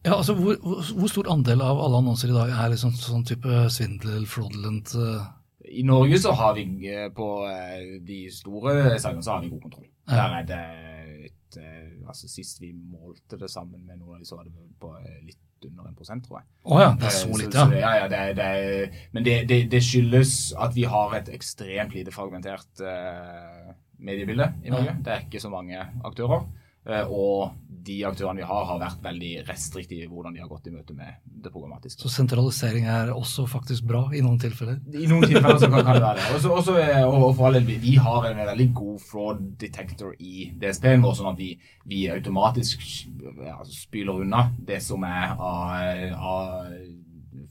Ja, 0.02 0.16
altså 0.16 0.34
hvor, 0.34 0.56
hvor, 0.62 1.06
stor 1.10 1.28
andel 1.30 1.62
av 1.62 1.78
alle 1.78 2.00
annonser 2.02 2.32
i 2.32 2.34
dag 2.34 2.50
er 2.50 2.72
liksom 2.72 2.94
sånn 2.98 3.22
type 3.28 3.68
svindel, 3.70 4.26
fraudulent 4.26 4.96
uh 4.98 5.22
i 5.72 5.82
Norge 5.86 6.18
så 6.18 6.32
har 6.36 6.56
vi 6.56 6.64
eh, 6.90 7.06
på 7.14 7.26
eh, 7.48 8.00
de 8.04 8.26
store 8.34 8.98
sangene 9.00 9.22
så 9.24 9.36
har 9.36 9.44
vi 9.44 9.52
god 9.52 9.62
kontroll. 9.62 9.86
Ja. 10.10 10.16
Der 10.16 10.34
er 10.40 10.48
det 10.48 11.28
et, 11.28 11.58
altså 12.08 12.28
Sist 12.28 12.60
vi 12.60 12.72
målte 12.74 13.38
det 13.40 13.48
sammen 13.50 13.86
med 13.86 14.00
noen 14.00 14.18
av 14.18 14.20
de, 14.20 14.28
så 14.28 14.36
var 14.36 14.48
det 14.48 14.52
på 14.80 14.92
litt 15.22 15.38
under 15.68 15.86
en 15.86 15.94
prosent, 15.94 16.24
tror 16.26 16.40
jeg. 16.40 16.48
Å 16.66 16.74
oh 16.74 16.80
ja, 16.82 16.88
det 16.98 17.06
er 17.06 17.14
så 17.14 17.36
lite, 17.38 17.54
ja. 17.54 17.66
Så, 17.68 17.78
ja, 17.78 17.92
ja 18.00 18.08
det, 18.10 18.22
det, 18.38 19.02
men 19.14 19.26
det, 19.26 19.36
det, 19.50 19.58
det, 19.70 19.82
skyldes 19.86 20.32
at 20.58 20.74
vi 20.74 20.88
har 20.90 21.14
et 21.14 21.30
ekstremt 21.30 21.94
lite 21.94 22.14
fragmentert 22.14 22.82
uh, 22.82 23.70
mediebilde 24.02 24.48
i 24.64 24.72
Norge. 24.74 24.90
Ja. 24.90 24.96
Det 25.06 25.14
er 25.14 25.22
ikke 25.28 25.42
så 25.44 25.52
mange 25.52 25.84
aktører. 26.02 26.48
Uh, 26.82 27.04
og 27.14 27.52
de 27.86 27.98
aktørene 28.06 28.42
vi 28.42 28.46
har, 28.46 28.64
har 28.68 28.80
vært 28.80 29.02
veldig 29.02 29.30
restriktive 29.48 30.06
i 30.06 30.10
hvordan 30.10 30.34
de 30.36 30.42
har 30.42 30.50
gått 30.50 30.68
i 30.70 30.72
møte 30.74 30.94
med 30.96 31.18
det 31.24 31.50
programmatiske. 31.50 32.02
Så 32.02 32.10
sentralisering 32.12 32.86
er 32.90 33.12
også 33.14 33.46
faktisk 33.50 33.86
bra 33.90 34.04
i 34.14 34.22
noen 34.24 34.38
tilfeller? 34.42 34.78
I 34.94 35.08
noen 35.10 35.26
tilfeller 35.26 35.58
så 35.58 35.70
kan, 35.72 35.82
det 35.88 36.02
være 36.04 36.16
det. 36.20 36.26
Også, 36.36 36.52
også, 36.54 36.76
eh, 36.82 37.02
og 37.06 37.28
for 37.38 37.48
alle, 37.48 37.62
vi 37.66 37.96
har 38.02 38.28
en 38.30 38.42
veldig 38.52 38.68
god 38.78 38.98
fraud 39.02 39.44
detector 39.60 40.14
i 40.18 40.50
DSP-en 40.62 41.04
vår, 41.04 41.16
sånn 41.18 41.32
at 41.32 41.40
vi, 41.42 41.52
vi 41.90 42.04
automatisk 42.12 42.84
ja, 43.42 43.58
spyler 43.66 44.22
unna 44.24 44.46
det 44.58 44.82
som 44.84 45.06
er 45.08 45.34
av, 45.34 46.04
av 46.18 46.76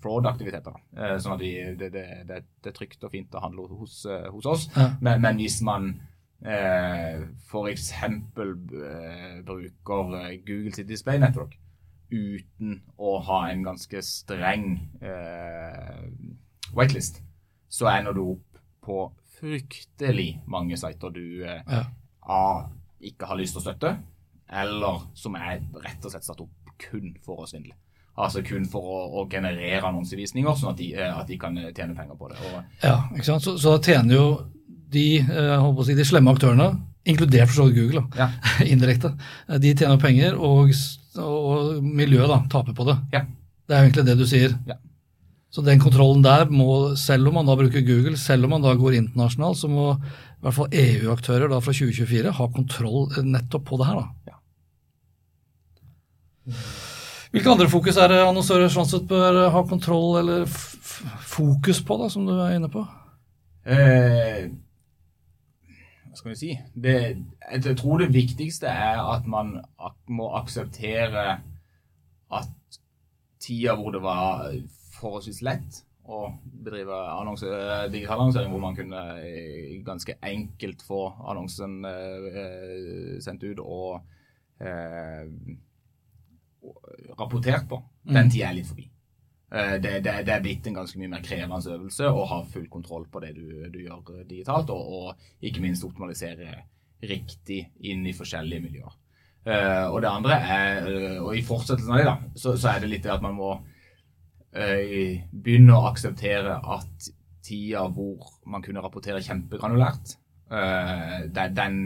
fraud-aktiviteter. 0.02 0.80
Eh, 0.96 1.18
sånn 1.22 1.36
at 1.36 1.44
vi, 1.44 1.56
det, 1.80 1.92
det, 1.94 2.06
det, 2.30 2.44
er 2.72 2.78
trygt 2.78 3.04
og 3.04 3.14
fint 3.14 3.36
å 3.36 3.44
handle 3.44 3.68
hos, 3.82 4.06
hos 4.32 4.48
oss. 4.48 4.70
Men, 5.04 5.20
men 5.24 5.44
hvis 5.44 5.60
man 5.66 5.92
eh, 6.46 7.26
f.eks. 7.48 7.92
Eh, 8.02 9.42
bruker 9.46 10.16
eh, 10.20 10.38
Google 10.46 10.74
sitt 10.76 10.90
Display 10.90 11.20
Network 11.22 11.58
uten 12.12 12.82
å 13.00 13.16
ha 13.24 13.42
en 13.52 13.64
ganske 13.64 14.02
streng 14.04 14.74
eh, 15.00 16.02
whitelist, 16.76 17.22
så 17.72 17.88
ender 17.94 18.16
du 18.16 18.24
opp 18.34 18.62
på 18.84 18.98
fryktelig 19.40 20.42
mange 20.52 20.78
sider 20.80 21.14
du 21.16 21.46
eh, 21.48 21.62
ja. 21.64 21.86
A, 22.22 22.42
ikke 23.02 23.30
har 23.30 23.40
lyst 23.40 23.56
til 23.56 23.64
å 23.64 23.66
støtte, 23.66 23.94
eller 24.52 25.08
som 25.18 25.38
er 25.40 25.64
rett 25.82 26.04
og 26.04 26.14
slett 26.14 26.28
satt 26.28 26.44
opp 26.44 26.76
kun 26.82 27.16
for 27.24 27.44
å 27.44 27.48
svindle. 27.50 27.78
Altså 28.22 28.44
kun 28.44 28.66
for 28.70 28.84
å, 28.84 28.98
å 29.22 29.28
generere 29.32 29.88
annonsevisninger, 29.88 30.56
sånn 30.60 30.74
at 30.74 30.82
de, 30.82 30.90
eh, 30.98 31.14
at 31.16 31.30
de, 31.32 31.40
kan 31.40 31.56
tjene 31.72 31.96
penger 31.96 32.20
på 32.20 32.28
det. 32.30 32.42
Og, 32.50 32.74
ja, 32.84 32.98
ikke 33.16 33.30
sant? 33.30 33.48
Så, 33.48 33.56
så 33.62 33.78
tjener 33.80 34.18
jo 34.18 34.26
de, 34.92 35.06
eh, 35.24 35.68
si, 35.88 35.98
de 35.98 36.06
slemme 36.08 36.34
aktørene, 36.34 36.72
inkludert 37.08 37.50
for 37.50 37.62
så 37.62 37.68
vidt 37.70 37.80
Google, 37.80 38.06
ja. 38.18 38.30
indirekte, 38.74 39.14
eh, 39.48 39.60
de 39.62 39.74
tjener 39.74 40.00
penger, 40.02 40.38
og, 40.38 40.72
og 41.22 41.84
miljøet 41.84 42.32
da, 42.32 42.42
taper 42.52 42.78
på 42.78 42.88
det. 42.92 42.98
Ja. 43.16 43.26
Det 43.68 43.76
er 43.76 43.84
jo 43.84 43.90
egentlig 43.90 44.08
det 44.10 44.18
du 44.20 44.26
sier. 44.28 44.56
Ja. 44.68 44.78
Så 45.52 45.64
den 45.66 45.82
kontrollen 45.84 46.24
der 46.24 46.48
må, 46.48 46.96
selv 47.00 47.28
om 47.28 47.36
man 47.40 47.48
da 47.48 47.58
bruker 47.60 47.84
Google, 47.84 48.16
selv 48.20 48.48
om 48.48 48.54
man 48.56 48.64
da 48.64 48.72
går 48.80 48.96
internasjonalt, 48.96 49.60
så 49.60 49.68
må 49.72 49.90
i 49.96 50.46
hvert 50.46 50.56
fall 50.56 50.78
EU-aktører 50.84 51.52
da 51.52 51.60
fra 51.62 51.74
2024 51.76 52.32
ha 52.38 52.48
kontroll 52.56 53.12
nettopp 53.28 53.66
på 53.68 53.80
det 53.82 53.90
her. 53.90 54.00
da. 54.00 54.32
Ja. 54.32 54.38
Hvilke 57.32 57.52
andre 57.52 57.68
fokus 57.72 58.00
er 58.00 58.12
det 58.12 58.24
annonsører 58.24 58.72
sånn 58.72 58.88
sett 58.90 59.06
bør 59.08 59.46
ha 59.54 59.62
kontroll 59.68 60.18
eller 60.20 60.48
fokus 60.48 61.80
på, 61.84 62.00
da, 62.00 62.10
som 62.12 62.26
du 62.28 62.34
er 62.36 62.56
inne 62.58 62.72
på? 62.72 62.84
Eh, 63.64 64.50
skal 66.22 66.36
vi 66.36 66.38
si 66.38 66.52
det, 66.78 67.18
Jeg 67.66 67.78
tror 67.78 67.98
det 67.98 68.14
viktigste 68.14 68.70
er 68.70 69.00
at 69.02 69.26
man 69.26 69.56
må 70.08 70.30
akseptere 70.38 71.40
at 72.32 72.78
tida 73.42 73.74
hvor 73.76 73.92
det 73.96 74.04
var 74.04 74.52
forholdsvis 75.00 75.42
lett 75.42 75.82
å 76.12 76.22
bedrive 76.44 76.94
annonse, 77.16 77.48
digital 77.94 78.20
annonsering, 78.20 78.52
hvor 78.54 78.62
man 78.62 78.78
kunne 78.78 79.02
eh, 79.24 79.82
ganske 79.86 80.18
enkelt 80.28 80.82
få 80.86 81.02
annonsen 81.32 81.78
eh, 81.88 83.18
sendt 83.24 83.46
ut 83.48 83.62
og 83.64 84.02
eh, 84.62 85.26
rapportert 87.18 87.70
på, 87.70 87.82
den 88.10 88.28
mm. 88.28 88.34
tida 88.34 88.50
er 88.50 88.58
litt 88.60 88.70
forbi. 88.70 88.90
Eh, 89.52 89.74
det, 89.84 90.00
det, 90.00 90.14
det, 90.26 90.32
er 90.32 90.44
blitt 90.44 90.68
en 90.70 90.78
ganske 90.80 91.00
mye 91.00 91.12
mer 91.12 91.24
krevende 91.26 91.74
øvelse 91.74 92.08
å 92.08 92.24
ha 92.30 92.40
full 92.48 92.70
kontroll 92.72 93.08
på 93.12 93.20
det 93.20 93.34
du, 93.36 93.48
du 93.74 93.82
gjør 93.82 94.14
eh, 94.16 94.28
digitalt, 94.30 94.72
og, 94.72 94.94
og, 94.96 95.26
ikke 95.44 95.64
minst 95.64 95.84
optimalisere 95.84 96.54
riktig 97.04 97.66
inn 97.92 98.06
i 98.08 98.16
forskjellige 98.16 98.64
miljøer. 98.64 98.98
Uh, 99.42 99.88
og 99.90 100.04
det 100.04 100.10
andre 100.12 100.36
er, 100.54 100.88
og 101.18 101.32
i 101.34 101.42
fortsettelsen 101.42 101.96
av 101.96 101.98
det, 101.98 102.04
da, 102.06 102.34
så, 102.38 102.52
så, 102.54 102.68
er 102.70 102.84
det 102.84 102.92
litt 102.92 103.08
det 103.08 103.16
at 103.16 103.24
man 103.26 103.34
må 103.34 103.56
begynne 104.52 105.74
å 105.74 105.88
akseptere 105.88 106.60
at 106.76 107.08
tida 107.42 107.88
hvor 107.96 108.36
man 108.52 108.62
kunne 108.62 108.84
rapportere 108.84 109.24
kjempegranulært, 109.26 110.14
den, 111.32 111.80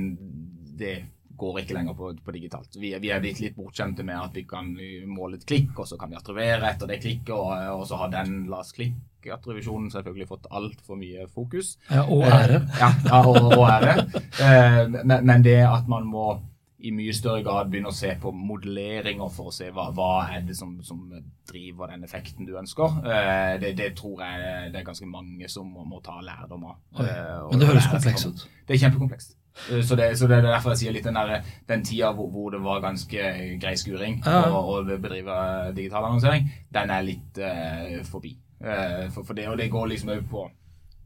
det 0.82 0.96
går 1.38 1.60
ikke 1.62 1.76
lenger 1.78 1.98
på, 1.98 2.12
på 2.26 2.36
digitalt. 2.36 2.78
Vi, 2.80 2.94
vi, 3.02 3.12
er 3.12 3.22
blitt 3.24 3.42
litt 3.44 3.58
bortskjemte 3.58 4.06
med 4.08 4.18
at 4.20 4.38
vi 4.38 4.46
kan 4.48 4.72
måle 5.12 5.40
et 5.40 5.46
klikk, 5.48 5.74
og 5.78 5.90
så 5.90 6.00
kan 6.00 6.12
vi 6.12 6.20
attrivere 6.20 6.72
etter 6.72 6.90
det 6.90 7.02
klikket, 7.04 7.36
og, 7.36 7.54
og 7.76 7.86
så 7.90 8.00
har 8.02 8.14
den 8.14 8.46
last 8.52 8.76
klikk-attrivisjonen 8.78 9.92
selvfølgelig 9.94 10.30
fått 10.32 10.50
altfor 10.52 11.00
mye 11.00 11.28
fokus. 11.32 11.76
Ja, 11.90 12.06
Og 12.08 12.26
ære. 12.26 12.64
Eh, 12.64 12.82
ja, 12.82 12.92
ja, 13.10 13.22
og, 13.22 13.54
og 13.54 13.70
ære. 13.70 13.96
Eh, 14.36 14.82
men, 14.92 15.18
men, 15.26 15.46
det 15.46 15.62
at 15.68 15.88
man 15.92 16.08
må 16.08 16.28
i 16.86 16.92
mye 16.94 17.14
større 17.16 17.42
grad 17.44 17.70
begynne 17.72 17.90
å 17.90 17.96
se 17.96 18.12
på 18.22 18.32
modelleringer 18.36 19.32
for 19.34 19.50
å 19.50 19.54
se 19.56 19.72
hva, 19.74 19.88
hva 19.96 20.10
er 20.36 20.44
det 20.46 20.58
som, 20.58 20.76
som, 20.86 21.08
driver 21.46 21.92
den 21.94 22.04
effekten 22.04 22.48
du 22.48 22.56
ønsker. 22.60 23.00
Eh, 23.06 23.56
det, 23.62 23.76
det, 23.78 23.92
tror 23.98 24.22
jeg 24.26 24.70
det 24.74 24.82
er 24.82 24.86
ganske 24.88 25.08
mange 25.08 25.50
som 25.52 25.70
må, 25.72 26.02
ta 26.04 26.18
lærdom 26.26 26.68
av. 26.72 26.78
Men 27.00 27.62
det 27.62 27.70
høres 27.70 27.90
komplekst 27.92 28.30
ut. 28.30 28.46
Det 28.66 28.76
er 28.76 28.86
kjempekomplekst. 28.86 29.38
Eh, 29.72 29.82
så 29.84 29.96
det, 29.96 30.18
så 30.18 30.28
det, 30.28 30.38
er 30.38 30.42
derfor 30.42 30.74
jeg 30.74 30.82
sier 30.84 30.96
litt 30.96 31.06
den, 31.08 31.18
der, 31.18 31.46
den 31.70 31.84
tida 31.86 32.12
hvor, 32.16 32.30
hvor, 32.32 32.52
det 32.54 32.62
var 32.64 32.84
ganske 32.84 33.30
grei 33.62 33.76
skuring 33.80 34.20
ja. 34.26 34.44
å, 34.52 34.82
bedrive 34.88 35.38
digital 35.78 36.10
annonsering, 36.10 36.50
den 36.76 36.92
er 36.92 37.08
litt 37.08 37.40
uh, 37.40 38.02
forbi. 38.08 38.36
Uh, 38.60 39.08
for, 39.14 39.24
for, 39.24 39.34
det, 39.38 39.48
og 39.52 39.58
det 39.60 39.72
går 39.72 39.90
liksom 39.92 40.14
òg 40.14 40.22
på 40.32 40.46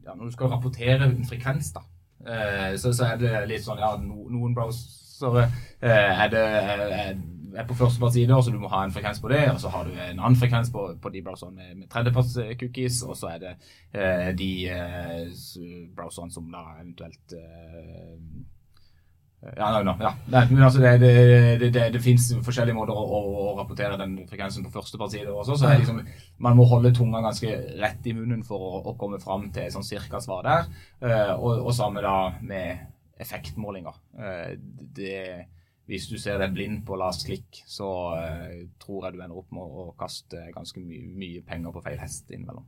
ja, 0.06 0.14
Når 0.14 0.28
du 0.28 0.32
skal 0.32 0.52
rapportere 0.52 1.08
en 1.08 1.26
frekvens, 1.26 1.72
da, 1.76 1.82
uh, 2.26 2.72
så, 2.78 2.92
så, 2.92 3.10
er 3.10 3.20
det 3.22 3.44
litt 3.50 3.66
sånn 3.66 3.82
ja, 3.82 3.94
no, 4.02 4.26
noen 4.32 4.54
browsere 4.56 5.48
er 5.80 6.30
det 6.32 6.44
er, 6.44 7.18
er 7.56 7.66
på 7.68 7.76
førstepartsside, 7.78 8.42
så 8.42 8.52
du 8.52 8.60
må 8.60 8.70
ha 8.72 8.84
en 8.84 8.94
frekvens 8.94 9.20
på 9.22 9.32
det. 9.32 9.42
Og 9.52 9.60
så 9.62 9.72
har 9.72 9.88
du 9.88 9.94
en 9.94 10.20
annen 10.20 10.38
frekvens 10.38 10.70
på, 10.74 10.86
på 11.02 11.12
de 11.14 11.24
browserne 11.26 11.56
med, 11.56 11.74
med 11.82 11.90
tredjeparts-cookies. 11.92 13.02
Og 13.08 13.18
så 13.18 13.34
er 13.34 13.42
det 13.44 13.56
eh, 13.94 14.30
de 14.38 14.52
eh, 14.70 15.90
browserne 15.96 16.34
som 16.34 16.48
da 16.52 16.64
eventuelt 16.78 17.36
eh, 17.38 18.16
ja, 19.40 19.70
no, 19.72 19.80
no, 19.86 19.94
ja. 20.04 20.10
Nei, 20.28 20.42
men 20.50 20.66
altså 20.66 20.82
det, 20.82 20.90
det, 21.00 21.70
det, 21.72 21.84
det, 21.94 22.00
fins 22.04 22.26
forskjellige 22.44 22.76
måter 22.76 22.92
å, 22.92 23.00
å, 23.00 23.20
å, 23.40 23.44
rapportere 23.56 23.96
den 23.96 24.18
frekvensen 24.28 24.66
på 24.66 24.72
førstepartside 24.74 25.32
også. 25.32 25.56
Så 25.56 25.70
liksom, 25.80 26.02
man 26.44 26.58
må 26.58 26.66
holde 26.68 26.92
tunga 26.96 27.22
ganske 27.24 27.54
rett 27.80 28.04
i 28.04 28.12
munnen 28.18 28.42
for 28.44 28.60
å, 28.60 28.82
å 28.92 28.94
komme 29.00 29.20
fram 29.22 29.48
til 29.54 29.72
sånn 29.72 29.86
cirka 29.86 30.20
svar 30.20 30.44
der. 30.44 30.68
Uh, 31.00 31.32
og, 31.38 31.54
og 31.70 31.72
samme 31.72 32.04
da 32.04 32.18
med 32.44 32.84
effektmålinger. 33.20 33.96
Uh, 34.20 34.52
det 34.98 35.16
hvis 35.90 36.06
du 36.06 36.16
ser 36.22 36.38
deg 36.38 36.54
blind 36.54 36.84
på 36.86 36.98
last 36.98 37.26
click, 37.26 37.62
så 37.66 37.88
uh, 38.14 38.60
tror 38.82 39.08
jeg 39.08 39.16
du 39.16 39.24
ender 39.24 39.40
opp 39.40 39.50
med 39.54 39.64
å, 39.66 39.88
kaste 39.98 40.46
ganske 40.54 40.82
my 40.82 41.00
mye 41.18 41.42
penger 41.46 41.74
på 41.74 41.82
feil 41.82 41.98
hest 41.98 42.30
innimellom. 42.30 42.64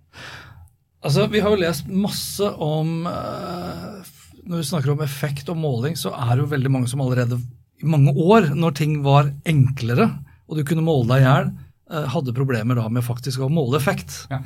Altså, 1.02 1.28
Vi 1.30 1.42
har 1.42 1.54
jo 1.54 1.62
lest 1.62 1.88
masse 1.90 2.46
om 2.62 3.06
uh, 3.06 4.02
Når 4.42 4.60
vi 4.60 4.66
snakker 4.68 4.92
om 4.92 5.02
effekt 5.02 5.50
og 5.50 5.58
måling, 5.58 5.96
så 5.98 6.12
er 6.14 6.34
det 6.34 6.44
jo 6.44 6.52
veldig 6.52 6.70
mange 6.74 6.90
som 6.90 7.02
allerede 7.02 7.38
i 7.82 7.88
mange 7.90 8.12
år, 8.14 8.52
når 8.54 8.76
ting 8.78 9.00
var 9.02 9.32
enklere 9.48 10.10
og 10.52 10.58
du 10.58 10.66
kunne 10.68 10.84
måle 10.84 11.08
deg 11.08 11.22
i 11.22 11.24
hjel, 11.24 11.46
hadde 11.92 12.34
problemer 12.36 12.78
da 12.78 12.88
med 12.92 13.04
faktisk 13.04 13.42
å 13.44 13.50
måle 13.52 13.78
effekt. 13.80 14.22
Ja. 14.30 14.40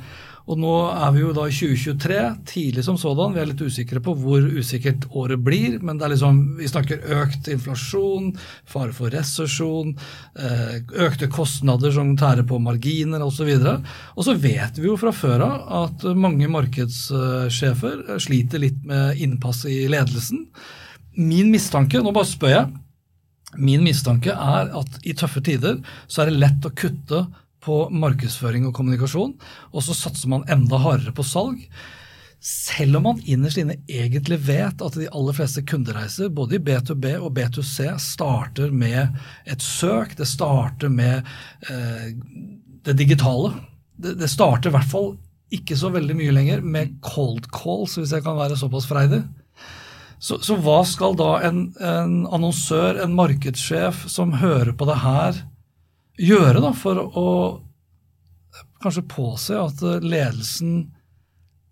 Og 0.47 0.55
nå 0.61 0.73
er 0.93 1.09
vi 1.11 1.23
jo 1.25 1.33
da 1.35 1.43
i 1.49 1.51
2023, 1.53 2.19
tidlig 2.47 2.85
som 2.87 2.95
sådan. 2.99 3.33
Vi 3.35 3.41
er 3.41 3.49
litt 3.49 3.63
usikre 3.63 3.99
på 4.03 4.13
hvor 4.15 4.45
usikkert 4.55 5.09
året 5.11 5.41
blir, 5.43 5.75
men 5.83 5.99
det 5.99 6.07
er 6.07 6.13
liksom, 6.13 6.39
vi 6.61 6.69
snakker 6.71 7.03
økt 7.17 7.49
inflasjon, 7.51 8.29
fare 8.67 8.95
for 8.95 9.11
resesjon, 9.11 9.91
eh, 10.39 10.77
økte 11.03 11.27
kostnader 11.31 11.91
som 11.91 12.15
tærer 12.19 12.47
på 12.47 12.61
marginer 12.63 13.25
osv. 13.27 13.51
Og 14.15 14.23
så 14.23 14.37
vet 14.39 14.79
vi 14.79 14.87
jo 14.87 14.95
fra 14.99 15.11
før 15.11 15.43
av 15.49 15.67
at 15.83 16.07
mange 16.15 16.47
markedssjefer 16.51 18.17
sliter 18.23 18.63
litt 18.63 18.79
med 18.87 19.19
innpass 19.19 19.65
i 19.67 19.83
ledelsen. 19.91 20.47
Min 21.19 21.51
mistanke, 21.51 21.99
nå 21.99 22.15
bare 22.15 22.29
spør 22.29 22.55
jeg, 22.55 22.71
Min 23.55 23.85
mistanke 23.85 24.33
er 24.33 24.71
at 24.75 24.97
i 25.07 25.15
tøffe 25.15 25.41
tider 25.45 25.79
så 26.07 26.23
er 26.23 26.31
det 26.31 26.41
lett 26.41 26.65
å 26.67 26.73
kutte 26.75 27.21
på 27.63 27.77
markedsføring 27.91 28.67
og 28.67 28.75
kommunikasjon, 28.75 29.37
og 29.71 29.83
så 29.83 29.95
satser 29.95 30.31
man 30.31 30.45
enda 30.51 30.79
hardere 30.83 31.13
på 31.15 31.25
salg. 31.25 31.63
Selv 32.43 32.99
om 32.99 33.07
man 33.07 33.21
innerst 33.25 33.57
inne 33.59 33.79
egentlig 33.89 34.37
vet 34.45 34.83
at 34.83 34.97
de 34.99 35.07
aller 35.09 35.35
fleste 35.35 35.63
kundereiser, 35.67 36.29
både 36.29 36.59
i 36.59 36.61
B2B 36.63 37.15
og 37.17 37.31
B2C, 37.35 37.95
starter 38.03 38.71
med 38.71 39.17
et 39.49 39.63
søk, 39.63 40.13
det 40.19 40.29
starter 40.29 40.91
med 40.93 41.25
eh, 41.71 42.11
det 42.85 42.95
digitale. 42.99 43.55
Det, 43.97 44.13
det 44.21 44.29
starter 44.31 44.69
i 44.69 44.77
hvert 44.77 44.91
fall 44.91 45.15
ikke 45.57 45.77
så 45.79 45.89
veldig 45.93 46.15
mye 46.19 46.35
lenger 46.35 46.63
med 46.63 46.97
cold 47.03 47.47
calls, 47.55 47.97
hvis 47.97 48.13
jeg 48.13 48.25
kan 48.25 48.37
være 48.37 48.59
såpass 48.59 48.87
freidig. 48.89 49.23
Så, 50.19 50.39
så, 50.41 50.57
hva 50.57 50.81
skal 50.87 51.13
da 51.17 51.37
en, 51.45 51.67
en, 51.77 52.17
annonsør, 52.33 53.03
en 53.03 53.13
markedssjef 53.15 54.07
som 54.09 54.33
hører 54.41 54.73
på 54.77 54.87
det 54.89 54.97
her, 55.03 55.43
gjøre 56.17 56.63
da 56.63 56.73
for 56.73 56.97
å 57.05 57.27
kanskje 58.81 59.05
påse 59.09 59.57
at 59.57 59.81
ledelsen 60.01 60.87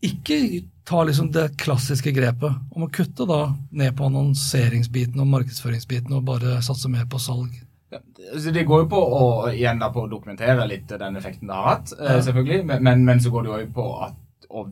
ikke 0.06 0.38
tar 0.86 1.08
liksom 1.10 1.32
det 1.34 1.56
klassiske 1.58 2.14
grepet 2.14 2.54
om 2.76 2.86
å 2.86 2.92
kutte 2.94 3.26
da 3.26 3.40
ned 3.74 3.96
på 3.98 4.10
annonseringsbiten 4.12 5.22
og 5.22 5.32
markedsføringsbiten 5.32 6.14
og 6.14 6.28
bare 6.28 6.60
satse 6.66 6.92
mer 6.92 7.08
på 7.10 7.22
salg? 7.22 7.56
Ja, 7.94 8.02
det 8.54 8.66
går 8.68 8.86
jo 8.86 8.90
på 8.92 9.00
å, 9.02 9.26
igjen 9.50 9.82
da, 9.82 9.90
på 9.94 10.06
å 10.06 10.12
dokumentere 10.12 10.68
litt 10.70 10.90
den 10.90 11.18
effekten 11.18 11.50
det 11.50 11.58
har 11.58 11.72
hatt, 11.72 11.94
ja. 11.98 12.20
selvfølgelig. 12.22 12.66
Men, 12.86 13.06
men, 13.06 13.22
så 13.22 13.34
går 13.34 13.48
det 13.48 13.54
jo 13.64 13.72
på 13.80 13.88
at, 14.06 14.20
å 14.50 14.68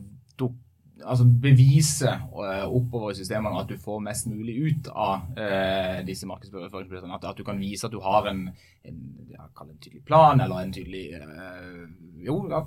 altså 1.04 1.24
bevise 1.42 2.08
uh, 2.08 2.68
oppover 2.68 3.10
i 3.10 3.14
systemene 3.18 3.60
at 3.60 3.68
du 3.68 3.78
får 3.80 4.00
mest 4.04 4.26
mulig 4.30 4.54
ut 4.64 4.88
av 4.90 5.20
eh, 5.38 6.06
disse 6.06 6.26
markedsføringsprosessene. 6.28 7.14
At, 7.14 7.24
at, 7.30 7.38
du 7.38 7.44
kan 7.46 7.60
vise 7.60 7.86
at 7.86 7.92
du 7.92 8.00
har 8.04 8.22
en, 8.30 8.40
en, 8.84 8.94
ja, 9.30 9.42
en 9.62 9.78
tydelig 9.78 10.04
plan 10.06 10.40
eller 10.40 10.56
en 10.60 10.72
tydelig, 10.72 11.12
eh, 11.18 11.88
jo, 12.26 12.48
ja, 12.50 12.60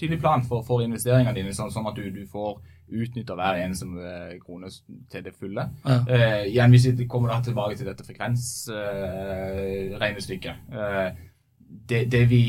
tydelig 0.00 0.20
plan 0.22 0.42
for, 0.46 0.62
for, 0.66 0.82
investeringene 0.84 1.36
dine, 1.36 1.54
sånn, 1.56 1.72
sånn 1.74 1.90
at 1.90 1.98
du, 1.98 2.04
du 2.14 2.26
får 2.30 2.52
utnytta 2.92 3.34
hver 3.38 3.54
eneste 3.62 3.86
krone 4.42 4.68
til 5.10 5.22
det 5.24 5.34
fulle. 5.38 5.64
Ja. 5.86 5.96
igjen, 6.44 6.72
Hvis 6.74 6.88
vi 6.98 7.06
kommer 7.08 7.28
da 7.32 7.38
tilbake 7.40 7.74
til 7.78 7.88
dette 7.88 8.04
frekvensregnestykket. 8.04 10.54
det, 11.88 12.00
det 12.12 12.24
vi 12.28 12.42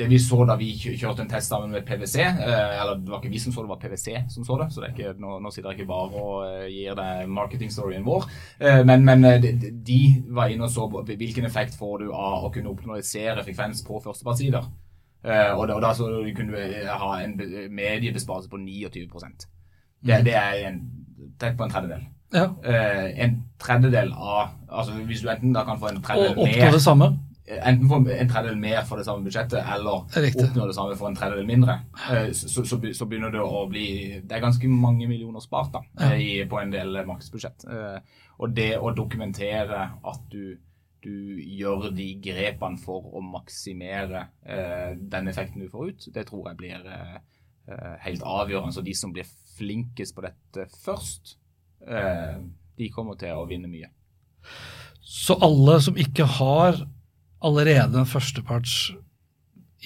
det 0.00 0.08
vi 0.08 0.18
så 0.22 0.44
da 0.48 0.56
vi 0.58 0.70
kjørte 0.80 1.24
en 1.24 1.30
test 1.30 1.52
sammen 1.52 1.72
med 1.74 1.84
PwC 1.86 2.16
eh, 2.22 2.74
Eller 2.80 3.00
det 3.00 3.12
var 3.12 3.20
ikke 3.20 3.32
vi 3.32 3.40
som 3.42 3.52
så 3.52 3.62
det, 3.62 3.68
det 3.68 3.74
var 3.74 3.80
PwC 3.82 4.32
som 4.32 4.46
så 4.46 4.58
det. 4.60 4.68
Så 4.72 4.82
det 4.82 4.92
ikke, 4.94 5.14
nå, 5.20 5.36
nå, 5.44 5.52
sitter 5.52 5.70
jeg 5.70 5.80
ikke 5.80 5.90
bare 5.90 6.22
og 6.22 6.44
eh, 6.48 6.68
gir 6.72 6.96
deg 6.98 7.30
marketing-storyen 7.36 8.06
vår. 8.06 8.28
Eh, 8.58 8.80
men, 8.88 9.04
men 9.04 9.26
de, 9.86 10.00
var 10.32 10.52
inne 10.52 10.68
og 10.68 10.72
så 10.72 10.88
hvilken 11.10 11.48
effekt 11.48 11.76
får 11.78 12.04
du 12.04 12.10
av 12.10 12.48
å 12.48 12.52
kunne 12.54 12.72
optimalisere 12.72 13.44
frekvens 13.44 13.84
på 13.86 14.00
førstepartssider. 14.04 14.70
Og, 15.20 15.68
og 15.68 15.82
da 15.84 15.90
så 15.92 16.06
du 16.08 16.30
kunne 16.32 16.62
ha 16.88 17.10
en 17.20 17.34
mediebesparelse 17.76 18.48
på 18.48 18.56
29 18.56 19.02
det, 20.00 20.22
det 20.24 20.32
er 20.32 20.54
en, 20.70 20.78
tett 21.36 21.58
på 21.58 21.66
en 21.66 21.74
tredjedel. 21.74 22.06
Ja. 22.32 22.46
En 23.20 23.34
tredjedel 23.60 24.14
av 24.14 24.54
altså 24.70 24.94
Hvis 25.04 25.20
du 25.20 25.28
enten 25.28 25.52
da 25.52 25.64
kan 25.66 25.80
få 25.82 25.90
en 25.90 25.98
tredjedel 26.00 26.38
mer 26.38 26.44
Og 26.44 26.46
oppnå 26.46 26.70
det 26.76 26.82
samme? 26.84 27.08
Enten 27.58 27.88
få 27.88 27.98
en 27.98 28.30
tredjedel 28.30 28.58
mer 28.60 28.84
for 28.88 29.00
det 29.00 29.06
samme 29.06 29.26
budsjettet, 29.26 29.60
eller 29.74 30.04
oppnå 30.06 30.66
det 30.68 30.76
samme 30.76 30.96
for 30.98 31.10
en 31.10 31.18
tredjedel 31.18 31.46
mindre, 31.48 31.76
eh, 32.10 32.30
så, 32.36 32.64
så, 32.64 32.78
så, 32.78 33.08
begynner 33.08 33.32
det 33.34 33.42
å 33.42 33.64
bli 33.70 33.86
Det 34.22 34.36
er 34.36 34.44
ganske 34.44 34.70
mange 34.70 35.08
millioner 35.10 35.42
spart 35.44 35.72
da, 35.74 35.84
ja. 36.00 36.10
i, 36.14 36.32
på 36.50 36.60
en 36.60 36.74
del 36.74 37.00
markedsbudsjett. 37.08 37.66
Eh, 37.70 38.18
og 38.40 38.54
det 38.56 38.72
å 38.78 38.92
dokumentere 38.96 39.82
at 40.12 40.22
du, 40.32 40.54
du 41.04 41.40
gjør 41.58 41.90
de 41.96 42.08
grepene 42.22 42.80
for 42.80 43.10
å 43.16 43.24
maksimere 43.24 44.28
eh, 44.44 44.94
den 44.96 45.32
effekten 45.32 45.64
du 45.64 45.70
får 45.72 45.90
ut, 45.90 46.08
det 46.14 46.26
tror 46.30 46.50
jeg 46.50 46.60
blir 46.62 46.88
helt 48.02 48.22
avgjørende. 48.26 48.74
Så 48.74 48.82
de 48.82 48.94
som 48.98 49.12
blir 49.14 49.28
flinkest 49.54 50.16
på 50.16 50.24
dette 50.24 50.64
først, 50.80 51.36
de 51.78 52.88
kommer 52.90 53.14
til 53.20 53.36
å 53.36 53.44
vinne 53.46 53.70
mye. 53.70 53.86
Så 55.06 55.36
alle 55.38 55.76
som 55.84 55.98
ikke 56.00 56.26
har 56.40 56.80
allerede 57.40 57.98
en 57.98 58.08
førsteparts 58.08 58.92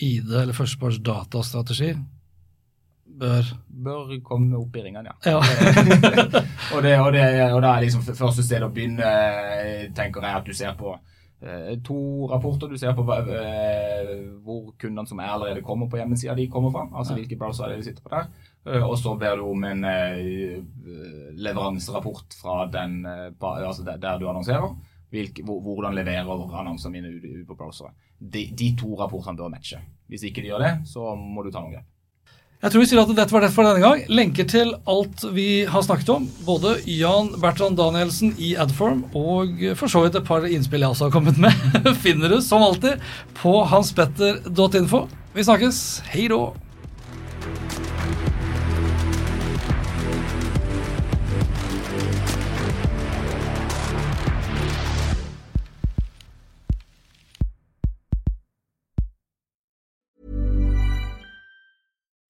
ID 0.03 0.33
eller 0.43 0.57
førsteparts 0.57 0.99
datastrategi 1.07 1.95
bør 3.21 3.51
Bør 3.85 4.13
komme 4.27 4.59
opp 4.59 4.77
i 4.77 4.85
ringene, 4.85 5.13
ja. 5.25 5.33
ja. 5.33 5.41
og, 6.75 6.83
det, 6.85 6.95
og, 6.99 7.11
det, 7.15 7.25
og 7.53 7.61
det 7.63 7.71
er 7.71 7.83
liksom 7.85 8.07
første 8.07 8.45
sted 8.45 8.65
å 8.65 8.71
begynne, 8.75 9.11
tenker 9.97 10.25
jeg, 10.25 10.41
at 10.41 10.49
du 10.49 10.57
ser 10.57 10.73
på 10.79 10.95
eh, 11.45 11.75
to 11.85 12.27
rapporter. 12.31 12.71
Du 12.71 12.81
ser 12.81 12.95
på 12.97 13.05
eh, 13.13 14.15
hvor 14.45 14.73
kundene 14.81 15.07
som 15.11 15.21
er 15.23 15.35
allerede 15.35 15.65
kommer 15.67 15.91
på 15.91 16.01
hjemmesida 16.01 16.37
de 16.39 16.49
kommer 16.51 16.75
fra. 16.75 16.87
Altså 16.95 17.19
hvilke 17.19 17.39
browsere 17.41 17.77
de 17.77 17.87
sitter 17.87 18.05
på 18.05 18.15
der. 18.15 18.31
Eh, 18.67 18.83
og 18.83 18.97
så 18.99 19.15
ber 19.21 19.39
du 19.39 19.47
om 19.51 19.69
en 19.69 19.85
eh, 19.91 20.59
leveranserapport 21.45 22.39
fra 22.41 22.65
den, 22.73 23.03
eh, 23.07 23.31
altså 23.55 23.87
der 23.87 24.19
du 24.19 24.29
annonserer 24.31 24.75
hvilke, 25.15 25.47
hvordan 25.47 25.97
leverer 25.97 26.29
annonsene 26.29 26.93
mine 26.95 27.15
ut, 27.15 27.25
ut 27.25 27.49
på 27.49 27.59
browsere. 27.59 27.95
De, 28.19 28.49
de, 28.53 28.75
to 28.79 28.95
rapportene 28.99 29.39
bør 29.39 29.53
matche. 29.53 29.81
Hvis 30.11 30.27
ikke 30.29 30.43
de 30.45 30.53
gjør 30.53 30.65
det, 30.65 30.73
så 30.91 31.15
må 31.19 31.45
du 31.45 31.53
ta 31.53 31.63
noen 31.63 31.77
grep. 31.77 31.91
Jeg 32.65 32.73
tror 32.73 32.81
vi 32.81 32.87
sier 32.89 33.01
at 33.03 33.11
dette 33.13 33.35
var 33.35 33.45
det 33.45 33.51
for 33.53 33.69
denne 33.69 33.83
gang. 33.83 34.03
Lenker 34.09 34.47
til 34.49 34.71
alt 34.89 35.25
vi 35.37 35.49
har 35.69 35.85
snakket 35.85 36.15
om, 36.15 36.25
både 36.47 36.79
Jan 36.89 37.35
Bertrand 37.43 37.77
Danielsen 37.77 38.33
i 38.41 38.55
Adform 38.57 39.03
og 39.13 39.61
for 39.77 39.93
så 39.93 40.07
vidt 40.07 40.17
et 40.17 40.25
par 40.25 40.47
innspill 40.49 40.87
jeg 40.87 40.95
også 40.95 41.11
har 41.11 41.13
kommet 41.13 41.41
med, 41.45 41.53
finner 42.07 42.33
du 42.33 42.39
som 42.41 42.65
alltid 42.65 43.05
på 43.43 43.59
hanspetter.info. 43.69 45.05
Vi 45.37 45.45
snakkes. 45.45 45.83
Hei 46.15 46.29
då. 46.33 46.41